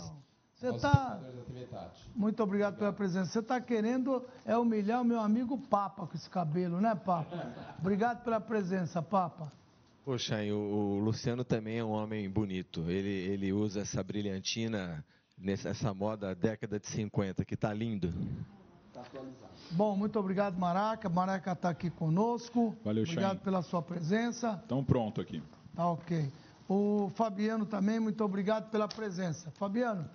[0.55, 1.19] Você está.
[2.13, 3.31] Muito obrigado pela presença.
[3.31, 7.53] Você está querendo é humilhar o meu amigo Papa com esse cabelo, né, Papa?
[7.79, 9.51] Obrigado pela presença, Papa.
[10.03, 12.89] Poxa, o, o Luciano também é um homem bonito.
[12.89, 15.03] Ele, ele usa essa brilhantina
[15.37, 18.13] nessa moda década de 50, que está lindo.
[18.89, 19.48] Está atualizado.
[19.71, 21.07] Bom, muito obrigado, Maraca.
[21.09, 22.75] Maraca está aqui conosco.
[22.83, 23.43] Valeu, Obrigado Chain.
[23.43, 24.59] pela sua presença.
[24.61, 25.43] Estão pronto aqui.
[25.75, 26.31] Tá ok.
[26.67, 29.51] O Fabiano também, muito obrigado pela presença.
[29.51, 30.09] Fabiano,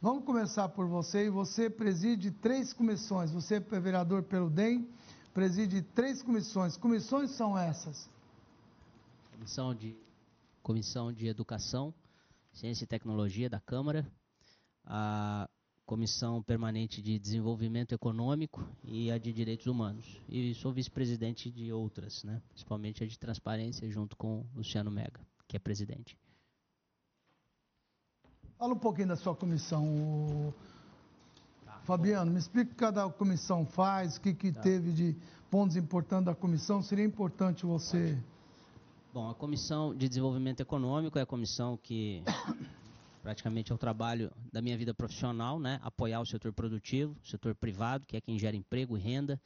[0.00, 1.28] vamos começar por você.
[1.28, 3.32] Você preside três comissões.
[3.32, 4.88] Você é vereador pelo DEM,
[5.34, 6.76] preside três comissões.
[6.76, 8.08] Comissões são essas?
[9.32, 9.96] Comissão de,
[10.62, 11.92] Comissão de Educação,
[12.52, 14.06] Ciência e Tecnologia da Câmara,
[14.84, 15.48] a
[15.90, 20.20] Comissão Permanente de Desenvolvimento Econômico e a de Direitos Humanos.
[20.28, 22.40] E sou vice-presidente de outras, né?
[22.48, 26.16] principalmente a de Transparência, junto com Luciano Mega, que é presidente.
[28.56, 30.54] Fala um pouquinho da sua comissão, o...
[31.82, 32.30] Fabiano.
[32.30, 34.60] Me explica o que cada comissão faz, o que, que Tá.
[34.60, 35.16] teve de
[35.50, 36.80] pontos importantes da comissão.
[36.80, 38.16] Seria importante você.
[39.12, 42.22] Bom, a Comissão de Desenvolvimento Econômico é a comissão que
[43.22, 45.78] praticamente é o trabalho da minha vida profissional, né?
[45.82, 49.40] Apoiar o setor produtivo, o setor privado, que é quem gera emprego e renda,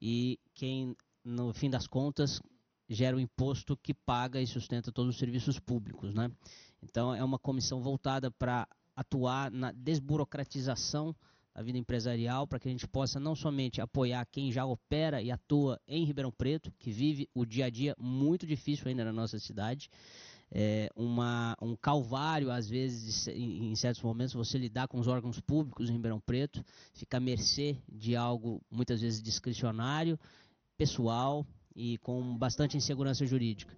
[0.00, 2.40] e quem, no fim das contas,
[2.88, 6.14] gera o imposto que paga e sustenta todos os serviços públicos.
[6.14, 6.30] Né?
[6.82, 11.14] Então, é uma comissão voltada para atuar na desburocratização
[11.54, 15.30] da vida empresarial, para que a gente possa não somente apoiar quem já opera e
[15.30, 19.38] atua em Ribeirão Preto, que vive o dia a dia muito difícil ainda na nossa
[19.38, 19.88] cidade,
[20.50, 25.40] é uma, um calvário, às vezes, em, em, certos momentos, você lidar com os órgãos
[25.40, 26.64] públicos em Ribeirão Preto,
[26.94, 30.18] fica à mercê de algo muitas vezes discricionário,
[30.76, 33.74] pessoal e com bastante insegurança jurídica.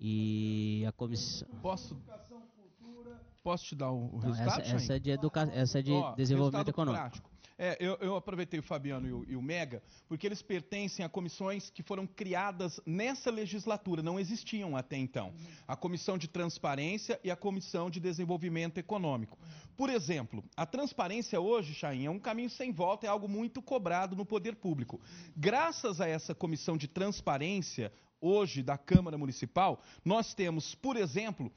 [0.00, 1.48] E a comissão.
[1.60, 1.96] Posso
[3.42, 4.60] Posso te dar o, resultado?
[4.60, 5.50] Essa, essa, é de, educa...
[5.52, 7.02] essa é de Ó, desenvolvimento econômico.
[7.02, 7.31] Prático.
[7.64, 11.08] É, eu, eu, aproveitei o Fabiano e o, e o, Mega, porque eles pertencem a
[11.08, 15.32] comissões que foram criadas nessa legislatura, não existiam até então.
[15.68, 19.38] A Comissão de Transparência e a Comissão de Desenvolvimento Econômico.
[19.76, 24.16] Por exemplo, a transparência hoje, Chain, é um caminho sem volta, é algo muito cobrado
[24.16, 25.00] no poder público.
[25.36, 31.52] Graças a essa Comissão de Transparência, hoje, da Câmara Municipal, nós temos, por exemplo,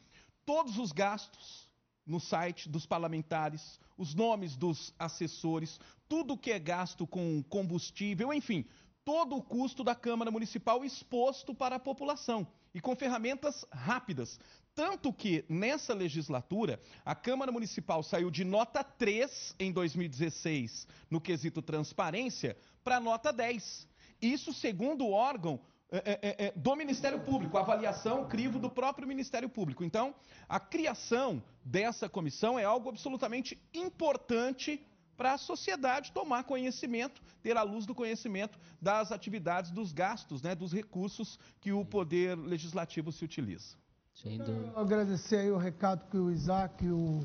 [0.45, 1.64] todos os gastos
[2.05, 8.65] no site dos parlamentares, os nomes dos assessores, tudo que é gasto com combustível, enfim,
[9.03, 14.39] todo o custo da Câmara Municipal exposto para a população e com ferramentas rápidas.
[14.73, 21.61] Tanto que, nessa legislatura, a Câmara Municipal saiu de nota 3 em 2016 no quesito
[21.61, 23.87] transparência para nota 10.
[24.21, 29.07] Isso segundo o órgão é, é, é, é, do Ministério Público, avaliação, crivo do próprio
[29.07, 29.83] Ministério Público.
[29.83, 30.15] Então,
[30.49, 34.83] a criação dessa comissão é algo absolutamente importante
[35.15, 40.55] para a sociedade tomar conhecimento, ter a luz do conhecimento das atividades, dos gastos, né,
[40.55, 43.75] dos recursos que o Poder Legislativo se utiliza.
[44.21, 47.19] Quero agradecer aí o recado que o Isaac e o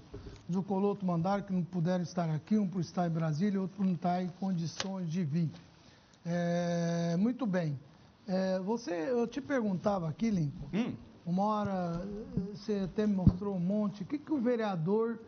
[0.52, 3.94] Zucoloto mandaram, que não puderam estar aqui, um por estar em Brasília, outro por não
[3.94, 5.50] estar em condições de vir.
[6.26, 7.78] É, muito bem.
[8.32, 10.94] É, você, eu te perguntava aqui, Lincoln, hum.
[11.26, 12.08] uma hora
[12.54, 15.18] você até me mostrou um monte, o que, que o vereador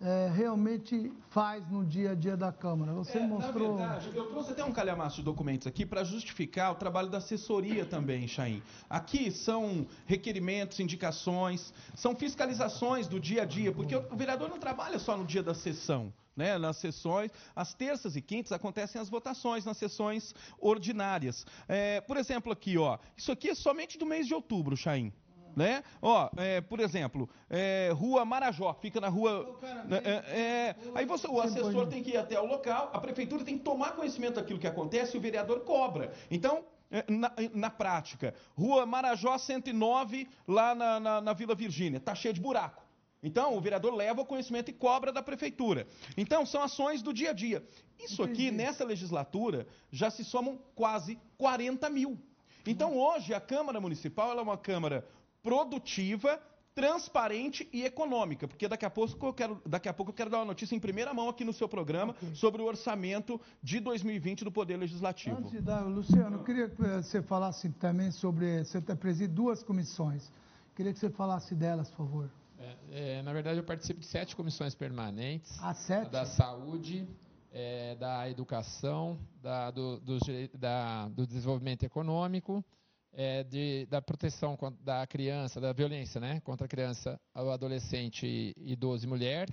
[0.00, 2.92] é, realmente faz no dia a dia da Câmara?
[2.92, 3.76] Você é, mostrou.
[3.76, 7.18] Na verdade, eu trouxe até um calhamaço de documentos aqui para justificar o trabalho da
[7.18, 8.62] assessoria também, Chaim.
[8.88, 14.98] Aqui são requerimentos, indicações, são fiscalizações do dia a dia, porque o vereador não trabalha
[14.98, 17.32] só no dia da sessão né, nas sessões.
[17.54, 21.44] Às terças e quintas acontecem as votações nas sessões ordinárias.
[21.66, 25.12] É, por exemplo, aqui, ó, isso aqui é somente do mês de outubro, Chaim.
[25.56, 25.82] Né?
[26.00, 29.58] Ó, é, por exemplo, é, Rua Marajó, fica na rua.
[29.86, 33.44] Né, é, é, aí você, o assessor tem que ir até o local, a prefeitura
[33.44, 36.12] tem que tomar conhecimento daquilo que acontece e o vereador cobra.
[36.30, 42.14] Então, é, na, na, prática, Rua Marajó 109, lá na, na, na Vila Virgínia, está
[42.14, 42.88] cheio de buraco.
[43.22, 45.86] Então, o vereador leva o conhecimento e cobra da prefeitura.
[46.16, 47.66] Então, são ações do dia a dia.
[47.98, 52.18] Isso aqui, nessa legislatura, já se somam quase 40 mil.
[52.66, 55.04] Então, hoje, a Câmara Municipal é uma Câmara
[55.42, 56.40] produtiva,
[56.74, 60.38] transparente e econômica, porque daqui a pouco eu quero, daqui a pouco eu quero dar
[60.38, 62.34] uma notícia em primeira mão aqui no seu programa okay.
[62.36, 65.38] sobre o orçamento de 2020 do Poder Legislativo.
[65.38, 70.30] Antes de dar, Luciano, eu queria que você falasse também sobre, você preside duas comissões,
[70.76, 72.30] queria que você falasse delas, por favor.
[72.60, 75.58] É, é, na verdade, eu participo de sete comissões permanentes.
[75.60, 76.10] Ah, sete?
[76.10, 77.08] Da saúde,
[77.52, 80.18] é, da educação, da, do, do,
[80.54, 82.64] da, do desenvolvimento econômico,
[83.12, 89.06] é, de, da proteção da criança, da violência né, contra a criança, o adolescente, idoso
[89.06, 89.48] e mulher,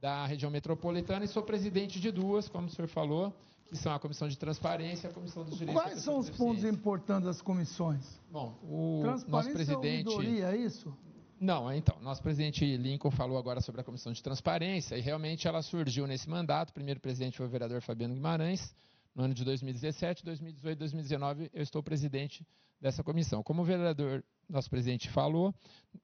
[0.00, 3.32] da região metropolitana, e sou presidente de duas, como o senhor falou,
[3.66, 6.64] que são a Comissão de Transparência e a Comissão dos Direitos Quais são os pontos
[6.64, 8.20] importantes das comissões?
[8.30, 10.04] Bom, o nosso presidente...
[10.04, 10.94] Transparência é isso?
[11.42, 15.60] Não, então, nosso presidente Lincoln falou agora sobre a comissão de transparência e realmente ela
[15.60, 16.70] surgiu nesse mandato.
[16.70, 18.72] O primeiro presidente foi o vereador Fabiano Guimarães,
[19.14, 22.46] no ano de 2017, 2018, 2019 eu estou presidente
[22.80, 23.42] dessa comissão.
[23.42, 25.54] Como o vereador, nosso presidente falou,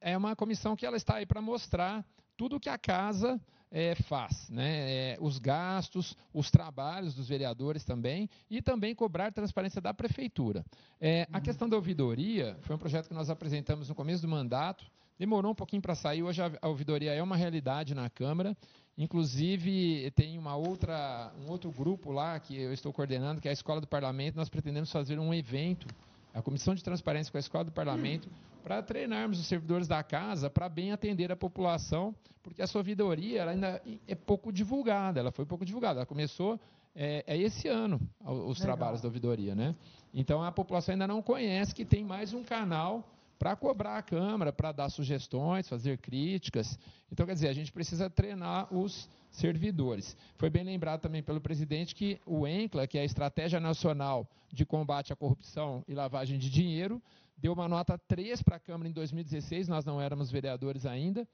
[0.00, 2.04] é uma comissão que ela está aí para mostrar
[2.36, 3.40] tudo o que a casa
[3.70, 5.12] é, faz, né?
[5.12, 10.64] É, os gastos, os trabalhos dos vereadores também, e também cobrar transparência da prefeitura.
[11.00, 11.42] É, a uhum.
[11.42, 14.86] questão da ouvidoria foi um projeto que nós apresentamos no começo do mandato,
[15.18, 18.56] Demorou um pouquinho para sair, hoje a ouvidoria é uma realidade na Câmara.
[18.98, 23.54] Inclusive, tem uma outra, um outro grupo lá que eu estou coordenando, que é a
[23.54, 24.34] Escola do Parlamento.
[24.34, 25.86] Nós pretendemos fazer um evento,
[26.34, 28.28] a Comissão de Transparência com a Escola do Parlamento,
[28.64, 32.12] para treinarmos os servidores da casa para bem atender a população,
[32.42, 36.00] porque a sua ouvidoria ela ainda é pouco divulgada, ela foi pouco divulgada.
[36.00, 36.58] Ela começou
[36.92, 38.76] é, é esse ano, os Legal.
[38.76, 39.54] trabalhos da ouvidoria.
[39.54, 39.76] Né?
[40.12, 43.08] Então, a população ainda não conhece que tem mais um canal
[43.38, 46.78] para cobrar a Câmara, para dar sugestões, fazer críticas.
[47.10, 50.16] Então, quer dizer, a gente precisa treinar os servidores.
[50.36, 54.66] Foi bem lembrado também pelo presidente que o ENCLA, que é a Estratégia Nacional de
[54.66, 57.00] Combate à Corrupção e Lavagem de Dinheiro,
[57.36, 61.26] deu uma nota 3 para a Câmara em 2016, nós não éramos vereadores ainda,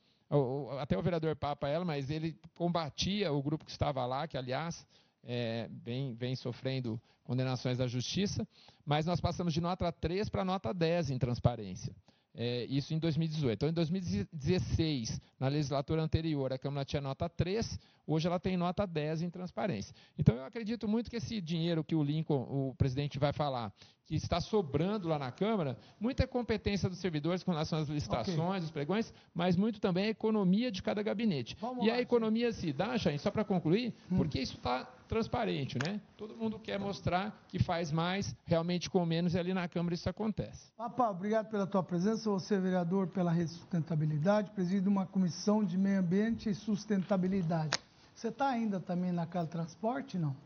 [0.81, 4.87] até o vereador Papa ela, mas ele combatia o grupo que estava lá, que aliás
[5.27, 8.47] é, vem, vem sofrendo condenações da justiça,
[8.85, 11.95] mas nós passamos de nota 3 para nota 10 em transparência.
[12.37, 13.55] É, isso em 2018.
[13.55, 18.85] Então, em 2016, na legislatura anterior, a Câmara tinha nota 3, hoje ela tem nota
[18.85, 19.95] 10 em transparência.
[20.19, 23.73] Então, eu acredito muito que esse dinheiro que o Lincoln, o presidente, vai falar,
[24.07, 28.61] que está sobrando lá na Câmara, muita competência dos servidores com relação às licitações, okay.
[28.61, 31.57] os pregões, mas muito também a economia de cada gabinete.
[31.61, 32.61] Vamos e lá, a economia sim.
[32.61, 34.17] se dá, Chain, só para concluir, hum.
[34.17, 36.01] porque isso está transparente, né?
[36.17, 40.09] Todo mundo quer mostrar que faz mais, realmente com menos, e ali na Câmara isso
[40.09, 40.71] acontece.
[40.77, 42.31] Papa, obrigado pela tua presença.
[42.31, 47.79] Você é vereador pela sustentabilidade, preside uma comissão de meio ambiente e sustentabilidade.
[48.15, 50.37] Você está ainda também na Casa Transporte, não?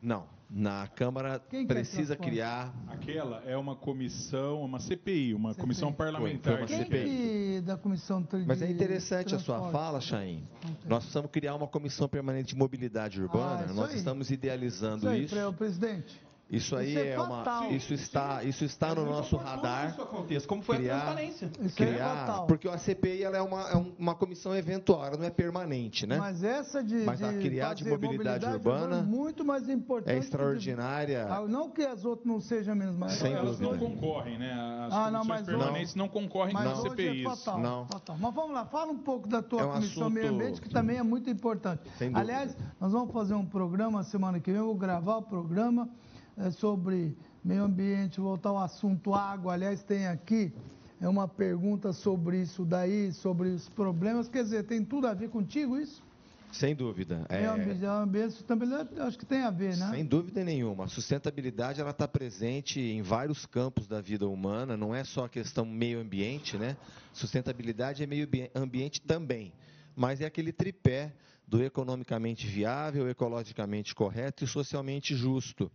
[0.00, 0.33] Não.
[0.50, 2.72] Na Câmara Quem precisa criar.
[2.88, 5.60] Aquela é uma comissão, uma CPI, uma CPI.
[5.62, 6.52] comissão parlamentar.
[6.54, 7.04] Foi, uma CPI.
[7.04, 10.46] Que da comissão de Mas é interessante a sua fala, Chaim.
[10.86, 13.66] Nós precisamos criar uma comissão permanente de mobilidade urbana.
[13.68, 13.96] Ah, Nós aí.
[13.96, 15.34] estamos idealizando isso.
[15.34, 15.52] Aí, isso.
[15.54, 16.20] presidente.
[16.50, 19.90] Isso aí isso é, é uma, isso está, isso está no nosso radar.
[19.90, 21.50] Isso aconteça, como foi criar, a transparência.
[21.60, 25.24] Isso criar, é porque a CPI ela é uma, é uma comissão eventual, ela não
[25.24, 26.18] é permanente, né?
[26.18, 30.14] Mas essa de, Mas a criar de mobilidade, mobilidade urbana, é muito mais importante.
[30.14, 31.24] É extraordinária.
[31.24, 33.70] De, não que as outras não sejam menos, mas Sem elas dúvida.
[33.70, 34.52] não concorrem, né?
[34.86, 37.26] As ah, não, mas permanentes não, não concorrem mas com a CPI.
[37.26, 37.86] É fatal, não.
[37.86, 38.16] Fatal.
[38.20, 40.10] Mas vamos lá, fala um pouco da tua é um comissão assunto...
[40.10, 41.82] meio ambiente que também é muito importante.
[42.12, 46.03] Aliás, nós vamos fazer um programa semana que vem, eu vou gravar o programa é,
[46.52, 49.52] sobre meio ambiente, voltar ao assunto água.
[49.52, 50.52] Aliás, tem aqui
[51.00, 54.28] é uma pergunta sobre isso daí, sobre os problemas.
[54.28, 56.02] Quer dizer, tem tudo a ver contigo isso?
[56.50, 57.26] Sem dúvida.
[57.28, 57.40] É...
[57.40, 59.90] Meio ambiente, sustentabilidade, acho que tem a ver, né?
[59.90, 60.84] Sem dúvida nenhuma.
[60.84, 64.76] A sustentabilidade ela está presente em vários campos da vida humana.
[64.76, 66.76] Não é só a questão meio ambiente, né?
[67.12, 69.52] Sustentabilidade é meio ambiente também,
[69.96, 71.12] mas é aquele tripé
[71.46, 75.70] do economicamente viável, ecologicamente correto e socialmente justo.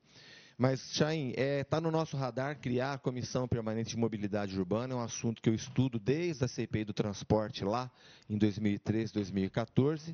[0.59, 4.93] Mas, Chain, está é, tá no nosso radar criar a Comissão Permanente de Mobilidade Urbana,
[4.93, 7.89] é um assunto que eu estudo desde a CPI do transporte lá
[8.29, 10.13] em 2013, 2014,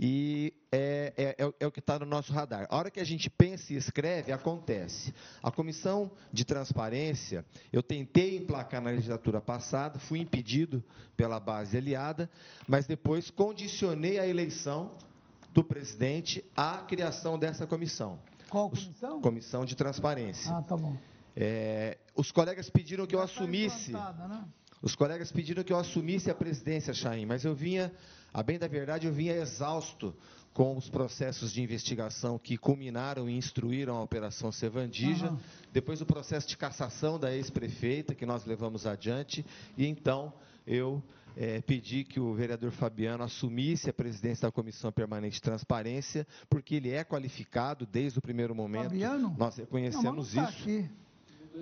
[0.00, 2.66] e é, é, é, é o que está no nosso radar.
[2.70, 5.12] A hora que a gente pensa e escreve, acontece.
[5.42, 10.82] A Comissão de Transparência, eu tentei emplacar na legislatura passada, fui impedido
[11.18, 12.30] pela base aliada,
[12.66, 14.96] mas depois condicionei a eleição
[15.52, 18.18] do presidente à criação dessa comissão.
[18.52, 19.20] Qual comissão?
[19.22, 20.54] Comissão de Transparência.
[20.54, 20.94] Ah, tá bom.
[21.34, 23.92] É, os colegas pediram que eu tá assumisse.
[23.92, 24.44] Né?
[24.82, 27.90] Os colegas pediram que eu assumisse a presidência, Chaim, mas eu vinha,
[28.30, 30.14] a bem da verdade, eu vinha exausto
[30.52, 35.38] com os processos de investigação que culminaram e instruíram a Operação Sevandija, uhum.
[35.72, 39.46] depois o processo de cassação da ex-prefeita, que nós levamos adiante,
[39.78, 40.30] e então
[40.66, 41.02] eu
[41.36, 46.76] é, pedir que o vereador Fabiano assumisse a presidência da Comissão Permanente de Transparência, porque
[46.76, 48.84] ele é qualificado desde o primeiro momento.
[48.84, 49.34] Fabiano?
[49.38, 50.62] Nós reconhecemos não, tá isso.
[50.62, 50.90] Aqui.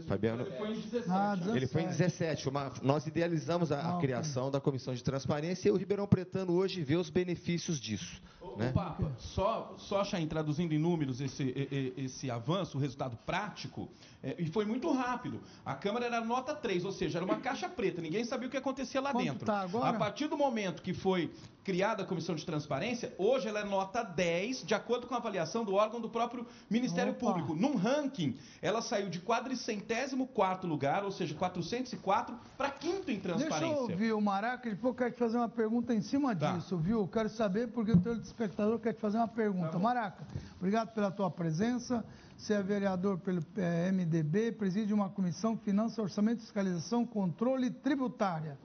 [0.07, 1.05] Fabiano, ele foi em 17.
[1.11, 1.57] Ah, 17.
[1.57, 2.49] Ele foi em 17.
[2.49, 6.83] Uma, nós idealizamos a, a criação da Comissão de Transparência e o Ribeirão Pretano hoje
[6.83, 8.21] vê os benefícios disso.
[8.41, 8.73] Ô, né?
[8.73, 11.55] Papa, só, só Chain, traduzindo em números esse,
[11.97, 13.89] esse avanço, o resultado prático,
[14.23, 15.41] é, e foi muito rápido.
[15.65, 18.57] A Câmara era nota 3, ou seja, era uma caixa preta, ninguém sabia o que
[18.57, 19.47] acontecia lá Quanto dentro.
[19.47, 19.89] Tá agora?
[19.91, 21.31] A partir do momento que foi
[21.65, 25.65] criada a Comissão de Transparência, hoje ela é nota 10, de acordo com a avaliação
[25.65, 27.21] do órgão do próprio Ministério Opa.
[27.21, 27.55] Público.
[27.55, 33.61] Num ranking, ela saiu de quadricentésimo quarto lugar, ou seja, 404, para quinto em transparência.
[33.61, 36.53] Deixa eu ouvir o Maraca, depois eu quero te fazer uma pergunta em cima tá.
[36.53, 37.01] disso, viu?
[37.01, 39.69] Eu quero saber, porque o teu espectador quer te fazer uma pergunta.
[39.71, 40.27] Tá Maraca,
[40.57, 42.05] obrigado pela tua presença.
[42.37, 48.59] Você é vereador pelo é, MDB, preside uma comissão Finança, Orçamento, Fiscalização, Controle Tributária.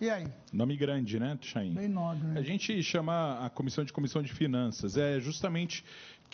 [0.00, 0.26] E aí?
[0.50, 1.74] Nome grande, né, Chain?
[1.74, 2.22] Bem nome.
[2.22, 2.40] Né?
[2.40, 4.96] A gente chama a comissão de comissão de finanças.
[4.96, 5.84] É justamente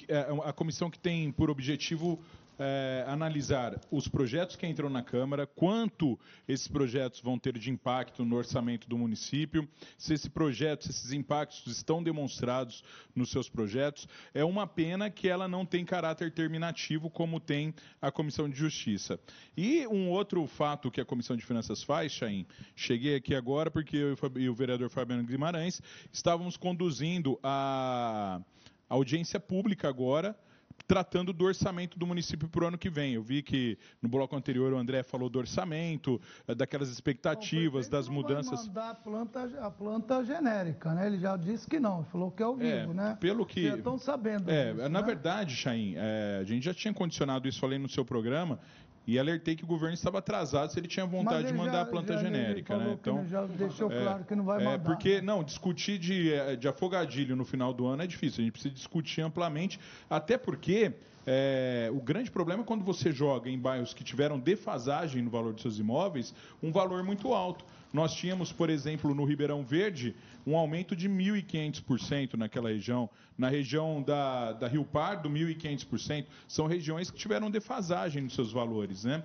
[0.07, 2.23] é, a comissão que tem por objetivo
[2.59, 6.19] é, analisar os projetos que entram na Câmara, quanto
[6.49, 9.69] esses projetos vão ter de impacto no orçamento do município,
[9.99, 12.83] se esse projeto, se esses impactos estão demonstrados
[13.15, 14.09] nos seus projetos.
[14.33, 19.19] É uma pena que ela não tem caráter terminativo como tem a Comissão de Justiça.
[19.57, 23.97] E um outro fato que a Comissão de Finanças faz, Chaim, cheguei aqui agora porque
[23.97, 25.81] eu e o vereador Fabiano Guimarães
[26.13, 28.41] estávamos conduzindo a
[28.89, 30.37] audiência pública agora
[30.87, 33.15] tratando do orçamento do município para o ano que vem.
[33.15, 38.09] Eu vi que no bloco anterior o André falou do orçamento, eh, daquelas expectativas, das
[38.09, 38.67] mudanças.
[38.69, 41.07] Vai mandar a planta, a planta genérica, né?
[41.07, 43.17] Ele já disse que não, falou que é ao vivo, É, né?
[43.21, 45.07] pelo que- já estão sabendo É, disso, na né?
[45.07, 48.59] verdade, Chain, é, a gente já tinha condicionado isso, falei no seu programa,
[49.07, 51.73] e alertei que o governo estava atrasado se ele tinha vontade Mas de ele mandar
[51.73, 52.99] já- a planta já- ele genérica, né?
[53.07, 56.67] ele já deixou claro que não vai é, mandar, Porque, não, discutir de, é, de
[56.67, 59.79] afogadilho no final do ano é difícil, a gente precisa discutir amplamente,
[60.11, 60.93] até porque
[61.29, 65.55] é, o grande problema é quando você joga em bairros que tiveram defasagem no valor
[65.55, 67.65] de seus imóveis, um valor muito alto.
[67.93, 70.15] Nós tínhamos, por exemplo, no Ribeirão Verde,
[70.47, 73.09] um aumento de 1.500% naquela região.
[73.39, 76.25] Na região da, da Rio Pardo, 1.500%.
[76.49, 79.23] São regiões que tiveram defasagem nos seus valores, né?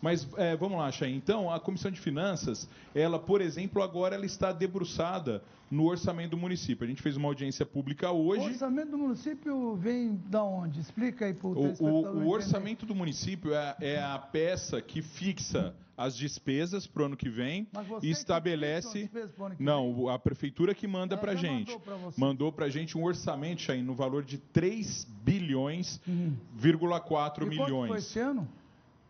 [0.00, 1.14] Mas é, vamos lá, Chay.
[1.14, 6.36] Então, a Comissão de Finanças, ela, por exemplo, agora ela está debruçada no orçamento do
[6.38, 6.84] município.
[6.84, 8.46] A gente fez uma audiência pública O hoje.
[8.46, 10.80] orçamento do município vem da onde?
[10.80, 15.00] Explica aí para o O, o- o orçamento do município é, é a peça que
[15.02, 19.08] fixa as despesas para o ano que vem Mas você e que estabelece.
[19.56, 21.76] que Não, a prefeitura que manda É, para já gente.
[22.16, 26.00] mandou para gente um orçamento, Chain, no valor de 3 bilhões,
[26.56, 27.52] vírgula 4 Uhum.
[27.52, 27.88] E milhões.
[27.88, 28.48] foi esse ano?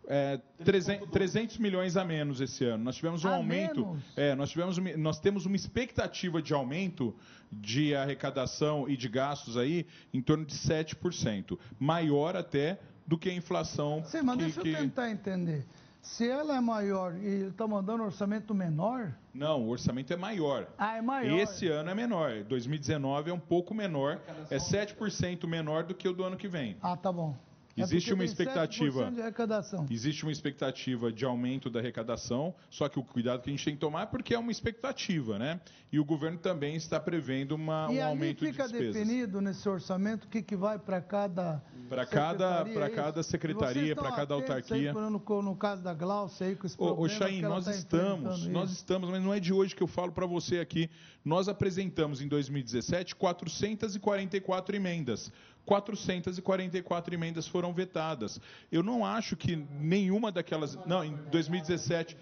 [0.09, 2.83] É, 300, 300 milhões a menos esse ano.
[2.83, 3.97] Nós tivemos um A aumento.
[4.17, 7.15] É, nós, tivemos, nós temos uma expectativa de aumento
[7.53, 11.57] de arrecadação e de gastos aí em torno de 7%.
[11.79, 14.03] Maior até do que a inflação.
[14.07, 15.65] Sim, mas que- deixa que- eu tentar entender.
[16.02, 20.66] Se ela é maior e ele está mandando orçamento menor, Não, o orçamento é maior.
[20.78, 21.39] ah, é maior.
[21.39, 22.43] Esse ano é menor.
[22.44, 24.18] 2019 é um pouco menor.
[24.51, 26.77] É 7% menor do que o do ano que vem.
[26.82, 27.36] Ah, tá bom.
[27.77, 29.11] É Existe porque uma expectativa.
[29.11, 29.87] 7% de arrecadação.
[29.91, 33.75] Existe uma expectativa de aumento da arrecadação, só que o cuidado que a gente tem
[33.75, 35.61] que tomar é porque é uma expectativa, né?
[35.93, 38.95] E o governo também está prevendo uma, e um aumento de fica despesas.
[38.95, 43.23] definido nesse orçamento o que, que vai para cada Para cada, secretaria, para é cada
[43.23, 44.91] secretaria, vocês para cada autarquia.
[44.91, 47.55] Aí, no, no caso da Glaucia aí com esse Ô, problema ô Chain, que ela
[47.55, 48.79] nós tá estamos, nós isso.
[48.79, 50.89] estamos, mas não é de hoje que eu falo para você aqui.
[51.25, 55.33] Nós apresentamos em 2017 444 emendas.
[55.66, 58.41] 444 emendas foram vetadas.
[58.70, 60.77] Eu não acho que nenhuma daquelas.
[60.87, 62.16] Não, em 2017.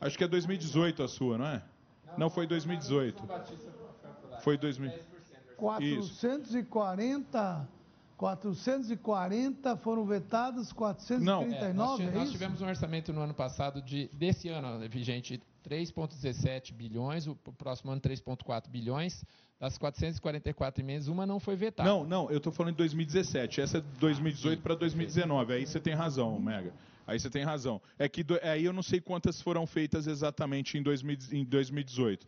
[0.00, 1.62] Acho que é 2018 a sua, não é?
[2.16, 3.22] Não, foi 2018.
[4.42, 4.90] Foi 2000.
[4.90, 6.14] Isso.
[6.20, 7.68] 440,
[8.16, 12.32] 440 foram vetados, É, 439, nós, ti- é, nós isso?
[12.32, 17.90] tivemos um orçamento no ano passado de desse ano né, vigente 3,17 bilhões, o próximo
[17.90, 19.24] ano 3,4 bilhões.
[19.58, 21.86] Das 444 emendas, uma não foi vetada.
[21.86, 23.60] Não, não, eu estou falando de 2017.
[23.60, 25.52] Essa é de 2018 para 2019.
[25.52, 26.72] Aí você tem razão, Mega.
[27.06, 27.80] Aí você tem razão.
[27.98, 32.26] É que do- aí eu não sei quantas foram feitas exatamente em, 2000 em 2018.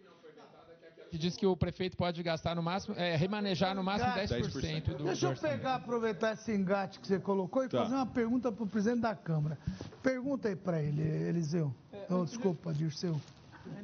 [1.12, 5.04] Que diz que o prefeito pode gastar no máximo, é, remanejar no máximo 10% do,
[5.04, 7.82] Deixa eu pegar, aproveitar esse engate que você colocou e Tá.
[7.82, 9.58] fazer uma pergunta para o presidente da Câmara.
[10.02, 11.70] Pergunta aí para ele, Eliseu.
[12.08, 13.20] Oh, desculpa, Dirceu.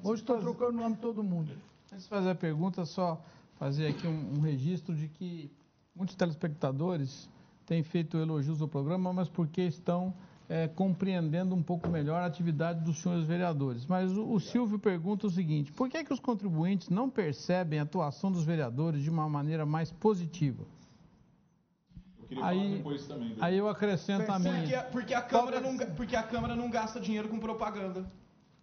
[0.02, 1.52] Hoje estou trocando o nome de todo mundo.
[1.92, 3.22] Antes de fazer a pergunta, só
[3.58, 5.52] fazer aqui um, um registro de que
[5.94, 7.28] muitos telespectadores
[7.66, 10.14] têm feito elogios ao programa, mas porque estão
[10.48, 13.84] eh, compreendendo um pouco melhor a atividade dos senhores vereadores.
[13.84, 17.82] Mas o, o Silvio pergunta o seguinte: por que, que os contribuintes não percebem a
[17.82, 20.64] atuação dos vereadores de uma maneira mais positiva?
[22.42, 22.84] Aí,
[23.40, 24.82] aí eu acrescento a minha.
[24.82, 28.10] Porque, porque, a Câmara não, porque a Câmara não gasta dinheiro com propaganda.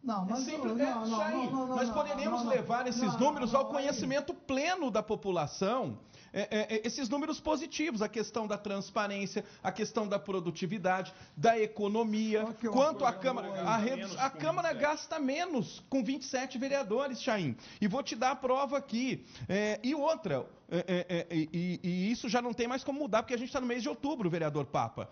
[0.03, 3.20] Não, É mas simples, não, é, não, não, não, não, nós não, levar esses não,
[3.20, 5.98] números não, ao conhecimento pleno da população.
[6.38, 11.57] É, é, é, esses números positivos, a questão da transparência, a questão da produtividade, da
[11.57, 12.44] economia,
[12.74, 13.48] quanto a Câmara.
[13.62, 17.56] A, redu- a Câmara gasta menos com 27 vereadores, Chaim.
[17.80, 19.26] E vou te dar a prova aqui.
[19.48, 23.34] É, e outra, é, é, e, e isso já não tem mais como mudar, porque
[23.34, 25.10] a gente está no mês de outubro, vereador Papa.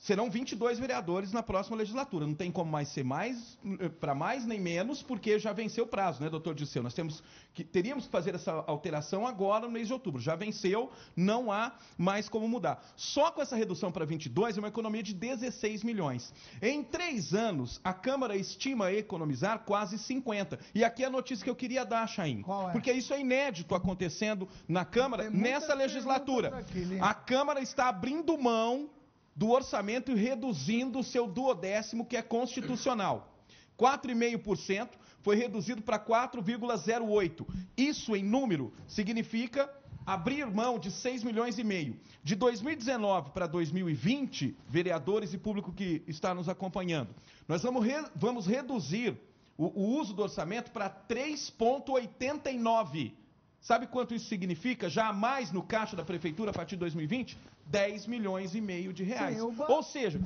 [0.00, 2.26] Serão 22 vereadores na próxima legislatura.
[2.26, 3.58] Não tem como mais ser mais
[4.00, 6.82] para mais nem menos, porque já venceu o prazo, né, doutor Disseu?
[6.82, 7.22] Nós temos
[7.52, 10.18] que, teríamos que fazer essa alteração agora no mês de outubro.
[10.18, 12.82] Já venceu, não há mais como mudar.
[12.96, 16.32] Só com essa redução para 22 é uma economia de 16 milhões.
[16.62, 20.58] Em três anos, a Câmara estima economizar quase 50.
[20.74, 22.42] E aqui é a notícia que eu queria dar, Chaim.
[22.72, 26.64] Porque isso é inédito acontecendo na Câmara nessa legislatura.
[27.02, 28.88] A Câmara está abrindo mão
[29.34, 33.34] do orçamento e reduzindo o seu duodécimo, que é constitucional.
[33.78, 34.90] 4,5%
[35.22, 37.46] foi reduzido para 4,08%.
[37.76, 39.70] Isso, em número, significa
[40.04, 41.98] abrir mão de 6 milhões e meio.
[42.22, 47.14] De 2019 para 2020, vereadores e público que está nos acompanhando,
[47.48, 49.16] nós vamos, re- vamos reduzir
[49.56, 53.12] o, o uso do orçamento para 3,89%.
[53.60, 54.88] Sabe quanto isso significa?
[54.88, 57.36] Já mais no caixa da prefeitura a partir de 2020?
[57.70, 59.38] 10 milhões e meio de reais.
[59.38, 60.20] Sim, ba- Ou seja,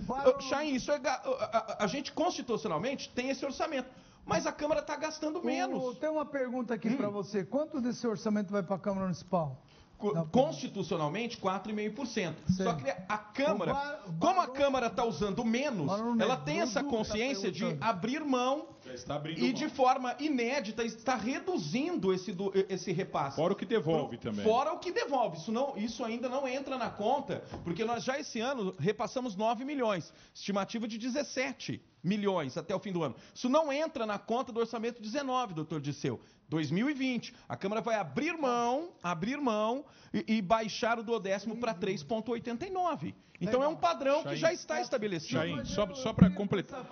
[0.49, 3.89] Chain, isso é a, a- a gente constitucionalmente tem esse orçamento,
[4.25, 5.97] mas a Câmara está gastando menos.
[5.99, 7.45] Tem uma pergunta aqui para você.
[7.45, 9.59] Quanto desse orçamento vai para a Câmara Municipal?
[9.99, 12.35] Co- Constitucionalmente, 4,5%.
[12.51, 16.83] Só que a Câmara, bar- como a Câmara está usando menos, Barão ela tem essa
[16.83, 19.53] tá consciência de abrir mão está abrindo e mão.
[19.53, 23.37] de forma inédita está reduzindo esse, do- esse repasse.
[23.37, 24.45] Fora o que devolve também.
[24.45, 25.37] Fora o que devolve.
[25.37, 29.65] Isso, não, isso ainda não entra na conta, porque nós já esse ano repassamos 9
[29.65, 33.15] milhões, estimativa de 17 milhões até o fim do ano.
[33.35, 36.21] Isso não entra na conta do orçamento 19, doutor Disseu.
[36.49, 37.35] 2020.
[37.49, 43.15] A Câmara vai abrir mão, abrir mão e, e baixar o duodécimo para 3,89.
[43.41, 45.41] Então é um padrão que já está estabelecido.
[45.41, 46.87] Chain, só, só para completar.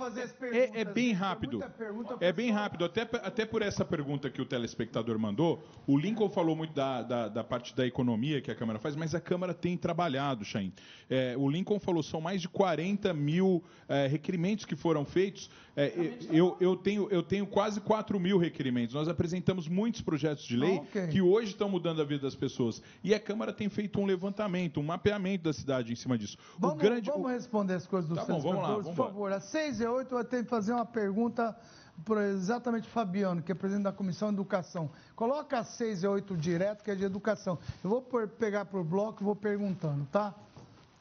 [0.52, 1.62] É, é bem rápido.
[2.20, 2.84] É bem rápido.
[2.84, 7.28] Até, até por essa pergunta que o telespectador mandou, o Lincoln falou muito da, da,
[7.28, 10.72] da parte da economia que a Câmara faz, mas a Câmara tem trabalhado, Chain.
[11.08, 15.48] É, o Lincoln falou são mais de 40 mil é, requerimentos que foram feitos.
[15.76, 15.92] É,
[16.30, 18.94] eu, eu, tenho, eu tenho quase 4 mil requerimentos.
[18.94, 21.06] Nós apresentamos muitos projetos de lei Ah, ok.
[21.09, 22.82] que hoje estão mudando a vida das pessoas.
[23.02, 26.36] E a Câmara tem feito um levantamento, um mapeamento da cidade em cima disso.
[26.59, 29.32] Vamos, o grande, vamos responder as coisas dos Tá bom, vamos lá, vamos por favor.
[29.32, 31.56] Às 6 e 8 eu vou ter que fazer uma pergunta
[32.05, 34.90] para exatamente o Fabiano, que é presidente da Comissão de Educação.
[35.14, 37.59] Coloca às 6 e 8 direto, que é de educação.
[37.85, 40.35] Eu vou por- pegar por bloco e vou perguntando, tá?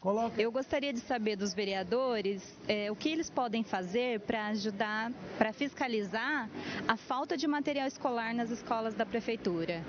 [0.01, 0.41] Coloca.
[0.41, 5.53] Eu gostaria de saber dos vereadores eh, o que eles podem fazer para ajudar, para
[5.53, 6.49] fiscalizar
[6.87, 9.85] a falta de material escolar nas escolas da prefeitura.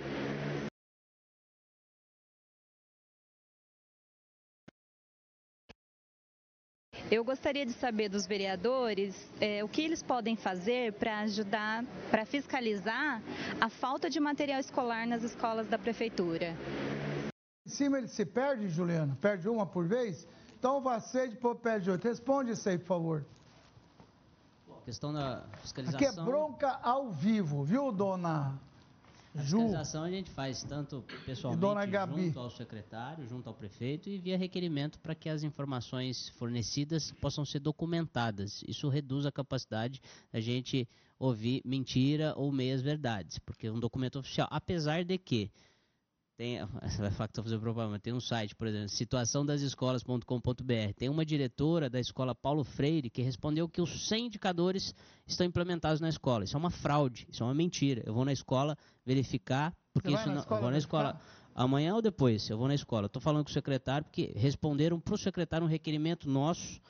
[7.11, 12.27] Eu gostaria de saber dos vereadores eh, o que eles podem fazer para ajudar, para
[12.27, 13.23] fiscalizar
[13.59, 16.55] a falta de material escolar nas escolas da prefeitura.
[17.65, 19.17] Em cima ele se perde, Juliano?
[19.17, 20.27] Perde uma por vez?
[20.59, 22.09] Então ser, depois perde outra.
[22.09, 23.27] Responde isso aí, por favor.
[24.85, 26.25] Questão da Aqui é fiscalização.
[26.25, 28.59] bronca ao vivo, viu, dona
[29.35, 31.65] A fiscalização a gente faz tanto pessoalmente
[32.27, 37.45] junto ao secretário, junto ao prefeito e via requerimento para que as informações fornecidas possam
[37.45, 38.63] ser documentadas.
[38.67, 40.01] Isso reduz a capacidade
[40.33, 45.49] da gente ouvir mentira ou meias verdades, porque um documento oficial, apesar de que
[46.37, 46.59] tem,
[46.99, 50.95] vai falar que estou fazendo propaganda, tem um site, por exemplo, situaçãodasescolas.com.br.
[50.97, 54.95] Tem uma diretora da escola Paulo Freire que respondeu que os 100 indicadores
[55.27, 56.45] estão implementados na escola.
[56.45, 58.03] Isso é uma fraude, isso é uma mentira.
[58.07, 60.39] Eu vou na escola verificar, porque isso não.
[60.39, 61.21] escola eu vou na escola.
[61.55, 63.07] Amanhã ou depois, eu vou na escola.
[63.07, 66.81] Estou falando com o secretário porque responderam para o secretário um requerimento nosso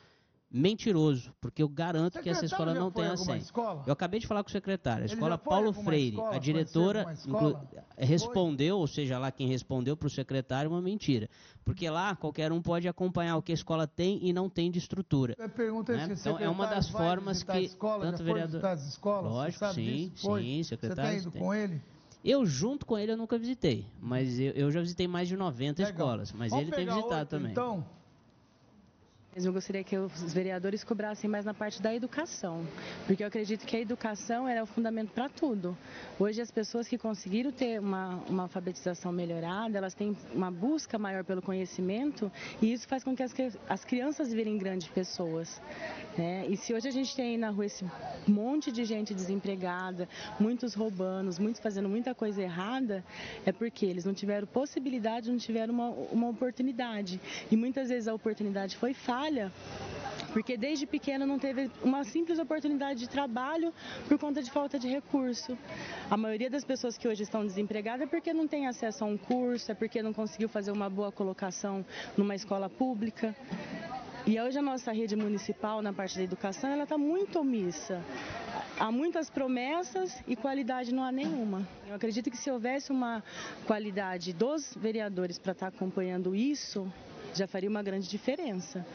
[0.53, 3.47] mentiroso, porque eu garanto que essa escola não tem em alguma acesso.
[3.47, 3.83] escola?
[3.87, 5.03] Eu acabei de falar com o secretário.
[5.03, 6.37] A Ele escola Paulo Freire, escola?
[6.37, 7.69] a diretora escola?
[7.97, 11.29] respondeu, ou seja, lá quem respondeu para o secretário uma mentira.
[11.65, 14.79] Porque lá qualquer um pode acompanhar o que a escola tem e não tem de
[14.79, 15.35] estrutura.
[15.57, 16.09] Pergunto né?
[16.11, 18.63] Então é uma das formas que a escola, tanto vereador.
[18.75, 19.33] escolas?
[19.33, 20.37] Você Lógico, sim, disso?
[20.39, 21.11] Sim, Você secretário.
[21.11, 21.41] tem ido tem.
[21.43, 21.81] com ele?
[22.25, 25.83] Eu junto com ele eu nunca visitei, mas eu, eu já visitei mais de 90
[25.83, 27.51] escolas, mas Vamos ele tem visitado outro, também.
[27.51, 27.85] Então,
[29.35, 32.67] eu gostaria que os vereadores cobrassem mais na parte da educação,
[33.07, 35.77] porque eu acredito que a educação é o fundamento para tudo.
[36.21, 41.25] Hoje as pessoas que conseguiram ter uma, uma alfabetização melhorada, elas têm uma busca maior
[41.25, 42.31] pelo conhecimento
[42.61, 43.33] e isso faz com que as,
[43.67, 45.61] as crianças virem grandes pessoas.
[46.17, 46.47] Né?
[46.49, 47.85] E se hoje a gente tem aí na rua esse
[48.27, 50.09] monte de gente desempregada,
[50.39, 53.05] muitos roubando, muitos fazendo muita coisa errada,
[53.47, 57.21] é porque eles não tiveram possibilidade, não tiveram uma, uma oportunidade.
[57.51, 59.51] E muitas vezes a oportunidade foi falha,
[60.33, 63.73] porque desde pequeno não teve uma simples oportunidade de trabalho
[64.09, 65.57] por conta de falta de recurso.
[66.11, 69.17] A maioria das pessoas que hoje estão desempregadas é porque não tem acesso a um
[69.17, 71.85] curso, é porque não conseguiu fazer uma boa colocação
[72.17, 73.35] numa escola pública.
[74.25, 78.01] E hoje a nossa rede municipal na parte da educação ela está muito omissa.
[78.79, 81.67] Há muitas promessas e qualidade não há nenhuma.
[81.89, 83.23] Eu acredito que se houvesse uma
[83.67, 86.91] qualidade dos vereadores para estar acompanhando isso,
[87.35, 88.87] já faria uma grande diferença.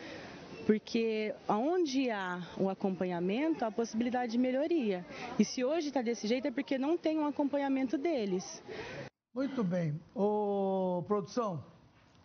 [0.65, 5.05] Porque onde há o acompanhamento, há possibilidade de melhoria.
[5.37, 8.63] E se hoje está desse jeito é porque não tem um acompanhamento deles.
[9.35, 9.99] muito bem.
[10.15, 11.63] Ô, produção,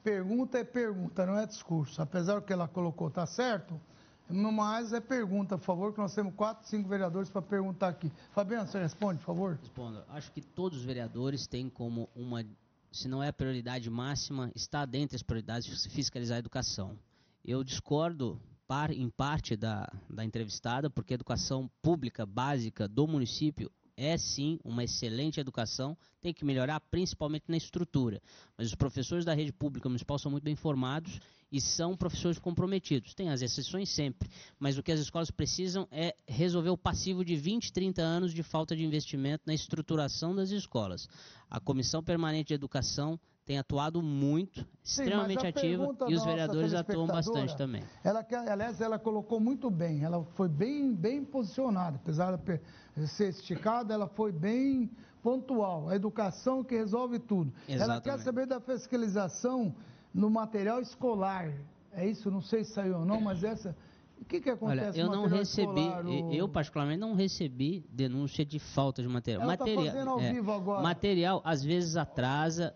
[0.02, 2.00] pergunta é pergunta, não é discurso.
[2.02, 3.80] Apesar do que ela colocou, tá certo?
[4.28, 8.10] Mas é pergunta, por favor, que nós temos quatro, cinco vereadores para perguntar aqui.
[8.32, 9.58] Fabiano, você responde, por favor?
[9.60, 10.02] Respondo.
[10.08, 12.42] Acho que todos os vereadores têm como uma,
[12.90, 16.98] se não é a prioridade máxima, está dentre as prioridades fiscalizar a educação.
[17.44, 23.70] Eu discordo par, em parte da, da entrevistada, porque a educação pública básica do município
[23.96, 28.20] é sim uma excelente educação, tem que melhorar principalmente na estrutura.
[28.56, 31.20] Mas os professores da rede pública municipal são muito bem formados
[31.50, 33.14] e são professores comprometidos.
[33.14, 34.28] Tem as exceções sempre,
[34.58, 38.42] mas o que as escolas precisam é resolver o passivo de 20, 30 anos de
[38.42, 41.06] falta de investimento na estruturação das escolas.
[41.50, 46.74] A Comissão Permanente de Educação tem atuado muito, extremamente mas a ativa, e os vereadores
[46.74, 47.82] atuam bastante também.
[48.04, 53.92] Ela, aliás, ela colocou muito bem, ela foi bem, bem posicionada, apesar de ser esticada,
[53.92, 54.90] ela foi bem
[55.22, 55.88] pontual.
[55.88, 57.52] A educação que resolve tudo.
[57.68, 58.24] Ela quer Exatamente.
[58.24, 59.74] saber da fiscalização
[60.14, 61.52] no material escolar.
[61.92, 62.30] É isso?
[62.30, 63.76] Não sei se saiu ou não, mas essa.
[64.20, 66.06] O que, que acontece Olha, eu não recebi, escolar?
[66.06, 69.42] e- eu particularmente não recebi denúncia de falta de material.
[69.42, 70.80] Ela tá material, fazendo ao é, vivo agora.
[70.82, 72.72] material às vezes atrasa.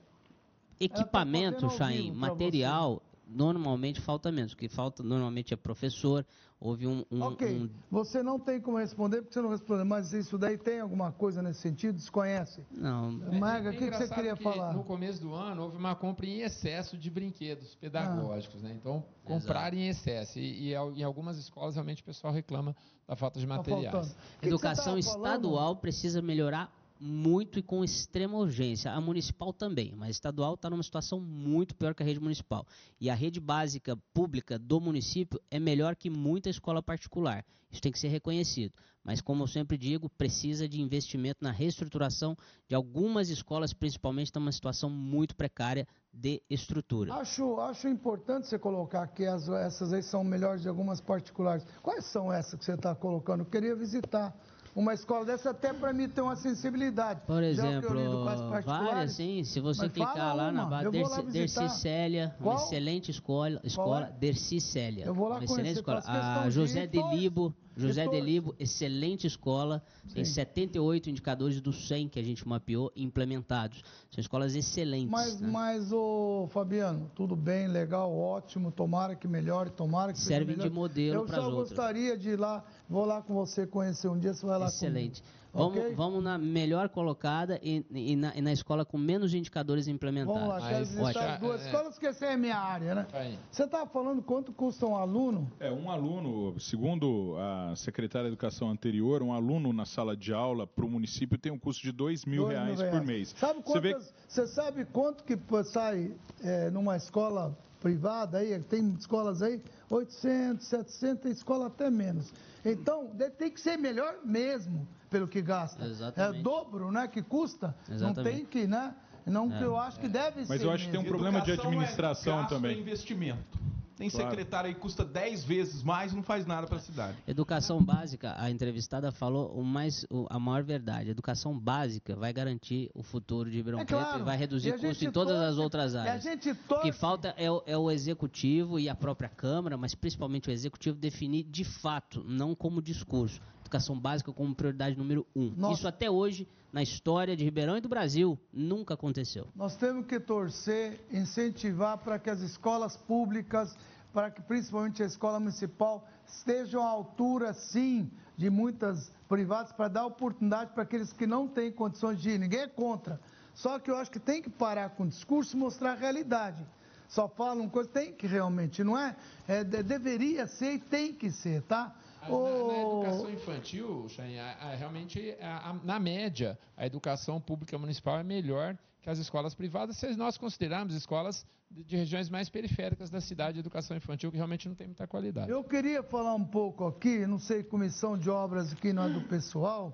[0.78, 4.52] Equipamento, fazendo ao Chain, material normalmente falta menos.
[4.52, 6.24] O que falta normalmente é professor.
[6.58, 10.12] Houve um, um- Ok, um- você não tem como responder, porque você não respondeu, mas
[10.12, 11.96] isso daí tem alguma coisa nesse sentido?
[11.96, 12.64] Desconhece?
[12.70, 13.12] Não.
[13.12, 14.72] Maga, o É que, que você queria que falar?
[14.72, 18.72] No começo do ano houve uma compra em excesso de brinquedos pedagógicos, né?
[18.74, 20.38] Então, compraram em excesso.
[20.38, 22.74] E, e al- em algumas escolas realmente o pessoal reclama
[23.06, 24.16] da falta de materiais.
[24.40, 28.92] Educação estadual precisa melhorar muito e com extrema urgência.
[28.92, 32.66] A municipal também, mas a estadual está numa situação muito pior que a rede municipal.
[33.00, 37.44] E a rede básica pública do município é melhor que muita escola particular.
[37.70, 38.72] Isso tem que ser reconhecido.
[39.04, 42.36] Mas, como eu sempre digo, precisa de investimento na reestruturação
[42.68, 47.14] de algumas escolas, principalmente, estão numa situação muito precária de estrutura.
[47.14, 51.64] Acho, acho importante você colocar que as- essas aí são melhores de algumas particulares.
[51.82, 53.40] Quais são essas que você está colocando?
[53.42, 54.34] Eu queria visitar
[54.76, 57.22] uma escola dessa até para mim ter uma sensibilidade.
[57.26, 59.42] Por eu exemplo, as várias, sim.
[59.42, 63.58] Se você clicar lá na uma, barra eu vou lá Derci, Célia, uma excelente escola,
[63.64, 64.18] escola é?
[64.18, 65.06] Derci Célia.
[65.06, 66.02] Eu vou lá uma excelente escola.
[66.04, 68.20] A de José de Libo, José de.
[68.20, 69.82] Libo, excelente escola,
[70.12, 70.32] tem Sim.
[70.32, 73.82] 78 indicadores do 100 que a gente mapeou implementados.
[74.10, 75.10] São escolas excelentes.
[75.10, 75.48] Mas, né?
[75.50, 80.70] mas, ô Fabiano, tudo bem, legal, ótimo, tomara que melhore, tomara que seja Servem de
[80.70, 81.68] modelo Eu pras só outras.
[81.68, 85.20] gostaria de ir lá, vou lá com você conhecer um dia, você vai lá Excelente.
[85.20, 85.36] comigo.
[85.56, 85.94] Vamos, Ok?
[85.94, 90.38] vamos na melhor colocada e, e na, e na escola com menos indicadores implementados.
[90.42, 93.06] Vamos lá, quero visitar as duas escolas, que essa é a minha área, né?
[93.50, 95.50] Você estava falando quanto custa um aluno?
[95.58, 100.66] É, um aluno, segundo a secretária de Educação anterior, um aluno na sala de aula
[100.66, 103.06] para o município tem um custo de dois mil, Dois mil reais, por reais.
[103.06, 103.34] mês.
[103.38, 105.38] Sabe Você vê quantas, você sabe quanto que
[105.72, 108.58] sai é, numa escola privada aí?
[108.60, 112.30] Tem escolas aí, 800, 700, escola até menos.
[112.72, 115.84] Então, tem que ser melhor mesmo, pelo que gasta.
[115.84, 116.40] Exatamente.
[116.40, 117.74] É dobro, né, que custa.
[117.88, 118.36] Não Exatamente.
[118.36, 118.94] tem que, né?
[119.24, 119.58] Não É.
[119.58, 121.72] que eu acho que deve ser Mas eu acho que tem um problema de Educação
[121.72, 122.76] é administração gasto, também.
[122.76, 123.58] É investimento.
[123.96, 124.28] Tem Claro.
[124.30, 127.16] secretário aí que custa 10 vezes mais e não faz nada para a cidade.
[127.26, 131.08] Educação básica, a entrevistada falou o mais, o- a maior verdade.
[131.08, 134.20] Educação básica vai garantir o futuro de Ribeirão É Preto claro.
[134.20, 136.22] e vai reduzir E a custo em todas as outras a áreas.
[136.24, 140.48] gente O que falta é o, é o executivo e a própria Câmara, mas principalmente
[140.50, 143.40] o executivo definir de fato, não como discurso.
[143.62, 145.52] Educação básica como prioridade número um.
[145.56, 145.72] Nossa.
[145.74, 146.46] Isso até hoje,
[146.76, 149.48] na história de Ribeirão e do Brasil, nunca aconteceu.
[149.56, 153.74] Nós temos que torcer, incentivar para que as escolas públicas,
[154.12, 160.04] para que principalmente a escola municipal, estejam à altura, sim, de muitas privadas, para dar
[160.04, 162.38] oportunidade para aqueles que não têm condições de ir.
[162.38, 163.18] Ninguém é contra.
[163.54, 166.62] Só que eu acho que tem que parar com o discurso e mostrar a realidade.
[167.08, 169.16] Só falam coisa, tem que realmente, não é?
[169.48, 171.96] É, de- deveria ser e tem que ser, tá?
[172.28, 174.36] Na, na educação infantil, Chain,
[174.78, 179.96] realmente, a- a- na média, a educação pública municipal é melhor que as escolas privadas,
[179.96, 184.36] se nós considerarmos escolas de, de regiões mais periféricas da cidade de educação infantil, que
[184.36, 185.50] realmente não tem muita qualidade.
[185.50, 189.20] Eu queria falar um pouco aqui, não sei, comissão de obras aqui não é do
[189.22, 189.92] pessoal,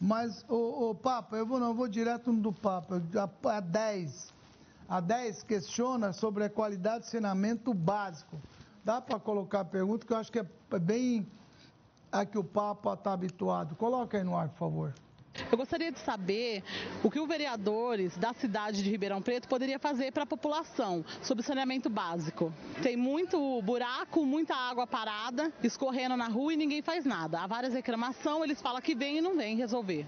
[0.00, 3.02] mas, o Papa, eu vou, não, eu vou direto no do Papa,
[3.44, 4.32] a, a 10.
[4.88, 8.40] A 10 questiona sobre a qualidade de saneamento básico.
[8.84, 10.46] Dá para colocar a pergunta que eu acho que é
[10.80, 11.26] bem
[12.12, 13.74] a que o Papa está habituado.
[13.76, 14.94] Coloca aí no ar, por favor.
[15.50, 16.62] Eu gostaria de saber
[17.04, 21.44] o que os vereadores da cidade de Ribeirão Preto poderiam fazer para a população sobre
[21.44, 22.52] saneamento básico.
[22.82, 27.40] Tem muito buraco, muita água parada, escorrendo na rua e ninguém faz nada.
[27.40, 30.06] Há várias reclamações, eles falam que vem e não vem resolver.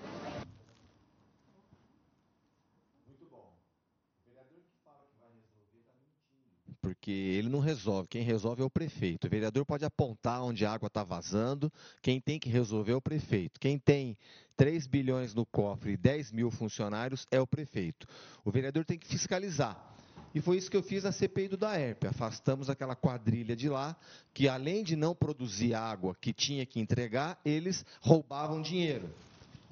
[6.82, 8.08] Porque ele não resolve.
[8.08, 9.26] Quem resolve é o prefeito.
[9.26, 11.72] O vereador pode apontar onde a água está vazando.
[12.02, 13.60] Quem tem que resolver é o prefeito.
[13.60, 14.18] Quem tem
[14.56, 18.06] 3 bilhões no cofre e 10 mil funcionários é o prefeito.
[18.44, 19.92] O vereador tem que fiscalizar.
[20.34, 22.06] E foi isso que eu fiz na CPI do DAERP.
[22.06, 23.96] Afastamos aquela quadrilha de lá,
[24.34, 29.08] que além de não produzir água que tinha que entregar, eles roubavam dinheiro.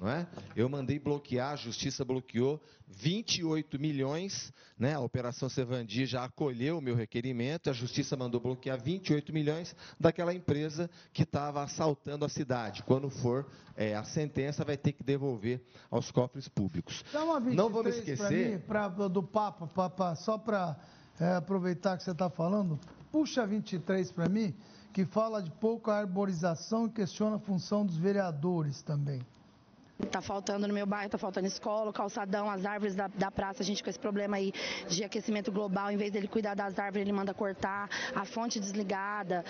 [0.01, 0.27] Não é?
[0.55, 4.95] Eu mandei bloquear, a justiça bloqueou 28 milhões, né?
[4.95, 10.33] A Operação Sevandi já acolheu o meu requerimento, a justiça mandou bloquear 28 milhões daquela
[10.33, 12.81] empresa que estava assaltando a cidade.
[12.81, 13.45] Quando for
[13.77, 15.61] é, a sentença, vai ter que devolver
[15.91, 17.05] aos cofres públicos.
[17.13, 18.59] Dá uma 23 Não vou me esquecer.
[18.65, 20.79] Pra mim, pra, do Papa, Papa só para
[21.37, 22.79] aproveitar que você está falando,
[23.11, 24.55] puxa 23 para mim,
[24.91, 29.21] que fala de pouca arborização e questiona a função dos vereadores também.
[30.09, 33.61] Tá faltando no meu bairro, tá faltando escola, o calçadão, as árvores da, da praça,
[33.61, 34.51] a gente com esse problema aí
[34.89, 39.45] de aquecimento global, em vez dele cuidar das árvores, ele manda cortar, a fonte desligada,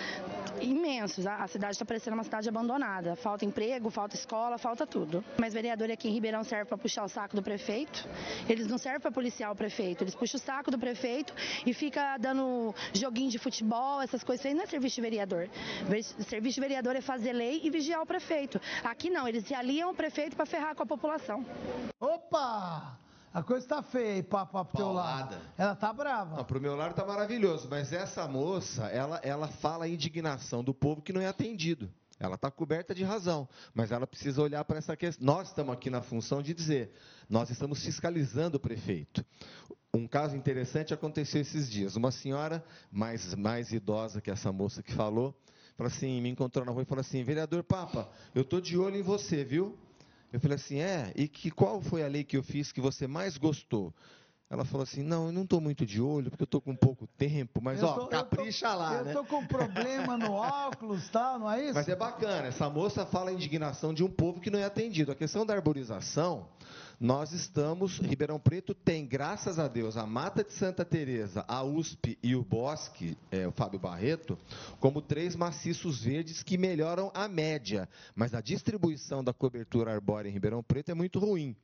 [0.60, 5.24] imensos, a, a cidade está parecendo uma cidade abandonada, falta emprego, falta escola, falta tudo.
[5.38, 8.08] Mas vereador aqui em Ribeirão serve para puxar o saco do prefeito,
[8.48, 11.32] eles não servem para policiar o prefeito, eles puxam o saco do prefeito
[11.66, 15.48] e fica dando joguinho de futebol, essas coisas, isso aí não é serviço de vereador.
[15.88, 18.60] Ver- Serviço de vereador é fazer lei e vigiar o prefeito.
[18.84, 21.44] Aqui não, eles se aliam ao prefeito para ferrar com a população.
[22.00, 22.98] Opa!
[23.32, 25.36] A coisa tá feia aí, Papa, pro teu lado.
[25.56, 26.36] Ela tá brava.
[26.36, 30.74] Não, pro meu lado tá maravilhoso, mas essa moça, ela, ela fala a indignação do
[30.74, 31.88] povo que não é atendido.
[32.18, 35.24] Ela está coberta de razão, mas ela precisa olhar para essa questão.
[35.24, 36.92] Nós estamos aqui na função de dizer,
[37.28, 39.24] nós estamos fiscalizando o prefeito.
[39.94, 41.96] Um caso interessante aconteceu esses dias.
[41.96, 45.34] Uma senhora mais, mais idosa que essa moça que falou,
[45.76, 48.96] falou assim, me encontrou na rua e falou assim, vereador Papa, eu estou de olho
[48.96, 49.78] em você, viu?
[50.32, 53.06] Eu falei assim, é, e que qual foi a lei que eu fiz que você
[53.06, 53.92] mais gostou?
[54.48, 57.06] Ela falou assim, não, eu não estou muito de olho, porque eu estou com pouco
[57.06, 59.12] tempo, mas Eu ó, tô- eu tô- capricha lá, Eu né?
[59.14, 61.38] tô com problema no óculos, tá?
[61.38, 61.74] Não é isso?
[61.74, 65.10] Mas é bacana, essa moça fala a indignação de um povo que não é atendido.
[65.10, 66.46] A questão da arborização,
[67.00, 72.18] nós estamos, Ribeirão Preto tem, graças a Deus, a Mata de Santa Teresa, a USP
[72.22, 74.38] e o Bosque, é, o Fábio Barreto,
[74.80, 80.32] como três maciços verdes que melhoram a média, mas a distribuição da cobertura arbórea em
[80.32, 81.56] Ribeirão Preto é muito ruim.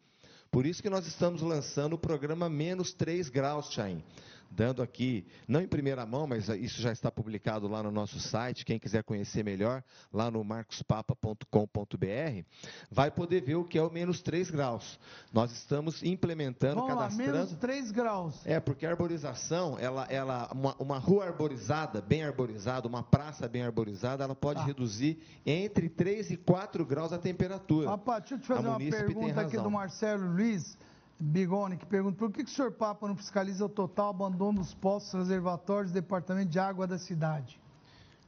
[0.50, 4.02] Por isso que nós estamos lançando o programa Menos 3 Graus, Chain.
[4.50, 8.64] Dando aqui, não em primeira mão, mas isso já está publicado lá no nosso site.
[8.64, 12.44] Quem quiser conhecer melhor, lá no marcospapa.com.br,
[12.90, 14.98] vai poder ver o que é o menos 3 graus.
[15.32, 17.32] Nós estamos implementando, Vamos lá, cadastrando.
[17.32, 18.46] menos 3 graus.
[18.46, 23.62] É, porque a arborização, ela, ela, uma, uma rua arborizada, bem arborizada, uma praça bem
[23.62, 27.90] arborizada, ela pode reduzir entre 3 e 4 graus a temperatura.
[27.90, 30.76] Rapaz, deixa eu te fazer A uma pergunta aqui do Marcelo Luiz
[31.20, 34.72] Bigoni, que pergunta por que, que o senhor Papa não fiscaliza o total abandono dos
[34.74, 37.60] postos reservatórios do Departamento de Água da cidade?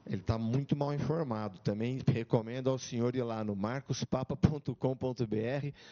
[0.06, 1.58] Ele está muito mal informado.
[1.58, 4.74] Também recomendo ao senhor ir lá no marcospapa.com.br.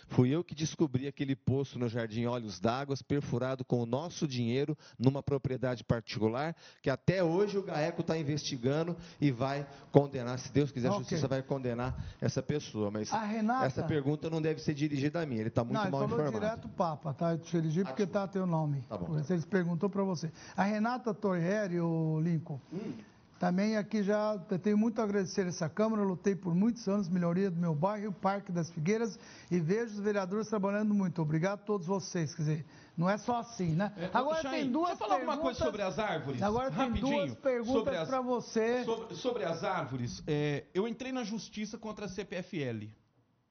[0.08, 4.76] Fui eu que descobri aquele poço no Jardim Olhos d'Água, perfurado com o nosso dinheiro
[4.98, 10.72] numa propriedade particular, que até hoje o GAECO está investigando e vai condenar, se Deus
[10.72, 11.00] quiser, a Ok.
[11.00, 12.90] justiça vai condenar essa pessoa.
[12.90, 15.36] Mas A Renata- essa pergunta não deve ser dirigida a mim.
[15.36, 16.44] Ele está muito não, ele mal falou informado.
[16.44, 17.32] direto Papa, tá?
[17.32, 18.82] Eu te elegi porque tá teu nome.
[18.88, 19.18] Tá bom.
[19.18, 20.30] Isso Eles perguntou para você.
[20.56, 22.92] A Renata Torrieri, o Lincoln, Hum.
[23.38, 27.56] Também aqui já tenho muito a agradecer essa Câmara, lutei por muitos anos, melhoria do
[27.60, 29.18] meu bairro, Parque das Figueiras,
[29.50, 31.22] e vejo os vereadores trabalhando muito.
[31.22, 32.34] Obrigado a todos vocês.
[32.34, 32.66] Quer dizer,
[32.96, 33.92] não é só assim, né?
[34.12, 36.42] Agora Chain, tem duas deixa eu falar alguma coisa sobre as árvores.
[36.42, 38.84] Agora tem rapidinho, duas perguntas sobre as- para você.
[38.84, 42.88] Sobre, sobre as árvores, é, eu entrei na justiça contra a CPFL,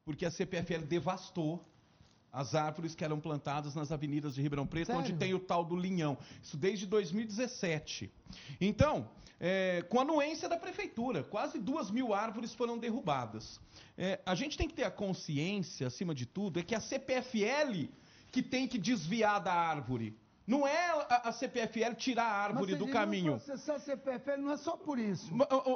[0.03, 1.65] porque a CPFL devastou
[2.37, 5.01] as árvores que eram plantadas nas avenidas de Ribeirão Preto, Sério?
[5.01, 6.15] onde tem o tal do linhão.
[6.41, 8.11] Isso desde 2017.
[8.61, 9.09] Então,
[9.39, 13.59] é, com a anuência da prefeitura, quase duas mil árvores foram derrubadas.
[13.97, 17.87] É, a gente tem que ter a consciência, acima de tudo, é que a CPFL
[18.31, 20.15] que tem que desviar da árvore.
[20.47, 23.33] Não é a, a CPFL tirar a árvore Mas do caminho.
[23.33, 25.29] Eles processar a CPFL não é só por isso.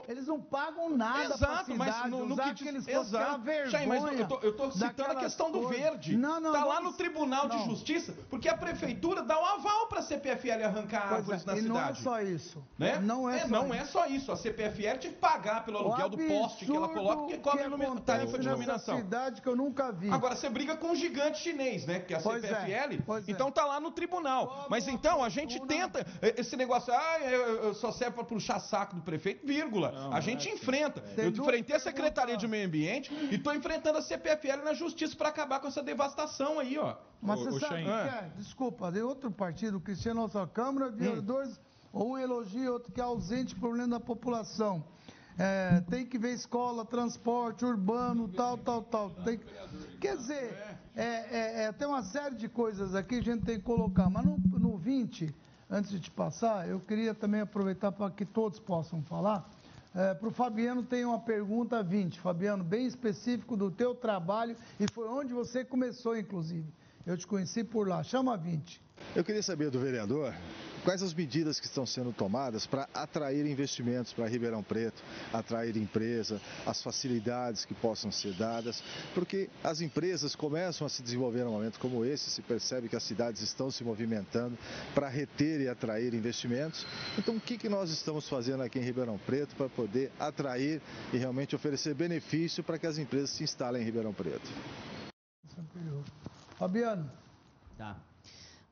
[0.08, 2.98] Eles não pagam nada Exato, pra mas cidade, no, no usar que diz, que é
[2.98, 3.42] uma exato.
[3.70, 4.04] Chay, mas
[4.44, 6.16] eu tô citando a questão do verde.
[6.16, 7.66] Não, não, tá lá vamos- no Tribunal de não.
[7.66, 11.54] Justiça, porque a prefeitura dá um aval para a CPFL arrancar Pois árvores é, na
[11.58, 11.68] e cidade.
[11.68, 12.64] não é só isso.
[12.80, 13.00] Né?
[13.00, 13.76] Não é, só não isso.
[13.76, 14.32] é só isso.
[14.32, 18.02] A CPFL tinha que pagar pelo aluguel do poste que ela coloca, porque cobre acontece
[18.06, 18.98] tarifa de iluminação.
[18.98, 20.10] cidade que eu nunca vi.
[20.10, 22.00] Agora, você briga com um gigante chinês, né?
[22.00, 22.94] Que é a Pois é, CPFL.
[22.94, 23.24] é.
[23.28, 24.61] então tá lá no tribunal.
[24.70, 26.06] Mas então a gente tenta.
[26.38, 30.10] Esse negócio, ah, eu, só serve para puxar saco do prefeito, vírgula.
[30.14, 31.02] a gente enfrenta.
[31.02, 35.16] Tem eu enfrentei a Secretaria de Meio Ambiente e tô enfrentando a CPFL na justiça
[35.16, 36.96] para acabar com essa devastação aí, ó.
[37.22, 38.32] Mas você sabe o que é?
[38.38, 41.60] Desculpa, de outro partido, o Cristiano nossa Câmara, vereadores,
[41.94, 44.84] um elogio, outro que é ausente, problema da população.
[45.38, 49.10] É, tem que ver escola, transporte, urbano, tal, tal, tal.
[49.24, 49.46] Tem que-
[50.00, 53.58] Quer dizer, é, é, é, tem uma série de coisas aqui que a gente tem
[53.58, 54.10] que colocar.
[54.10, 55.34] Mas no, no 20,
[55.70, 59.50] antes de te passar, eu queria também aproveitar para que todos possam falar.
[59.94, 62.20] É, para o Fabiano tem uma pergunta 20.
[62.20, 66.68] Fabiano, bem específico do teu trabalho e foi onde você começou, inclusive.
[67.06, 68.04] Eu te conheci por lá.
[68.04, 68.82] Chama 20.
[69.16, 70.34] Eu queria saber do vereador
[70.84, 75.02] quais as medidas que estão sendo tomadas para atrair investimentos para Ribeirão Preto,
[75.34, 78.84] atrair empresa, as facilidades que possam ser dadas,
[79.14, 83.04] porque as empresas começam a se desenvolver num momento como esse, se percebe que as
[83.04, 84.58] cidades estão se movimentando
[84.94, 86.86] para reter e atrair investimentos.
[87.18, 90.82] Então, o que, que nós estamos fazendo aqui em Ribeirão Preto para poder atrair
[91.14, 94.50] e realmente oferecer benefício para que as empresas se instalem em Ribeirão Preto?
[96.58, 97.12] Fabiano.
[97.78, 97.98] Tá.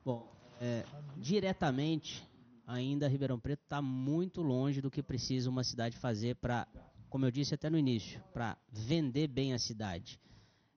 [0.04, 0.30] Bom,
[0.60, 0.84] é,
[1.16, 2.22] diretamente,
[2.66, 6.68] ainda Ribeirão Preto está muito longe do que precisa uma cidade fazer para,
[7.08, 10.20] como eu disse até no início, para vender bem a cidade.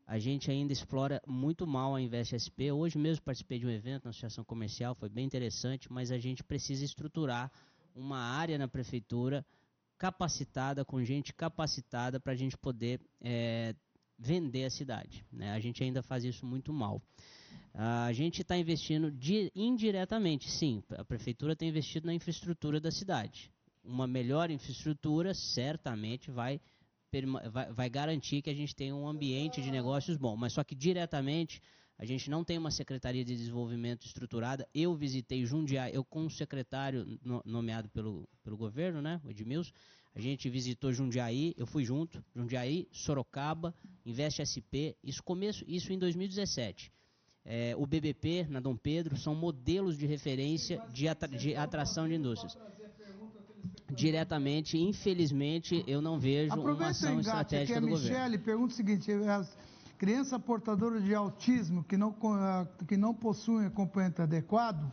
[0.07, 2.71] A gente ainda explora muito mal a Invest SP.
[2.71, 6.43] Hoje mesmo participei de um evento na Associação Comercial, foi bem interessante, mas a gente
[6.43, 7.51] precisa estruturar
[7.93, 9.45] uma área na prefeitura
[9.97, 13.75] capacitada, com gente capacitada para a gente poder é,
[14.17, 15.25] vender a cidade.
[15.31, 15.51] Né?
[15.51, 17.01] A gente ainda faz isso muito mal.
[17.73, 19.11] A gente está investindo
[19.55, 20.83] indiretamente, sim.
[20.91, 23.51] A prefeitura tem investido na infraestrutura da cidade.
[23.83, 26.61] Uma melhor infraestrutura certamente vai,
[27.51, 30.35] vai, vai garantir que a gente tenha um ambiente de negócios bom.
[30.35, 31.59] Mas só que diretamente
[31.97, 34.67] a gente não tem uma secretaria de desenvolvimento estruturada.
[34.73, 39.71] Eu visitei Jundiaí, eu com o secretário nomeado pelo, pelo governo, né, o Edmilson,
[40.15, 43.73] a gente visitou Jundiaí, eu fui junto, Jundiaí, Sorocaba,
[44.05, 46.91] Investe SP, isso começo, isso em 2017
[47.45, 52.15] é, o BBP na Dom Pedro são modelos de referência de, atra de atração de
[52.15, 52.57] indústrias.
[53.91, 58.09] Diretamente, infelizmente, eu não vejo uma ação estratégica do governo.
[58.09, 59.55] Michele pergunta o seguinte: as
[59.97, 62.15] crianças portadoras de autismo que não,
[62.87, 64.91] que não possuem acompanhamento adequado,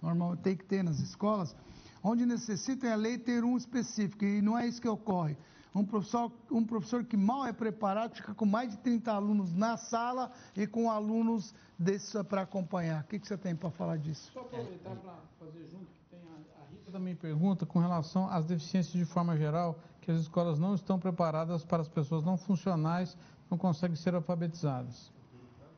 [0.00, 1.54] normalmente tem que ter nas escolas,
[2.02, 5.36] onde necessitam a lei ter um específico, e não é isso que ocorre.
[5.74, 9.76] Um professor, um professor que mal é preparado fica com mais de 30 alunos na
[9.76, 13.02] sala e com alunos desses para acompanhar.
[13.02, 14.30] O que, que você tem para falar disso?
[14.32, 18.44] Só aproveitar para fazer junto, que tem a, a Rita também pergunta com relação às
[18.46, 23.16] deficiências de forma geral, que as escolas não estão preparadas para as pessoas não funcionais,
[23.50, 25.12] não conseguem ser alfabetizadas.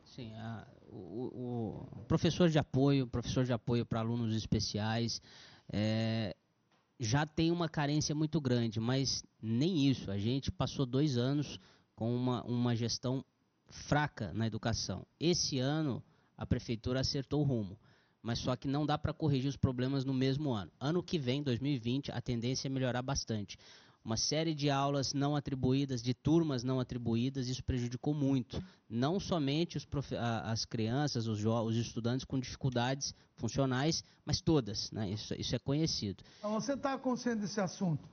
[0.05, 5.21] Sim, a, o, o, professor de apoio, professor de apoio para alunos especiais,
[5.71, 6.35] é,
[7.03, 10.11] já tem uma carência muito grande, mas nem isso.
[10.11, 11.59] A gente passou dois anos
[11.95, 13.25] com uma, uma gestão
[13.67, 15.03] fraca na educação.
[15.19, 16.03] Esse ano,
[16.37, 17.75] a prefeitura acertou o rumo,
[18.21, 20.71] mas só que não dá para corrigir os problemas no mesmo ano.
[20.79, 23.57] Ano que vem, 2020, a tendência é melhorar bastante.
[24.03, 28.61] Uma série de aulas não atribuídas, de turmas não atribuídas, isso prejudicou muito.
[28.89, 29.77] Não somente
[30.43, 34.89] as crianças, os, os, estudantes com dificuldades funcionais, mas todas.
[34.91, 35.11] Né?
[35.11, 36.23] Isso, isso é conhecido.
[36.39, 38.03] Então, você está consciente desse assunto?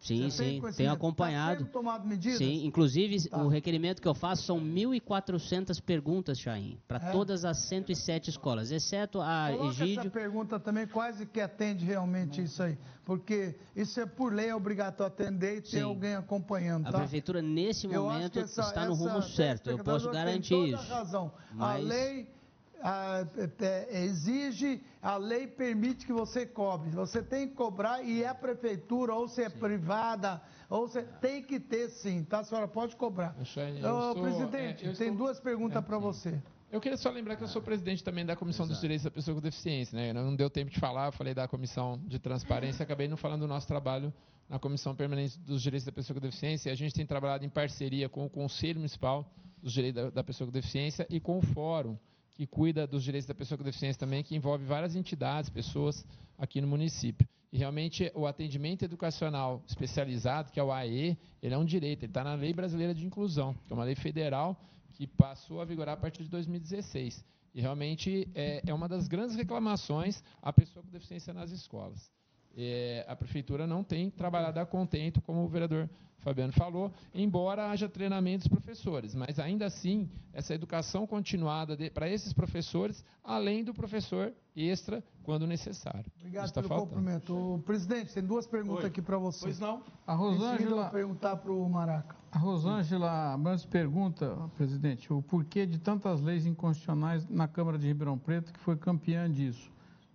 [0.00, 1.66] Sim, sim, tenho acompanhado.
[1.66, 2.38] Tá tomado medidas?
[2.38, 3.36] Sim, inclusive tá.
[3.36, 7.12] o requerimento que eu faço são 1.400 perguntas, Chain, para é.
[7.12, 10.00] todas as 107 escolas, exceto a Coloca Egídio.
[10.00, 14.54] essa pergunta também quase que atende realmente isso aí, porque isso é por lei é
[14.54, 15.82] obrigatório atender e ter sim.
[15.82, 16.86] alguém acompanhando.
[16.86, 16.98] A tá?
[16.98, 20.92] prefeitura nesse momento essa, está no rumo certo, eu posso garantir tem toda isso.
[20.92, 21.32] A razão.
[21.52, 21.76] Mas...
[21.76, 22.39] A lei
[22.82, 23.26] a,
[23.60, 26.90] é, exige, a lei permite que você cobre.
[26.90, 29.58] Você tem que cobrar e é a prefeitura, ou se é sim.
[29.58, 32.40] privada, ou se tem que ter sim, tá?
[32.40, 33.36] A senhora pode cobrar.
[33.38, 36.40] Ô, sou, presidente, é, tem estou, duas perguntas é, para você.
[36.72, 38.74] Eu queria só lembrar que eu sou presidente também da Comissão Exato.
[38.74, 39.96] dos Direitos da Pessoa com Deficiência.
[39.96, 40.12] Né?
[40.12, 43.48] Não deu tempo de falar, eu falei da Comissão de Transparência, acabei não falando do
[43.48, 44.12] nosso trabalho
[44.48, 46.72] na Comissão Permanente dos Direitos da Pessoa com Deficiência.
[46.72, 49.28] A gente tem trabalhado em parceria com o Conselho Municipal
[49.60, 51.98] dos Direitos da Pessoa com Deficiência e com o Fórum
[52.40, 56.06] que cuida dos direitos da pessoa com deficiência também, que envolve várias entidades, pessoas
[56.38, 57.28] aqui no município.
[57.52, 62.10] E realmente o atendimento educacional especializado, que é o AE, ele é um direito, ele
[62.10, 64.58] está na Lei Brasileira de Inclusão, que é uma lei federal
[64.94, 67.22] que passou a vigorar a partir de 2016.
[67.54, 72.10] E realmente é, é uma das grandes reclamações a pessoa com deficiência nas escolas.
[72.56, 75.88] É, a prefeitura não tem trabalhado a contento, como o vereador
[76.20, 82.32] Fabiano falou, embora haja treinamento dos professores, mas ainda assim, essa educação continuada para esses
[82.32, 86.10] professores, além do professor extra, quando necessário.
[86.18, 86.88] Obrigado tá pelo faltando.
[86.90, 87.54] cumprimento.
[87.54, 88.90] O presidente, tem duas perguntas Oi.
[88.90, 89.44] aqui para você.
[89.44, 89.82] Pois não.
[90.06, 90.90] A Rosângela...
[90.90, 92.16] perguntar para o Maraca.
[92.30, 98.18] A Rosângela Brandes pergunta, presidente, o porquê de tantas leis inconstitucionais na Câmara de Ribeirão
[98.18, 99.70] Preto, que foi campeã disso.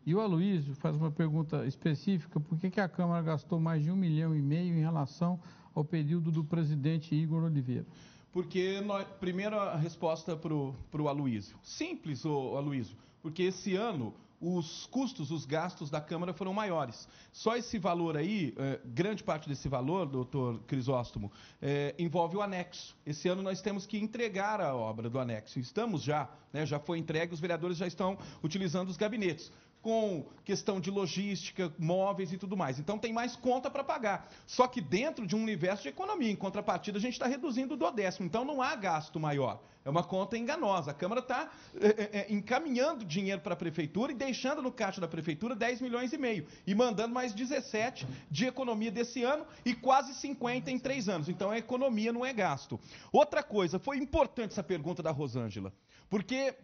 [0.05, 3.89] E o Aloysio faz uma pergunta específica, por que, que a Câmara gastou mais de
[3.89, 5.39] um milhão e meio em relação
[5.73, 7.85] ao período do presidente Igor Oliveira.
[8.31, 11.57] porque nós, primeiro a resposta para o Aloysio.
[11.63, 17.07] Simples, ô, Aloysio, porque esse ano os custos, os gastos da Câmara foram maiores.
[17.31, 22.95] Só esse valor aí, é, grande parte desse valor, doutor Crisóstomo, é, envolve o anexo.
[23.05, 25.59] Esse ano nós temos que entregar a obra do anexo.
[25.59, 29.51] Estamos já, né, já foi entregue, os vereadores já estão utilizando os gabinetes
[29.85, 32.79] com questão de logística, móveis e tudo mais.
[32.79, 34.27] Então tem mais conta para pagar.
[34.47, 37.91] Só que dentro de um universo de economia, em contrapartida, a gente está reduzindo do
[37.91, 38.25] décimo.
[38.25, 39.61] Então não há gasto maior.
[39.85, 40.89] É uma conta enganosa.
[40.89, 44.99] A Câmara está é, é, é, encaminhando dinheiro para a Prefeitura e deixando no caixa
[44.99, 46.47] da Prefeitura 10 milhões e meio.
[46.65, 51.29] E mandando mais 17 de economia desse ano e quase 50 em três anos.
[51.29, 52.79] Então a economia não é gasto.
[53.11, 55.71] Outra coisa, foi importante essa pergunta da Rosângela.
[56.09, 56.55] Porque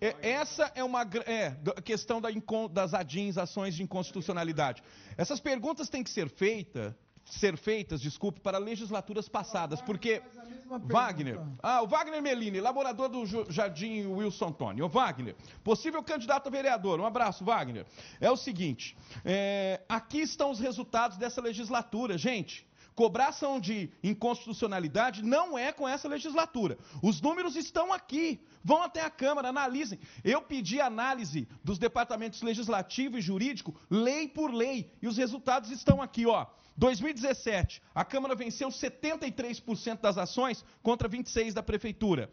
[0.00, 2.28] é, essa é uma é, questão da,
[2.70, 4.82] das ADINs, ações de inconstitucionalidade.
[5.16, 6.94] Essas perguntas têm que ser feitas,
[7.24, 10.22] ser feitas, desculpe, para legislaturas passadas, porque
[10.84, 14.82] Wagner, ah, o Wagner Melini, elaborador do Jardim Wilson Tony.
[14.82, 17.00] Ô Wagner, possível candidato a vereador.
[17.00, 17.86] Um abraço, Wagner.
[18.20, 22.66] É o seguinte, é, aqui estão os resultados dessa legislatura, gente.
[22.94, 26.78] Cobrar ação de inconstitucionalidade não é com essa legislatura.
[27.02, 28.40] Os números estão aqui.
[28.62, 29.98] Vão até a Câmara, analisem.
[30.22, 36.00] Eu pedi análise dos departamentos legislativo e jurídico, lei por lei, e os resultados estão
[36.02, 36.46] aqui, ó.
[36.76, 42.30] 2017, a Câmara venceu 73% das ações contra 26 da prefeitura.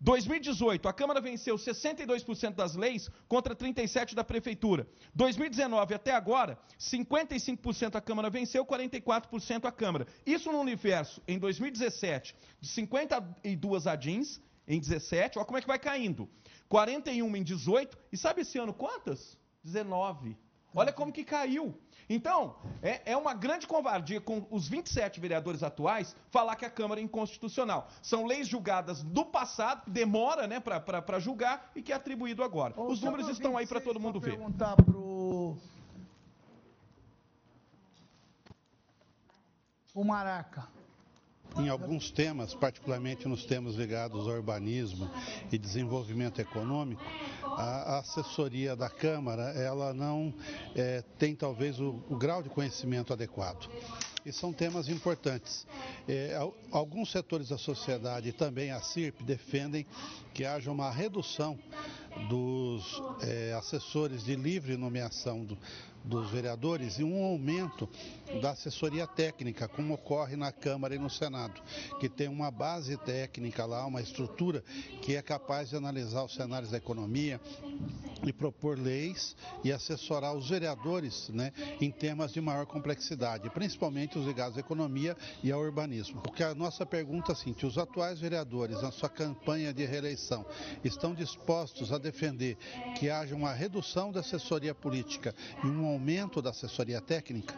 [0.00, 4.88] 2018, a Câmara venceu 62% das leis contra 37% da Prefeitura.
[5.14, 10.06] 2019 até agora, 55% a Câmara venceu, 44% a Câmara.
[10.24, 15.78] Isso no universo, em 2017, de 52 ADINs, em 17, olha como é que vai
[15.78, 16.30] caindo.
[16.68, 19.36] 41 em 18, e sabe esse ano quantas?
[19.62, 20.34] 19.
[20.74, 21.76] Olha como que caiu.
[22.12, 27.00] Então, é, é, uma grande covardia com os 27 vereadores atuais falar que a Câmara
[27.00, 27.88] é inconstitucional.
[28.02, 32.74] São leis julgadas do passado, demora né, para julgar e que é atribuído agora.
[32.76, 34.30] Ô, os números estão aí para todo mundo ver.
[34.30, 35.56] perguntar pro
[39.94, 40.79] o Maraca.
[41.56, 45.10] Em alguns temas, particularmente nos temas ligados ao urbanismo
[45.52, 47.02] e desenvolvimento econômico,
[47.56, 50.32] a assessoria da Câmara ela não
[50.74, 53.68] é, tem talvez o, o grau de conhecimento adequado
[54.24, 55.66] e são temas importantes.
[56.08, 56.38] É,
[56.70, 59.86] alguns setores da sociedade e também a CIRP defendem
[60.34, 61.58] que haja uma redução
[62.28, 65.56] dos é, assessores de livre nomeação do,
[66.04, 67.88] dos vereadores e um aumento
[68.40, 71.60] da assessoria técnica, como ocorre na Câmara e no Senado,
[71.98, 74.62] que tem uma base técnica lá, uma estrutura
[75.02, 77.40] que é capaz de analisar os cenários da economia
[78.22, 84.26] e propor leis e assessorar os vereadores né, em temas de maior complexidade, principalmente os
[84.26, 86.20] ligados à economia e ao urbanismo.
[86.20, 90.44] Porque a nossa pergunta é assim, os atuais vereadores, na sua campanha de reeleição,
[90.84, 92.56] estão dispostos a defender
[92.98, 97.54] que haja uma redução da assessoria política e um aumento da assessoria técnica?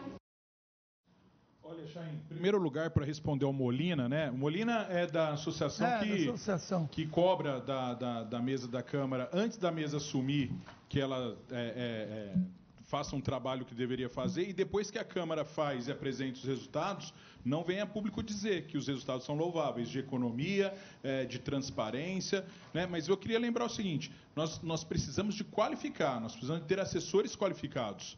[1.63, 4.29] Olha, Chain, em primeiro lugar, para responder ao Molina, né?
[4.29, 6.87] O Molina é da associação, é, que, da associação.
[6.87, 10.51] que cobra da, da, da, mesa da Câmara, antes da mesa assumir
[10.89, 15.03] que ela é, é, é faça um trabalho que deveria fazer, e depois que a
[15.03, 17.11] Câmara faz e apresenta os resultados,
[17.43, 22.45] não vem a público dizer que os resultados são louváveis, de economia, é, de transparência.
[22.71, 22.85] Né?
[22.85, 26.79] Mas eu queria lembrar o seguinte: nós, nós precisamos de qualificar, nós precisamos de ter
[26.79, 28.15] assessores qualificados.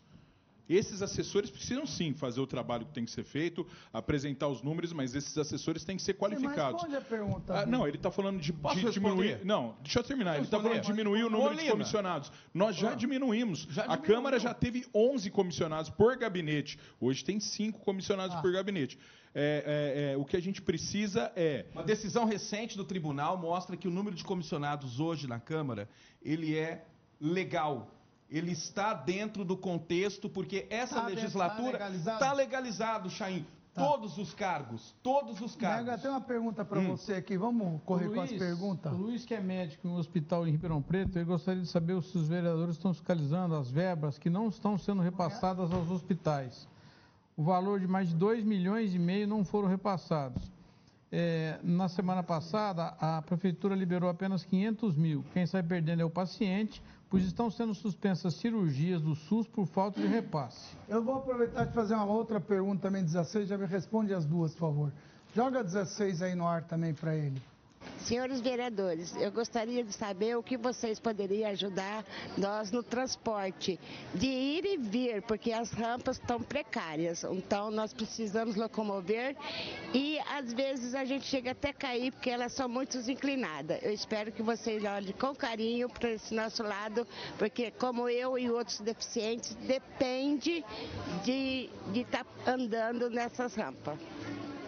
[0.68, 4.92] Esses assessores precisam sim fazer o trabalho que tem que ser feito, apresentar os números,
[4.94, 6.82] mas esses assessores têm que ser qualificados.
[6.82, 7.60] Você responde a pergunta.
[7.60, 9.46] Ah, não, ele está falando de, de diminuir.
[9.46, 10.36] Não, deixa eu terminar.
[10.36, 11.64] Ele está falando de diminuir o número Molina.
[11.64, 12.32] de comissionados.
[12.54, 12.96] Nós já ah.
[12.96, 13.68] diminuímos.
[13.70, 16.80] Já a Câmara já teve 11 comissionados por gabinete.
[17.00, 18.42] Hoje tem 5 comissionados ah.
[18.42, 18.98] por gabinete.
[19.38, 21.66] É, é, é, o que a gente precisa é.
[21.74, 25.90] Uma decisão recente do tribunal mostra que o número de comissionados hoje na Câmara
[26.24, 26.86] ele é
[27.20, 27.92] legal
[28.30, 33.46] ele está dentro do contexto, porque essa tá legislatura está legalizado, tá legalizado Chaim.
[33.74, 33.86] Tá.
[33.86, 35.86] Todos os cargos, todos os cargos.
[35.88, 36.96] Mega, tem uma pergunta para hum.
[36.96, 38.94] você aqui, vamos correr Luiz, com as perguntas?
[38.94, 42.02] O Luiz, que é médico em um hospital em Ribeirão Preto, ele gostaria de saber
[42.02, 46.66] se os vereadores estão fiscalizando as verbas que não estão sendo repassadas aos hospitais.
[47.36, 50.42] O valor de mais de 2 milhões e meio não foram repassados.
[51.12, 55.26] É, na semana passada, a prefeitura liberou apenas 500 mil.
[55.34, 60.02] Quem sai perdendo é o paciente, pois estão sendo suspensas cirurgias do SUS por falta
[60.02, 60.76] de repasse.
[60.88, 64.54] Eu vou aproveitar de fazer uma outra pergunta também, 16, já me responde as duas,
[64.54, 64.92] por favor.
[65.36, 67.42] Joga 16 aí no ar também para ele.
[68.06, 72.06] Senhores vereadores, eu gostaria de saber o que vocês poderiam ajudar
[72.38, 73.80] nós no transporte,
[74.14, 77.24] de ir e vir, porque as rampas estão precárias.
[77.24, 79.36] Então nós precisamos locomover
[79.92, 83.82] e às vezes a gente chega até cair porque elas são muito inclinadas.
[83.82, 87.08] Eu espero que vocês olhem com carinho para esse nosso lado,
[87.40, 90.64] porque como eu e outros deficientes, depende
[91.24, 93.98] de estar tá andando nessas rampas.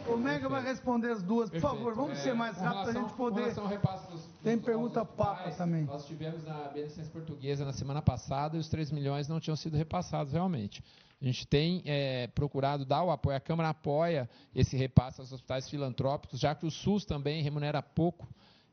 [0.10, 1.50] O Mega vai responder as duas.
[1.50, 3.36] Por favor, vamos É, ser mais com rápido para a gente poder.
[3.36, 5.84] com relação ao repasse dos- Tem pergunta papa também.
[5.84, 9.76] Nós tivemos na Beneficência Portuguesa na semana passada e os 3 milhões não tinham sido
[9.76, 10.84] repassados realmente.
[11.22, 15.68] A gente tem é, procurado dar o apoio, a Câmara apoia esse repasse aos hospitais
[15.70, 18.28] filantrópicos, já que o SUS também remunera pouco,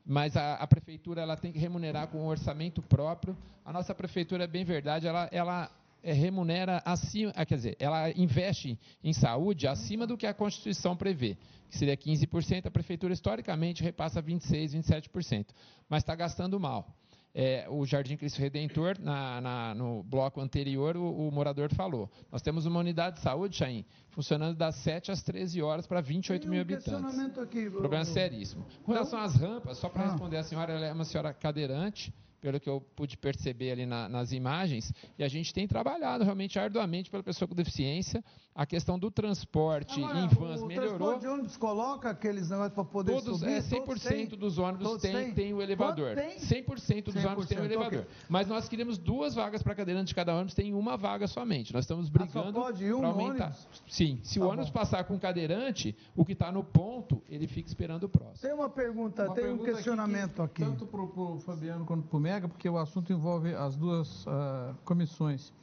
[0.05, 3.35] mas a, a Prefeitura ela tem que remunerar com um orçamento próprio.
[3.65, 5.69] A nossa Prefeitura, é bem verdade, ela, ela é,
[6.13, 11.37] remunera acima, ah, quer dizer, ela investe em saúde acima do que a Constituição prevê,
[11.69, 14.71] que seria 15%, a prefeitura historicamente repassa 26%,
[15.11, 15.45] 27%,
[15.89, 16.87] mas está gastando mal.
[17.37, 22.09] É, o Jardim Cristo Redentor, na- na- no bloco anterior, o, o morador falou.
[22.31, 26.43] Nós temos uma unidade de saúde, Chaim, funcionando das 7 às 13 horas para 28
[26.43, 27.19] Tem mil um habitantes.
[27.41, 27.69] aqui.
[27.69, 28.65] Problema ô- seríssimo.
[28.83, 30.11] Com relação às rampas, só para Ah.
[30.11, 32.13] responder a senhora, ela é uma senhora cadeirante,
[32.45, 36.59] pelo que eu pude perceber ali na- nas imagens, e a gente tem trabalhado realmente
[36.59, 38.23] arduamente pela pessoa com deficiência.
[38.53, 40.89] A questão do transporte Agora, em vans o melhorou.
[40.91, 43.51] transporte de ônibus coloca aqueles negócios para poder Todos, subir?
[43.51, 43.69] é, Todos
[44.03, 44.39] 100% têm?
[44.39, 45.33] dos ônibus Todos tem, têm?
[45.33, 46.15] tem o elevador.
[46.15, 46.37] Tem?
[46.39, 47.99] 100% dos ônibus tem o 100%, elevador.
[48.01, 48.11] ok.
[48.29, 51.73] Mas nós queríamos duas vagas para cadeirante de cada ônibus, tem uma vaga somente.
[51.73, 53.45] Nós estamos brigando Ah, pode ir um para aumentar.
[53.47, 53.67] ônibus?
[53.89, 54.73] Sim, se Tá o ônibus bom.
[54.79, 58.39] passar com cadeirante, o que está no ponto, ele fica esperando o próximo.
[58.41, 60.61] Tem uma pergunta, Uma tem um pergunta aqui questionamento aqui.
[60.63, 65.53] Tanto para o Fabiano quanto para o Porque o assunto envolve as duas ah, comissões.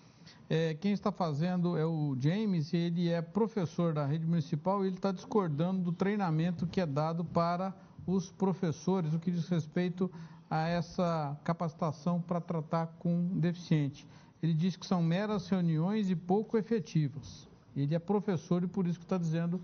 [0.48, 4.96] É, quem está fazendo é o James, ele é professor da rede municipal e ele
[4.96, 7.74] está discordando do treinamento que é dado para
[8.06, 10.10] os professores, o que diz respeito
[10.50, 14.06] a essa capacitação para tratar com deficiente.
[14.42, 17.48] Ele diz que são meras reuniões e pouco efetivas.
[17.74, 19.60] Ele é professor e por isso que está dizendo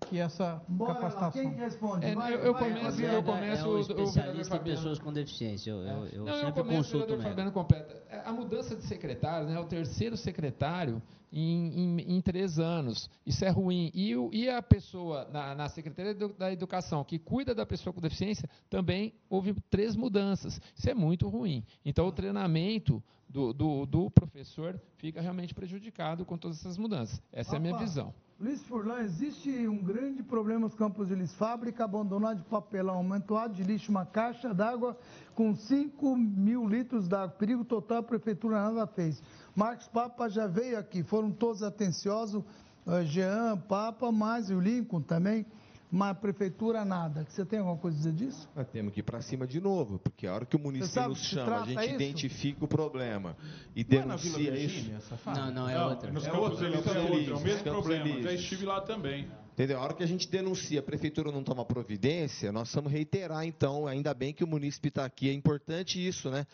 [0.00, 1.42] que essa Bora lá, capacitação.
[1.42, 2.06] quem responde?
[2.06, 5.70] É, Vai, eu, eu vai, começo, eu começo é um especialista em pessoas com deficiência.
[5.70, 7.28] Eu, eu, eu Não, eu sempre começo, consulto o vereador.
[7.28, 8.02] Fabiano completa.
[8.08, 11.00] É, A mudança de secretário, né, o terceiro secretário
[11.32, 13.08] em, em- em três anos.
[13.26, 13.90] Isso é ruim.
[13.94, 18.48] E, e a pessoa na, na Secretaria da Educação, que cuida da pessoa com deficiência,
[18.68, 20.60] também houve três mudanças.
[20.76, 21.64] Isso é muito ruim.
[21.84, 27.22] Então, o treinamento do, do, do professor fica realmente prejudicado com todas essas mudanças.
[27.32, 27.84] Essa é a minha Opa.
[27.84, 28.12] visão.
[28.40, 31.30] Luiz Furlan, existe um grande problema nos campos de Lis.
[31.34, 34.98] Fábrica abandonada de papelão, amontoado de lixo, uma caixa d'água
[35.34, 37.36] com 5 mil litros d'água.
[37.36, 39.22] Perigo total, a prefeitura nada fez.
[39.54, 42.42] Marcos Papa já veio aqui, foram todos atenciosos.
[42.86, 45.44] eh, Jean, Papa, mas e o Lincoln também.
[45.92, 47.26] Mas a prefeitura nada.
[47.28, 48.48] Você tem alguma coisa a dizer disso?
[48.54, 51.18] Nós temos que ir para cima de novo, porque a hora que o município nos
[51.18, 51.94] chama, a gente isso?
[51.94, 53.36] identifica o problema
[53.74, 55.14] e Não é denuncia Virgínia, isso.
[55.26, 56.12] Não, não, é Não, outra.
[56.12, 58.04] Nos É Campos outra, Elíseos é outro, é o mesmo Campos problema.
[58.06, 58.40] Já Elíseos.
[58.40, 59.28] estive lá também.
[59.52, 59.78] Entendeu?
[59.80, 63.88] A hora que a gente denuncia, a prefeitura não toma providência, nós vamos reiterar, então,
[63.88, 66.46] ainda bem que o munícipe está aqui, é importante isso, né?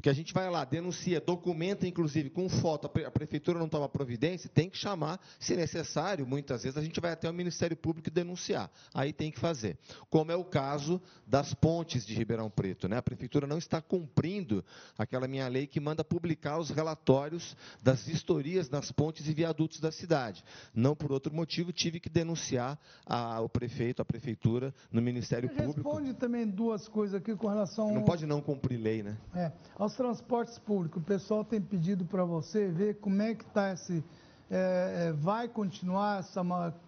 [0.00, 3.68] Porque a gente vai lá, denuncia, documenta, inclusive, com foto, a pre- a prefeitura não
[3.68, 7.76] toma providência, tem que chamar, se necessário, muitas vezes a gente vai até o Ministério
[7.76, 8.70] Público denunciar.
[8.94, 9.76] Aí tem que fazer.
[10.08, 12.96] Como é o caso das pontes de Ribeirão Preto, né?
[12.96, 14.64] A prefeitura não está cumprindo
[14.96, 19.92] aquela minha lei que manda publicar os relatórios das vistorias nas pontes e viadutos da
[19.92, 20.42] cidade.
[20.74, 25.90] Não por outro motivo, tive que denunciar a- o prefeito, a prefeitura, no Ministério Público.
[25.90, 29.18] Responde também duas coisas aqui com relação Não pode não cumprir lei, né?
[29.34, 29.52] É,
[29.90, 34.04] aos transportes públicos, o pessoal tem pedido para você ver como é que está esse.
[34.50, 36.42] é, é, vai continuar essa,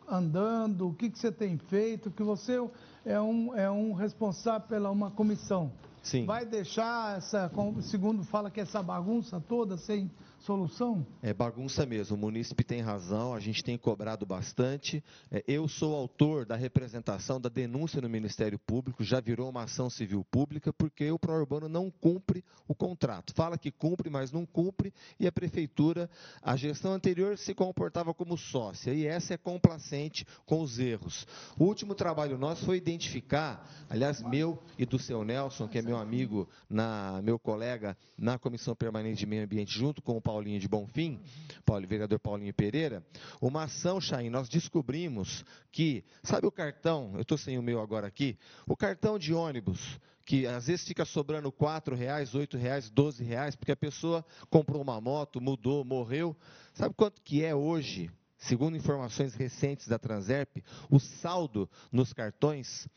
[0.09, 2.59] andando, o que, que você tem feito, que você
[3.05, 5.73] é um, é um responsável pela uma comissão.
[6.03, 6.27] Sim.
[6.27, 7.51] Vai deixar essa,
[7.83, 10.11] segundo fala que essa bagunça toda sem
[10.43, 11.07] solução?
[11.23, 15.03] É bagunça mesmo, o munícipe tem razão, a gente tem cobrado bastante.
[15.31, 19.89] É, eu sou autor da representação da denúncia no Ministério Público, já virou uma ação
[19.89, 23.33] civil pública, porque o Pró-Urbano não cumpre o contrato.
[23.35, 26.11] Fala que cumpre, mas não cumpre, e a Prefeitura,
[26.43, 31.27] a gestão anterior se comportava como sócia, e essa é complacente com os erros.
[31.59, 35.97] O último trabalho nosso foi identificar, aliás, meu e do seu Nelson, que é meu
[35.97, 40.67] amigo, na, meu colega na Comissão Permanente de Meio Ambiente, junto com o Paulinho de
[40.67, 41.21] Bonfim,
[41.63, 43.05] Paulo, vereador Paulinho Pereira,
[43.39, 48.07] uma ação, Chain, nós descobrimos que, sabe o cartão, eu estou sem o meu agora
[48.07, 53.25] aqui, o cartão de ônibus, que às vezes fica sobrando R$ reais, R$ reais, R$
[53.25, 56.35] reais, porque a pessoa comprou uma moto, mudou, morreu.
[56.73, 62.89] Sabe quanto que é hoje, segundo informações recentes da Transerp, o saldo nos cartões?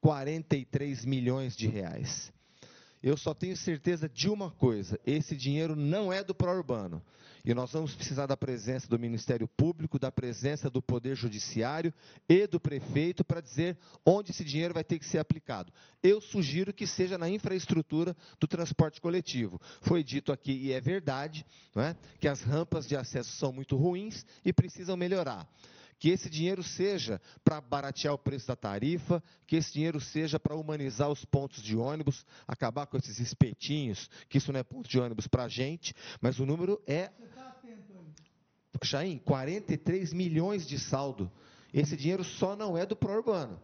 [0.00, 2.32] 43 milhões de reais.
[3.02, 7.02] Eu só tenho certeza de uma coisa: esse dinheiro não é do pró-urbano.
[7.44, 11.92] E nós vamos precisar da presença do Ministério Público, da presença do Poder Judiciário
[12.28, 13.76] e do prefeito para dizer
[14.06, 15.72] onde esse dinheiro vai ter que ser aplicado.
[16.00, 19.60] Eu sugiro que seja na infraestrutura do transporte coletivo.
[19.80, 21.96] Foi dito aqui, e é verdade, é?
[22.20, 25.48] que as rampas de acesso são muito ruins e precisam melhorar
[26.02, 30.56] que esse dinheiro seja para baratear o preço da tarifa, que esse dinheiro seja para
[30.56, 34.98] humanizar os pontos de ônibus, acabar com esses espetinhos, que isso não é ponto de
[34.98, 37.12] ônibus para a gente, mas o número é.
[38.82, 41.30] Chaim, 43 milhões de saldo.
[41.72, 43.60] Esse dinheiro só não é do pró-urbano.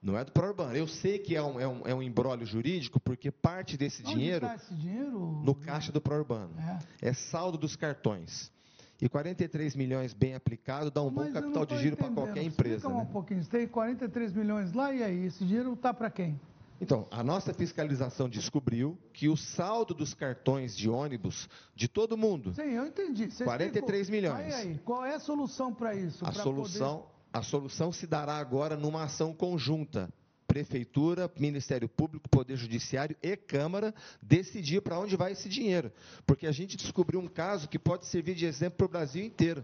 [0.00, 0.76] Não é do pró-urbano.
[0.76, 4.14] Eu sei que é um, é, um, é um embrólio jurídico, porque parte desse Onde
[4.14, 4.46] dinheiro.
[4.46, 5.42] está esse dinheiro?
[5.42, 6.54] No caixa do pró-urbano.
[6.60, 7.08] É.
[7.08, 8.54] É saldo dos cartões.
[9.00, 12.42] E 43 milhões bem aplicado dá um bom Mas não capital de giro para qualquer
[12.42, 12.88] empresa.
[12.88, 13.08] um Né?
[13.12, 13.42] pouquinho.
[13.44, 15.26] Você tem 43 milhões lá e aí?
[15.26, 16.40] Esse dinheiro está para quem?
[16.80, 22.52] Então, a nossa fiscalização descobriu que o saldo dos cartões de ônibus de todo mundo,
[22.54, 23.30] Sim, eu entendi.
[23.30, 24.30] Você 43 explicou.
[24.36, 24.54] milhões.
[24.54, 26.24] Aí, aí, qual é a solução para isso?
[26.26, 30.10] a solução, a solução se dará agora numa ação conjunta.
[30.56, 35.92] Prefeitura, Ministério Público, Poder Judiciário e Câmara decidir para onde vai esse dinheiro.
[36.26, 39.62] Porque a gente descobriu um caso que pode servir de exemplo para o Brasil inteiro.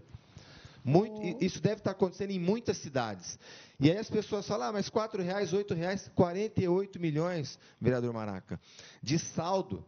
[0.85, 3.39] Muito, Isso deve estar acontecendo em muitas cidades.
[3.79, 8.59] E aí as pessoas falam, ah, mas R$ reais, R$ reais, 48 milhões, vereador Maraca,
[9.01, 9.83] de saldo.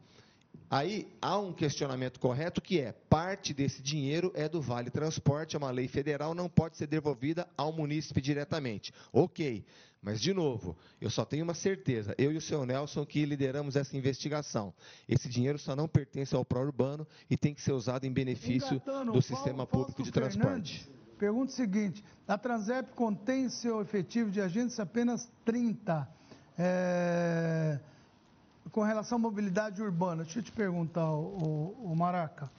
[0.70, 5.60] Aí há um questionamento correto que é: parte desse dinheiro é do Vale Transporte, é
[5.60, 8.94] uma lei federal, não pode ser devolvida ao munícipe diretamente.
[9.14, 9.64] Ok,
[10.02, 13.76] mas de novo, eu só tenho uma certeza: eu e o seu Nelson que lideramos
[13.76, 14.74] essa investigação.
[15.08, 19.14] Esse dinheiro só não pertence ao pró-urbano e tem que ser usado em benefício Engatando,
[19.14, 20.96] do sistema Fausto público de Fernandes transporte.
[21.18, 26.08] Pergunta o seguinte: a Transep contém seu efetivo de agentes apenas 30.
[26.58, 27.80] É,
[28.76, 32.52] com relação à mobilidade urbana, deixa eu te perguntar, o, o, o Maraca.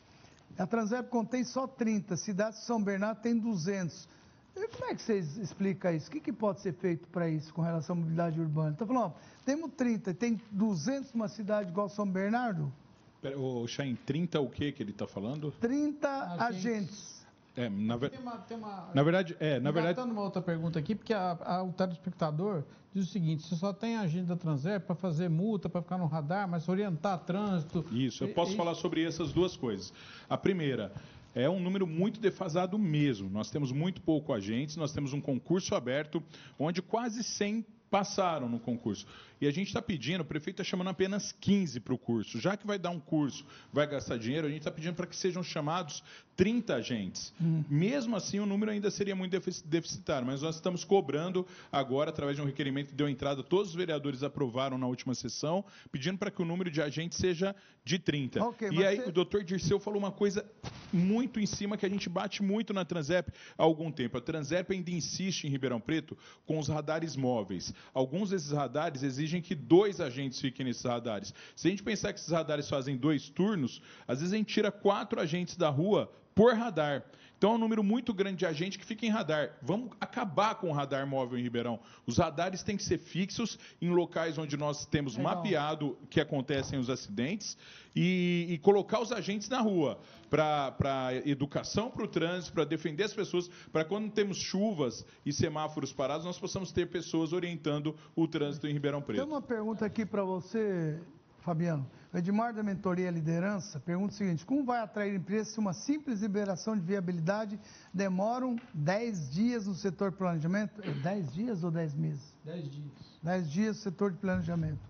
[0.58, 4.08] A Transep contém só 30, cidades de São Bernardo tem 200.
[4.56, 6.08] E como é que vocês explicam isso?
[6.08, 8.70] O que, que pode ser feito para isso com relação à mobilidade urbana?
[8.70, 9.12] Está falando, ó,
[9.44, 12.72] temos 30, tem 200 numa cidade igual São Bernardo?
[13.20, 15.52] Pera, O Chain, 30 o que que ele está falando?
[15.60, 16.08] 30
[16.42, 17.15] agentes.
[17.56, 20.78] É, na, ver- Tem uma, tem uma, na verdade, é, na verdade, uma outra pergunta
[20.78, 22.64] aqui, porque a, a- o telespectador
[22.94, 26.06] diz o seguinte: você só tem agente da Transep para fazer multa, para ficar no
[26.06, 27.84] radar, mas orientar trânsito.
[27.90, 29.92] Isso, eu posso e- falar sobre essas duas coisas.
[30.28, 30.92] A primeira,
[31.34, 33.28] é um número muito defasado mesmo.
[33.30, 36.22] Nós temos muito pouco agentes, nós temos um concurso aberto,
[36.58, 39.06] onde quase 100 passaram no concurso.
[39.40, 42.40] E a gente está pedindo, o prefeito está chamando apenas 15 para o curso.
[42.40, 45.14] Já que vai dar um curso, vai gastar dinheiro, a gente está pedindo para que
[45.16, 46.02] sejam chamados
[46.36, 47.32] 30 agentes.
[47.68, 52.36] Mesmo assim, o número ainda seria muito defici- deficitário, mas nós estamos cobrando agora, através
[52.36, 56.30] de um requerimento que deu entrada, todos os vereadores aprovaram na última sessão, pedindo para
[56.30, 57.54] que o número de agentes seja
[57.84, 58.42] de 30.
[58.44, 60.44] Ok, e aí você- o doutor Dirceu falou uma coisa
[60.92, 64.16] muito em cima que a gente bate muito na Transep há algum tempo.
[64.18, 67.72] A Transep ainda insiste em Ribeirão Preto com os radares móveis.
[67.94, 71.34] Alguns desses radares exigem que dois agentes fiquem nesses radares.
[71.54, 74.70] Se a gente pensar que esses radares fazem dois turnos, às vezes a gente tira
[74.70, 77.04] quatro agentes da rua por radar.
[77.38, 79.58] Então é um número muito grande de agente que fica em radar.
[79.60, 81.78] Vamos acabar com o radar móvel em Ribeirão.
[82.06, 85.36] Os radares têm que ser fixos em locais onde nós temos Legal.
[85.36, 87.56] mapeado que acontecem os acidentes
[87.94, 89.98] e, e colocar os agentes na rua
[90.30, 95.92] para educação para o trânsito, para defender as pessoas, para quando temos chuvas e semáforos
[95.92, 99.26] parados, nós possamos ter pessoas orientando o trânsito em Ribeirão Tem Preto.
[99.26, 101.00] uma pergunta aqui para você,
[101.46, 101.88] Fabiano.
[102.12, 106.20] O Edmar da Mentoria Liderança pergunta o seguinte: como vai atrair empresas se uma simples
[106.20, 107.58] liberação de viabilidade
[107.94, 110.82] demoram 10 dias no setor de planejamento?
[110.82, 112.34] É 10 dias ou 10 meses?
[112.44, 112.90] 10 dias.
[113.22, 114.80] 10 dias no setor de planejamento.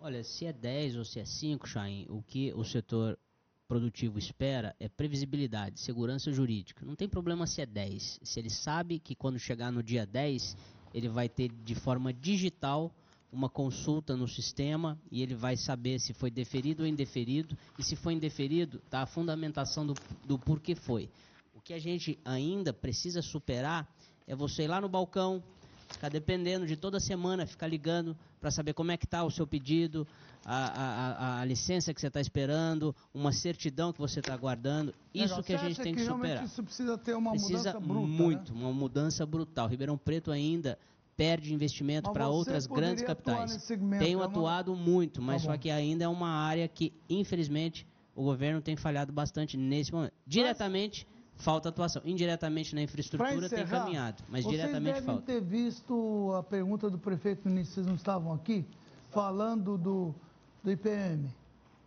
[0.00, 3.18] Olha, se é 10 ou se é 5, Chain, o que o setor
[3.66, 6.86] produtivo espera é previsibilidade, segurança jurídica.
[6.86, 8.20] Não tem problema se é 10.
[8.22, 10.56] Se ele sabe que quando chegar no dia 10,
[10.92, 12.92] ele vai ter de forma digital
[13.34, 17.56] uma consulta no sistema e ele vai saber se foi deferido ou indeferido.
[17.78, 19.94] E se foi indeferido, tá a fundamentação do,
[20.24, 21.10] do porquê foi.
[21.54, 23.88] O que a gente ainda precisa superar
[24.26, 25.42] é você ir lá no balcão,
[25.90, 29.46] ficar dependendo de toda semana, ficar ligando para saber como é que está o seu
[29.46, 30.06] pedido,
[30.44, 34.94] a, a, a, licença que você está esperando, uma certidão que você está aguardando.
[35.12, 35.42] Isso Legal.
[35.42, 36.44] que a gente tem que, realmente superar.
[36.44, 38.06] Isso precisa ter uma Precisa mudança bruta.
[38.06, 38.06] né?
[38.06, 39.66] muito, uma mudança brutal.
[39.66, 40.78] Ribeirão Preto ainda
[41.16, 43.66] perde investimento Mas para outras grandes capitais.
[43.66, 47.86] Tenho é uma- atuado muito, mas Tá só que ainda é uma área que, infelizmente,
[48.14, 50.12] o governo tem falhado bastante nesse momento.
[50.26, 52.00] Diretamente falta atuação.
[52.04, 55.22] Indiretamente na infraestrutura tem caminhado, mas vocês diretamente devem falta.
[55.22, 58.64] ter visto a pergunta do prefeito início, vocês não estavam aqui,
[59.10, 60.14] falando do,
[60.62, 61.28] do IPM,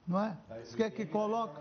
[0.08, 0.38] não é?
[0.64, 1.60] Você quer que coloque?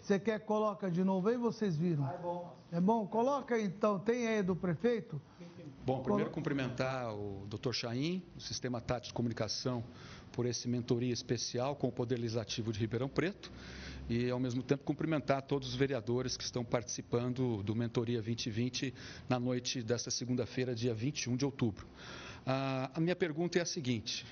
[0.00, 2.08] Você quer que coloca de novo aí, vocês viram?
[2.08, 2.56] é bom.
[2.70, 3.06] É bom?
[3.06, 5.20] Coloca aí, então, tem aí do prefeito?
[5.88, 7.72] Bom, primeiro cumprimentar o Dr.
[7.72, 9.82] Chaim, o Sistema Tático de Comunicação,
[10.32, 13.50] por esse mentoria especial com o Poder Legislativo de Ribeirão Preto
[14.06, 18.92] e, ao mesmo tempo, cumprimentar todos os vereadores que estão participando do Mentoria 2020
[19.30, 21.86] na noite desta segunda-feira, dia 21 de outubro.
[22.44, 24.26] Ah, a minha pergunta é a seguinte.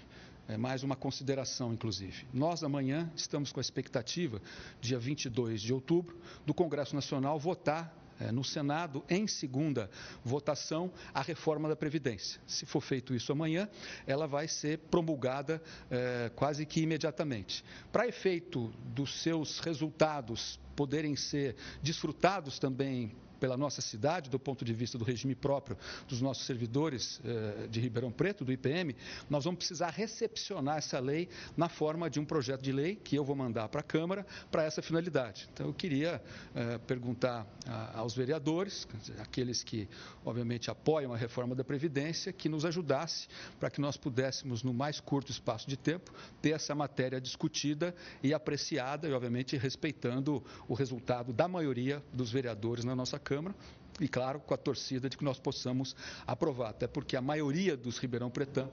[0.47, 2.27] É mais uma consideração, inclusive.
[2.35, 4.43] Nós, amanhã, estamos com a expectativa,
[4.78, 9.90] dia 22 de outubro, do Congresso Nacional votar no Senado, em segunda
[10.24, 12.40] votação, a reforma da Previdência.
[12.47, 13.68] Se for feito isso amanhã,
[14.06, 17.64] ela vai ser promulgada é, quase que imediatamente.
[17.93, 24.72] Para efeito dos seus resultados poderem ser desfrutados também pela nossa cidade, do ponto de
[24.72, 25.76] vista do regime próprio
[26.08, 28.94] dos nossos servidores eh, de Ribeirão Preto, do IPM,
[29.28, 33.24] nós vamos precisar recepcionar essa lei na forma de um projeto de lei que eu
[33.24, 35.48] vou mandar para a Câmara para essa finalidade.
[35.52, 36.22] Então, eu queria
[36.54, 38.86] eh, perguntar a, aos vereadores,
[39.18, 39.88] aqueles que,
[40.24, 45.00] obviamente, apoiam a reforma da Previdência, que nos ajudasse para que nós pudéssemos, no mais
[45.00, 51.32] curto espaço de tempo, ter essa matéria discutida e apreciada, e, obviamente, respeitando o resultado
[51.32, 53.57] da maioria dos vereadores na nossa Câmara
[54.01, 57.98] e, claro, com a torcida de que nós possamos aprovar, até porque a maioria dos
[57.98, 58.70] Ribeirão Pretão.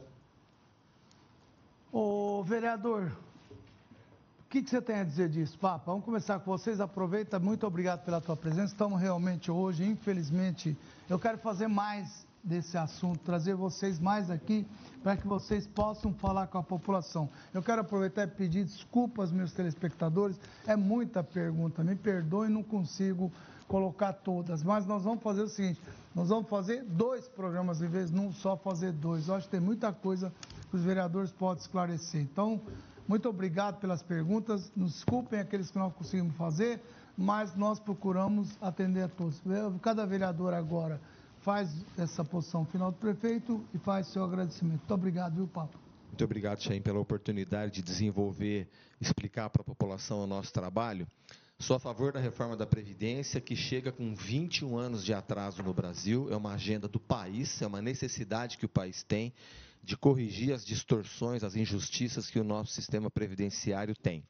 [1.92, 3.12] Ô, vereador,
[4.46, 5.86] o que, que, você tem a dizer disso, Papa?
[5.88, 6.80] Vamos começar com vocês.
[6.80, 8.74] Aproveita, muito obrigado pela tua presença.
[8.74, 10.78] Estamos realmente hoje, infelizmente,
[11.10, 14.68] eu quero fazer mais desse assunto, trazer vocês mais aqui
[15.02, 17.30] para que vocês possam falar com a população.
[17.54, 23.32] Eu quero aproveitar e pedir desculpas, meus telespectadores, é muita pergunta, me perdoem, não consigo
[23.68, 25.80] colocar todas, mas nós vamos fazer o seguinte,
[26.14, 29.28] nós vamos fazer dois programas em vez de não só fazer dois.
[29.28, 30.32] Eu acho que tem muita coisa
[30.70, 32.22] que os vereadores podem esclarecer.
[32.22, 32.62] Então,
[33.08, 34.72] muito obrigado pelas perguntas.
[34.76, 36.82] Nos desculpem aqueles que não conseguimos fazer,
[37.18, 39.42] mas nós procuramos atender a todos.
[39.82, 41.02] Cada vereador agora
[41.42, 44.80] faz essa posição final do prefeito e faz seu agradecimento.
[44.80, 45.78] Muito obrigado, viu, Papa?
[46.08, 48.70] Muito obrigado, Chaim, pela oportunidade de desenvolver,
[49.02, 51.08] explicar para a população o nosso trabalho.
[51.66, 55.74] Sou a favor da reforma da Previdência, que chega com 21 anos de atraso no
[55.74, 56.28] Brasil.
[56.30, 59.34] É uma agenda do país, é uma necessidade que o país tem
[59.82, 64.26] de corrigir as distorções, as injustiças que o nosso sistema previdenciário tem.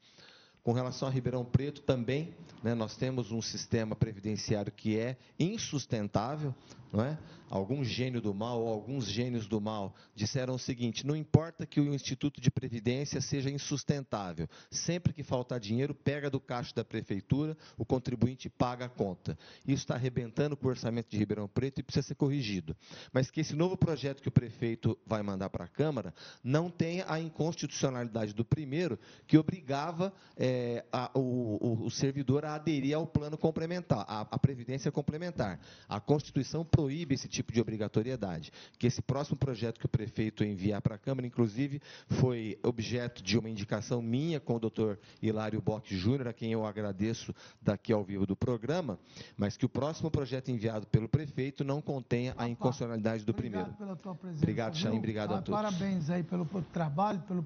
[0.62, 6.54] Com relação a Ribeirão Preto, também, né, nós temos um sistema previdenciário que é insustentável,
[6.92, 7.18] não é?
[7.54, 11.78] Algum gênio do mal ou alguns gênios do mal disseram o seguinte: não importa que
[11.78, 17.56] o Instituto de Previdência seja insustentável, sempre que faltar dinheiro, pega do caixa da prefeitura,
[17.78, 19.38] o contribuinte paga a conta.
[19.64, 22.76] Isso está arrebentando com o orçamento de Ribeirão Preto e precisa ser corrigido.
[23.12, 26.12] Mas que esse novo projeto que o prefeito vai mandar para a Câmara
[26.42, 28.98] não tenha a inconstitucionalidade do primeiro,
[29.28, 35.60] que obrigava é, a, o, o, servidor a aderir ao plano complementar, à Previdência complementar.
[35.88, 38.52] A Constituição proíbe esse tipo de obrigatoriedade.
[38.78, 43.38] Que esse próximo projeto que o prefeito enviar para a Câmara, inclusive, foi objeto de
[43.38, 48.04] uma indicação minha com o doutor Hilário Bock Júnior, a quem eu agradeço daqui ao
[48.04, 48.98] vivo do programa,
[49.36, 53.78] mas que o próximo projeto enviado pelo prefeito não contenha a inconstitucionalidade do obrigado primeiro.
[53.78, 55.60] Pela tua presença, obrigado, Chaim, obrigado ah, a todos.
[55.60, 57.44] Parabéns aí pelo trabalho, pelo,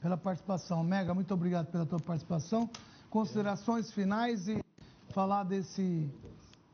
[0.00, 0.82] pela participação.
[0.82, 2.68] Mega, muito obrigado pela tua participação.
[3.10, 4.62] Considerações finais e
[5.10, 6.08] falar desse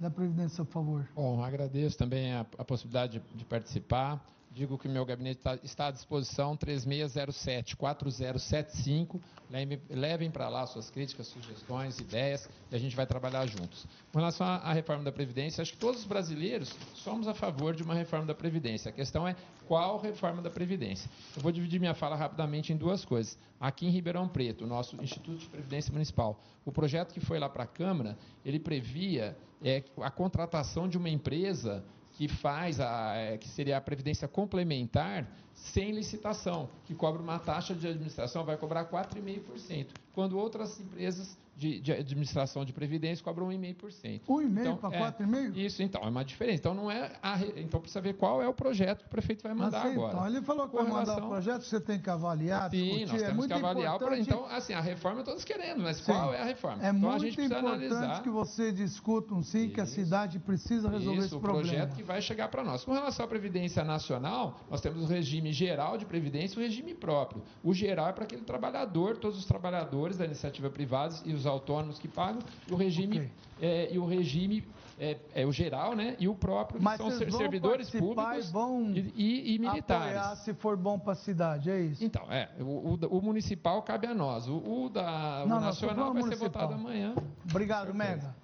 [0.00, 1.06] da Previdência, por favor.
[1.14, 4.24] Bom, agradeço também a, a possibilidade de, de, participar.
[4.50, 9.20] Digo que o meu gabinete tá, está à disposição, 3607-4075.
[9.50, 13.86] Levem, levem para lá suas críticas, sugestões, ideias, e a gente vai trabalhar juntos.
[14.10, 17.76] Com relação à, à reforma da Previdência, acho que todos os brasileiros somos a favor
[17.76, 18.88] de uma reforma da Previdência.
[18.88, 19.36] A questão é
[19.68, 21.10] qual reforma da Previdência.
[21.36, 23.36] Eu vou dividir minha fala rapidamente em duas coisas.
[23.60, 27.64] Aqui em Ribeirão Preto, nosso Instituto de Previdência Municipal, o projeto que foi lá para
[27.64, 31.84] a Câmara, ele previa é, a contratação de uma empresa
[32.14, 37.74] que faz a, é, que seria a previdência complementar sem licitação, que cobra uma taxa
[37.74, 44.22] de administração, vai cobrar 4,5%, quando outras empresas de, de, administração de previdência cobram 1,5%.
[44.26, 45.54] 1,5% então, para 4,5%?
[45.54, 46.58] É, isso, então, é uma diferença.
[46.58, 49.52] Então, não é a, então precisa ver qual é o projeto que o prefeito vai
[49.52, 50.14] mandar assim, agora.
[50.14, 51.14] Então, ele falou que vai relação...
[51.14, 53.00] mandar o projeto, você tem que avaliar, Sim, discutir.
[53.00, 53.96] nós temos é muito que avaliar.
[53.96, 54.22] Importante...
[54.22, 56.12] Então, assim, a reforma todos querendo, mas sim.
[56.12, 56.82] qual é a reforma?
[56.82, 58.22] É então, muito a gente precisa importante analisar.
[58.22, 59.74] que você discuta um sim, isso.
[59.74, 61.68] que a cidade precisa resolver isso, esse o problema.
[61.68, 62.84] projeto que vai chegar para nós.
[62.84, 66.94] Com relação à Previdência Nacional, nós temos o regime geral de Previdência e o regime
[66.94, 67.42] próprio.
[67.62, 71.98] O geral é para aquele trabalhador, todos os trabalhadores da iniciativa privada e os autônomos
[71.98, 73.30] que pagam, e o regime, Ok.
[73.60, 74.64] é, e o regime
[74.98, 76.14] é, é o geral, né?
[76.18, 79.58] E o próprio, que Mas são ser- vão servidores públicos e vão e, e- e
[79.58, 80.16] militares.
[80.16, 82.04] apoiar se for bom para a cidade, é isso?
[82.04, 84.46] Então, é, o, o o municipal cabe a nós.
[84.46, 86.62] O, o da, Não, não, nacional falando vai ser municipal.
[86.68, 87.14] votado amanhã.
[87.48, 88.34] Obrigado, Mega.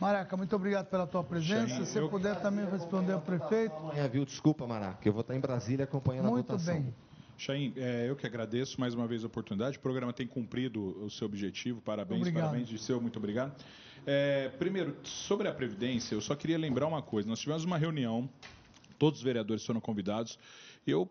[0.00, 1.84] Maraca, muito obrigado pela tua presença.
[1.84, 3.76] Se eu- puder também responder ao prefeito.
[3.76, 4.24] Amanhã, viu?
[4.24, 6.74] Desculpa, Maraca, que eu vou estar em Brasília acompanhando Muito a votação.
[6.80, 6.94] bem.
[7.40, 9.78] Chaim, é, eu que agradeço mais uma vez a oportunidade.
[9.78, 11.80] O programa tem cumprido o seu objetivo.
[11.80, 12.44] Parabéns, Obrigado.
[12.44, 13.58] parabéns, Disseu, muito obrigado.
[14.06, 17.26] É, primeiro, sobre a Previdência, eu só queria lembrar uma coisa.
[17.26, 18.28] Nós tivemos uma reunião,
[18.98, 20.38] todos os vereadores foram convidados.
[20.86, 21.10] Eu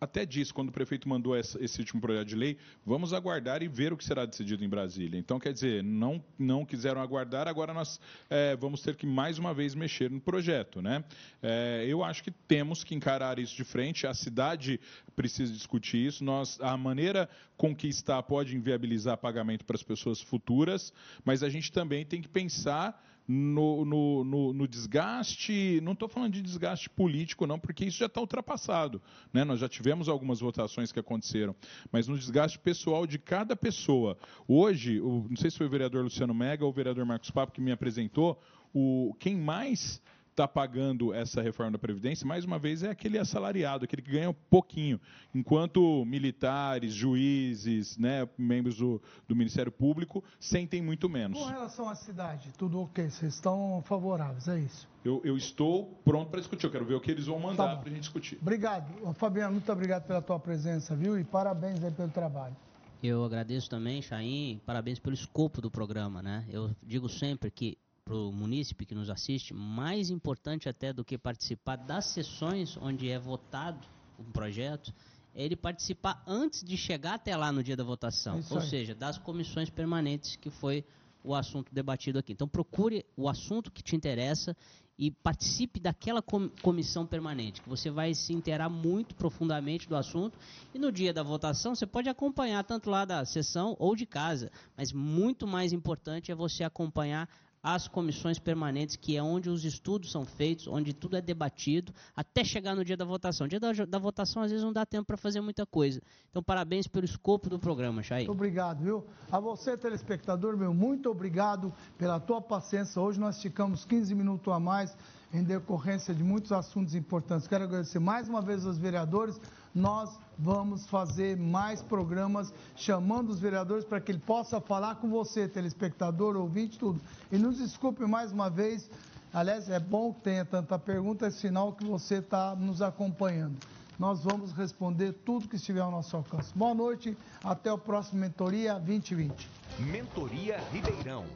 [0.00, 3.68] até disse, quando o prefeito mandou essa- esse último projeto de lei, vamos aguardar e
[3.68, 5.18] ver o que será decidido em Brasília.
[5.18, 9.54] Então, quer dizer, não, não quiseram aguardar, agora nós é, vamos ter que mais uma
[9.54, 10.82] vez mexer no projeto.
[10.82, 11.02] Né?
[11.42, 14.78] É, eu acho que temos que encarar isso de frente, a cidade
[15.14, 20.20] precisa discutir isso, nós, a maneira com que está pode inviabilizar pagamento para as pessoas
[20.20, 20.92] futuras,
[21.24, 26.32] mas a gente também tem que pensar no, no, no- no desgaste, não estou falando
[26.34, 29.00] de desgaste político, não, porque isso já está ultrapassado.
[29.32, 29.44] Né?
[29.44, 31.54] Nós já tivemos algumas votações que aconteceram,
[31.90, 34.16] mas no desgaste pessoal de cada pessoa.
[34.46, 37.52] Hoje, o- não sei se foi o vereador Luciano Mega ou o vereador Marcos Papo
[37.52, 38.40] que me apresentou,
[38.74, 40.00] o, quem mais
[40.36, 44.28] está pagando essa reforma da Previdência, mais uma vez, é aquele assalariado, aquele que ganha
[44.28, 45.00] um pouquinho,
[45.34, 51.38] enquanto militares, juízes, né, membros do, do Ministério Público sentem muito menos.
[51.38, 53.08] Com relação à cidade, tudo ok?
[53.08, 54.86] Vocês estão favoráveis, é isso?
[55.02, 57.76] Eu, eu estou pronto para discutir, eu quero ver o que eles vão mandar Tá
[57.76, 58.38] para a gente discutir.
[58.42, 59.14] Obrigado.
[59.14, 61.18] Fabiano, muito obrigado pela tua presença, viu?
[61.18, 62.56] E parabéns aí pelo trabalho.
[63.02, 66.44] Eu agradeço também, Chaim, parabéns pelo escopo do programa, né?
[66.48, 71.18] Eu digo sempre que para o munícipe que nos assiste, mais importante até do que
[71.18, 73.84] participar das sessões onde é votado
[74.16, 74.94] um projeto,
[75.34, 78.70] é ele participar antes de chegar até lá no dia da votação, Isso ou aí.
[78.70, 80.84] seja, das comissões permanentes que foi
[81.24, 82.32] o assunto debatido aqui.
[82.32, 84.56] Então procure o assunto que te interessa
[84.96, 90.38] e participe daquela com- comissão permanente, que você vai se inteirar muito profundamente do assunto
[90.72, 94.50] e no dia da votação você pode acompanhar tanto lá da sessão ou de casa,
[94.76, 97.28] mas muito mais importante é você acompanhar
[97.66, 102.44] as comissões permanentes, que é onde os estudos são feitos, onde tudo é debatido, até
[102.44, 103.48] chegar no dia da votação.
[103.48, 106.00] Dia da, da votação, às vezes, não dá tempo para fazer muita coisa.
[106.30, 108.28] Então, parabéns pelo escopo do programa, Chay.
[108.28, 109.04] Obrigado, viu?
[109.32, 113.02] A você, telespectador, meu, muito obrigado pela tua paciência.
[113.02, 114.96] Hoje nós ficamos 15 minutos a mais
[115.34, 117.48] em decorrência de muitos assuntos importantes.
[117.48, 119.40] Quero agradecer mais uma vez aos vereadores.
[119.76, 125.46] Nós vamos fazer mais programas chamando os vereadores para que ele possa falar com você,
[125.46, 126.98] telespectador, ouvinte, tudo.
[127.30, 128.90] E nos desculpe mais uma vez.
[129.34, 133.58] Aliás, é bom que tenha tanta pergunta, é sinal que você está nos acompanhando.
[133.98, 136.56] Nós vamos responder tudo que estiver ao nosso alcance.
[136.56, 139.46] Boa noite, até o próximo Mentoria 2020.
[139.80, 141.26] Mentoria Ribeirão.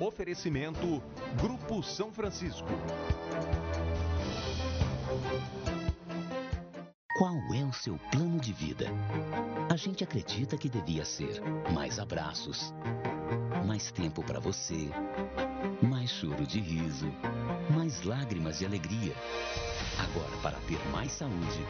[0.00, 1.02] Oferecimento
[1.38, 2.66] Grupo São Francisco.
[7.14, 8.86] Qual é o seu plano de vida?
[9.70, 11.40] A gente acredita que devia ser
[11.72, 12.74] mais abraços,
[13.64, 14.90] mais tempo para você,
[15.80, 17.06] mais choro de riso,
[17.72, 19.14] mais lágrimas de alegria.
[19.96, 21.64] Agora, para ter mais saúde,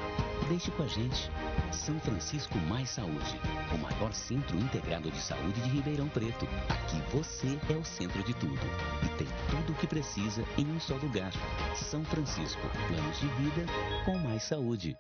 [0.49, 1.31] deixe com a gente.
[1.71, 3.39] São Francisco Mais Saúde,
[3.75, 6.49] o maior centro integrado de saúde de Ribeirão Preto.
[6.71, 8.67] Aqui você é o centro de tudo
[9.05, 11.33] e tem tudo o que precisa em um só lugar.
[11.77, 13.67] São Francisco, planos de vida
[14.07, 14.97] com mais saúde.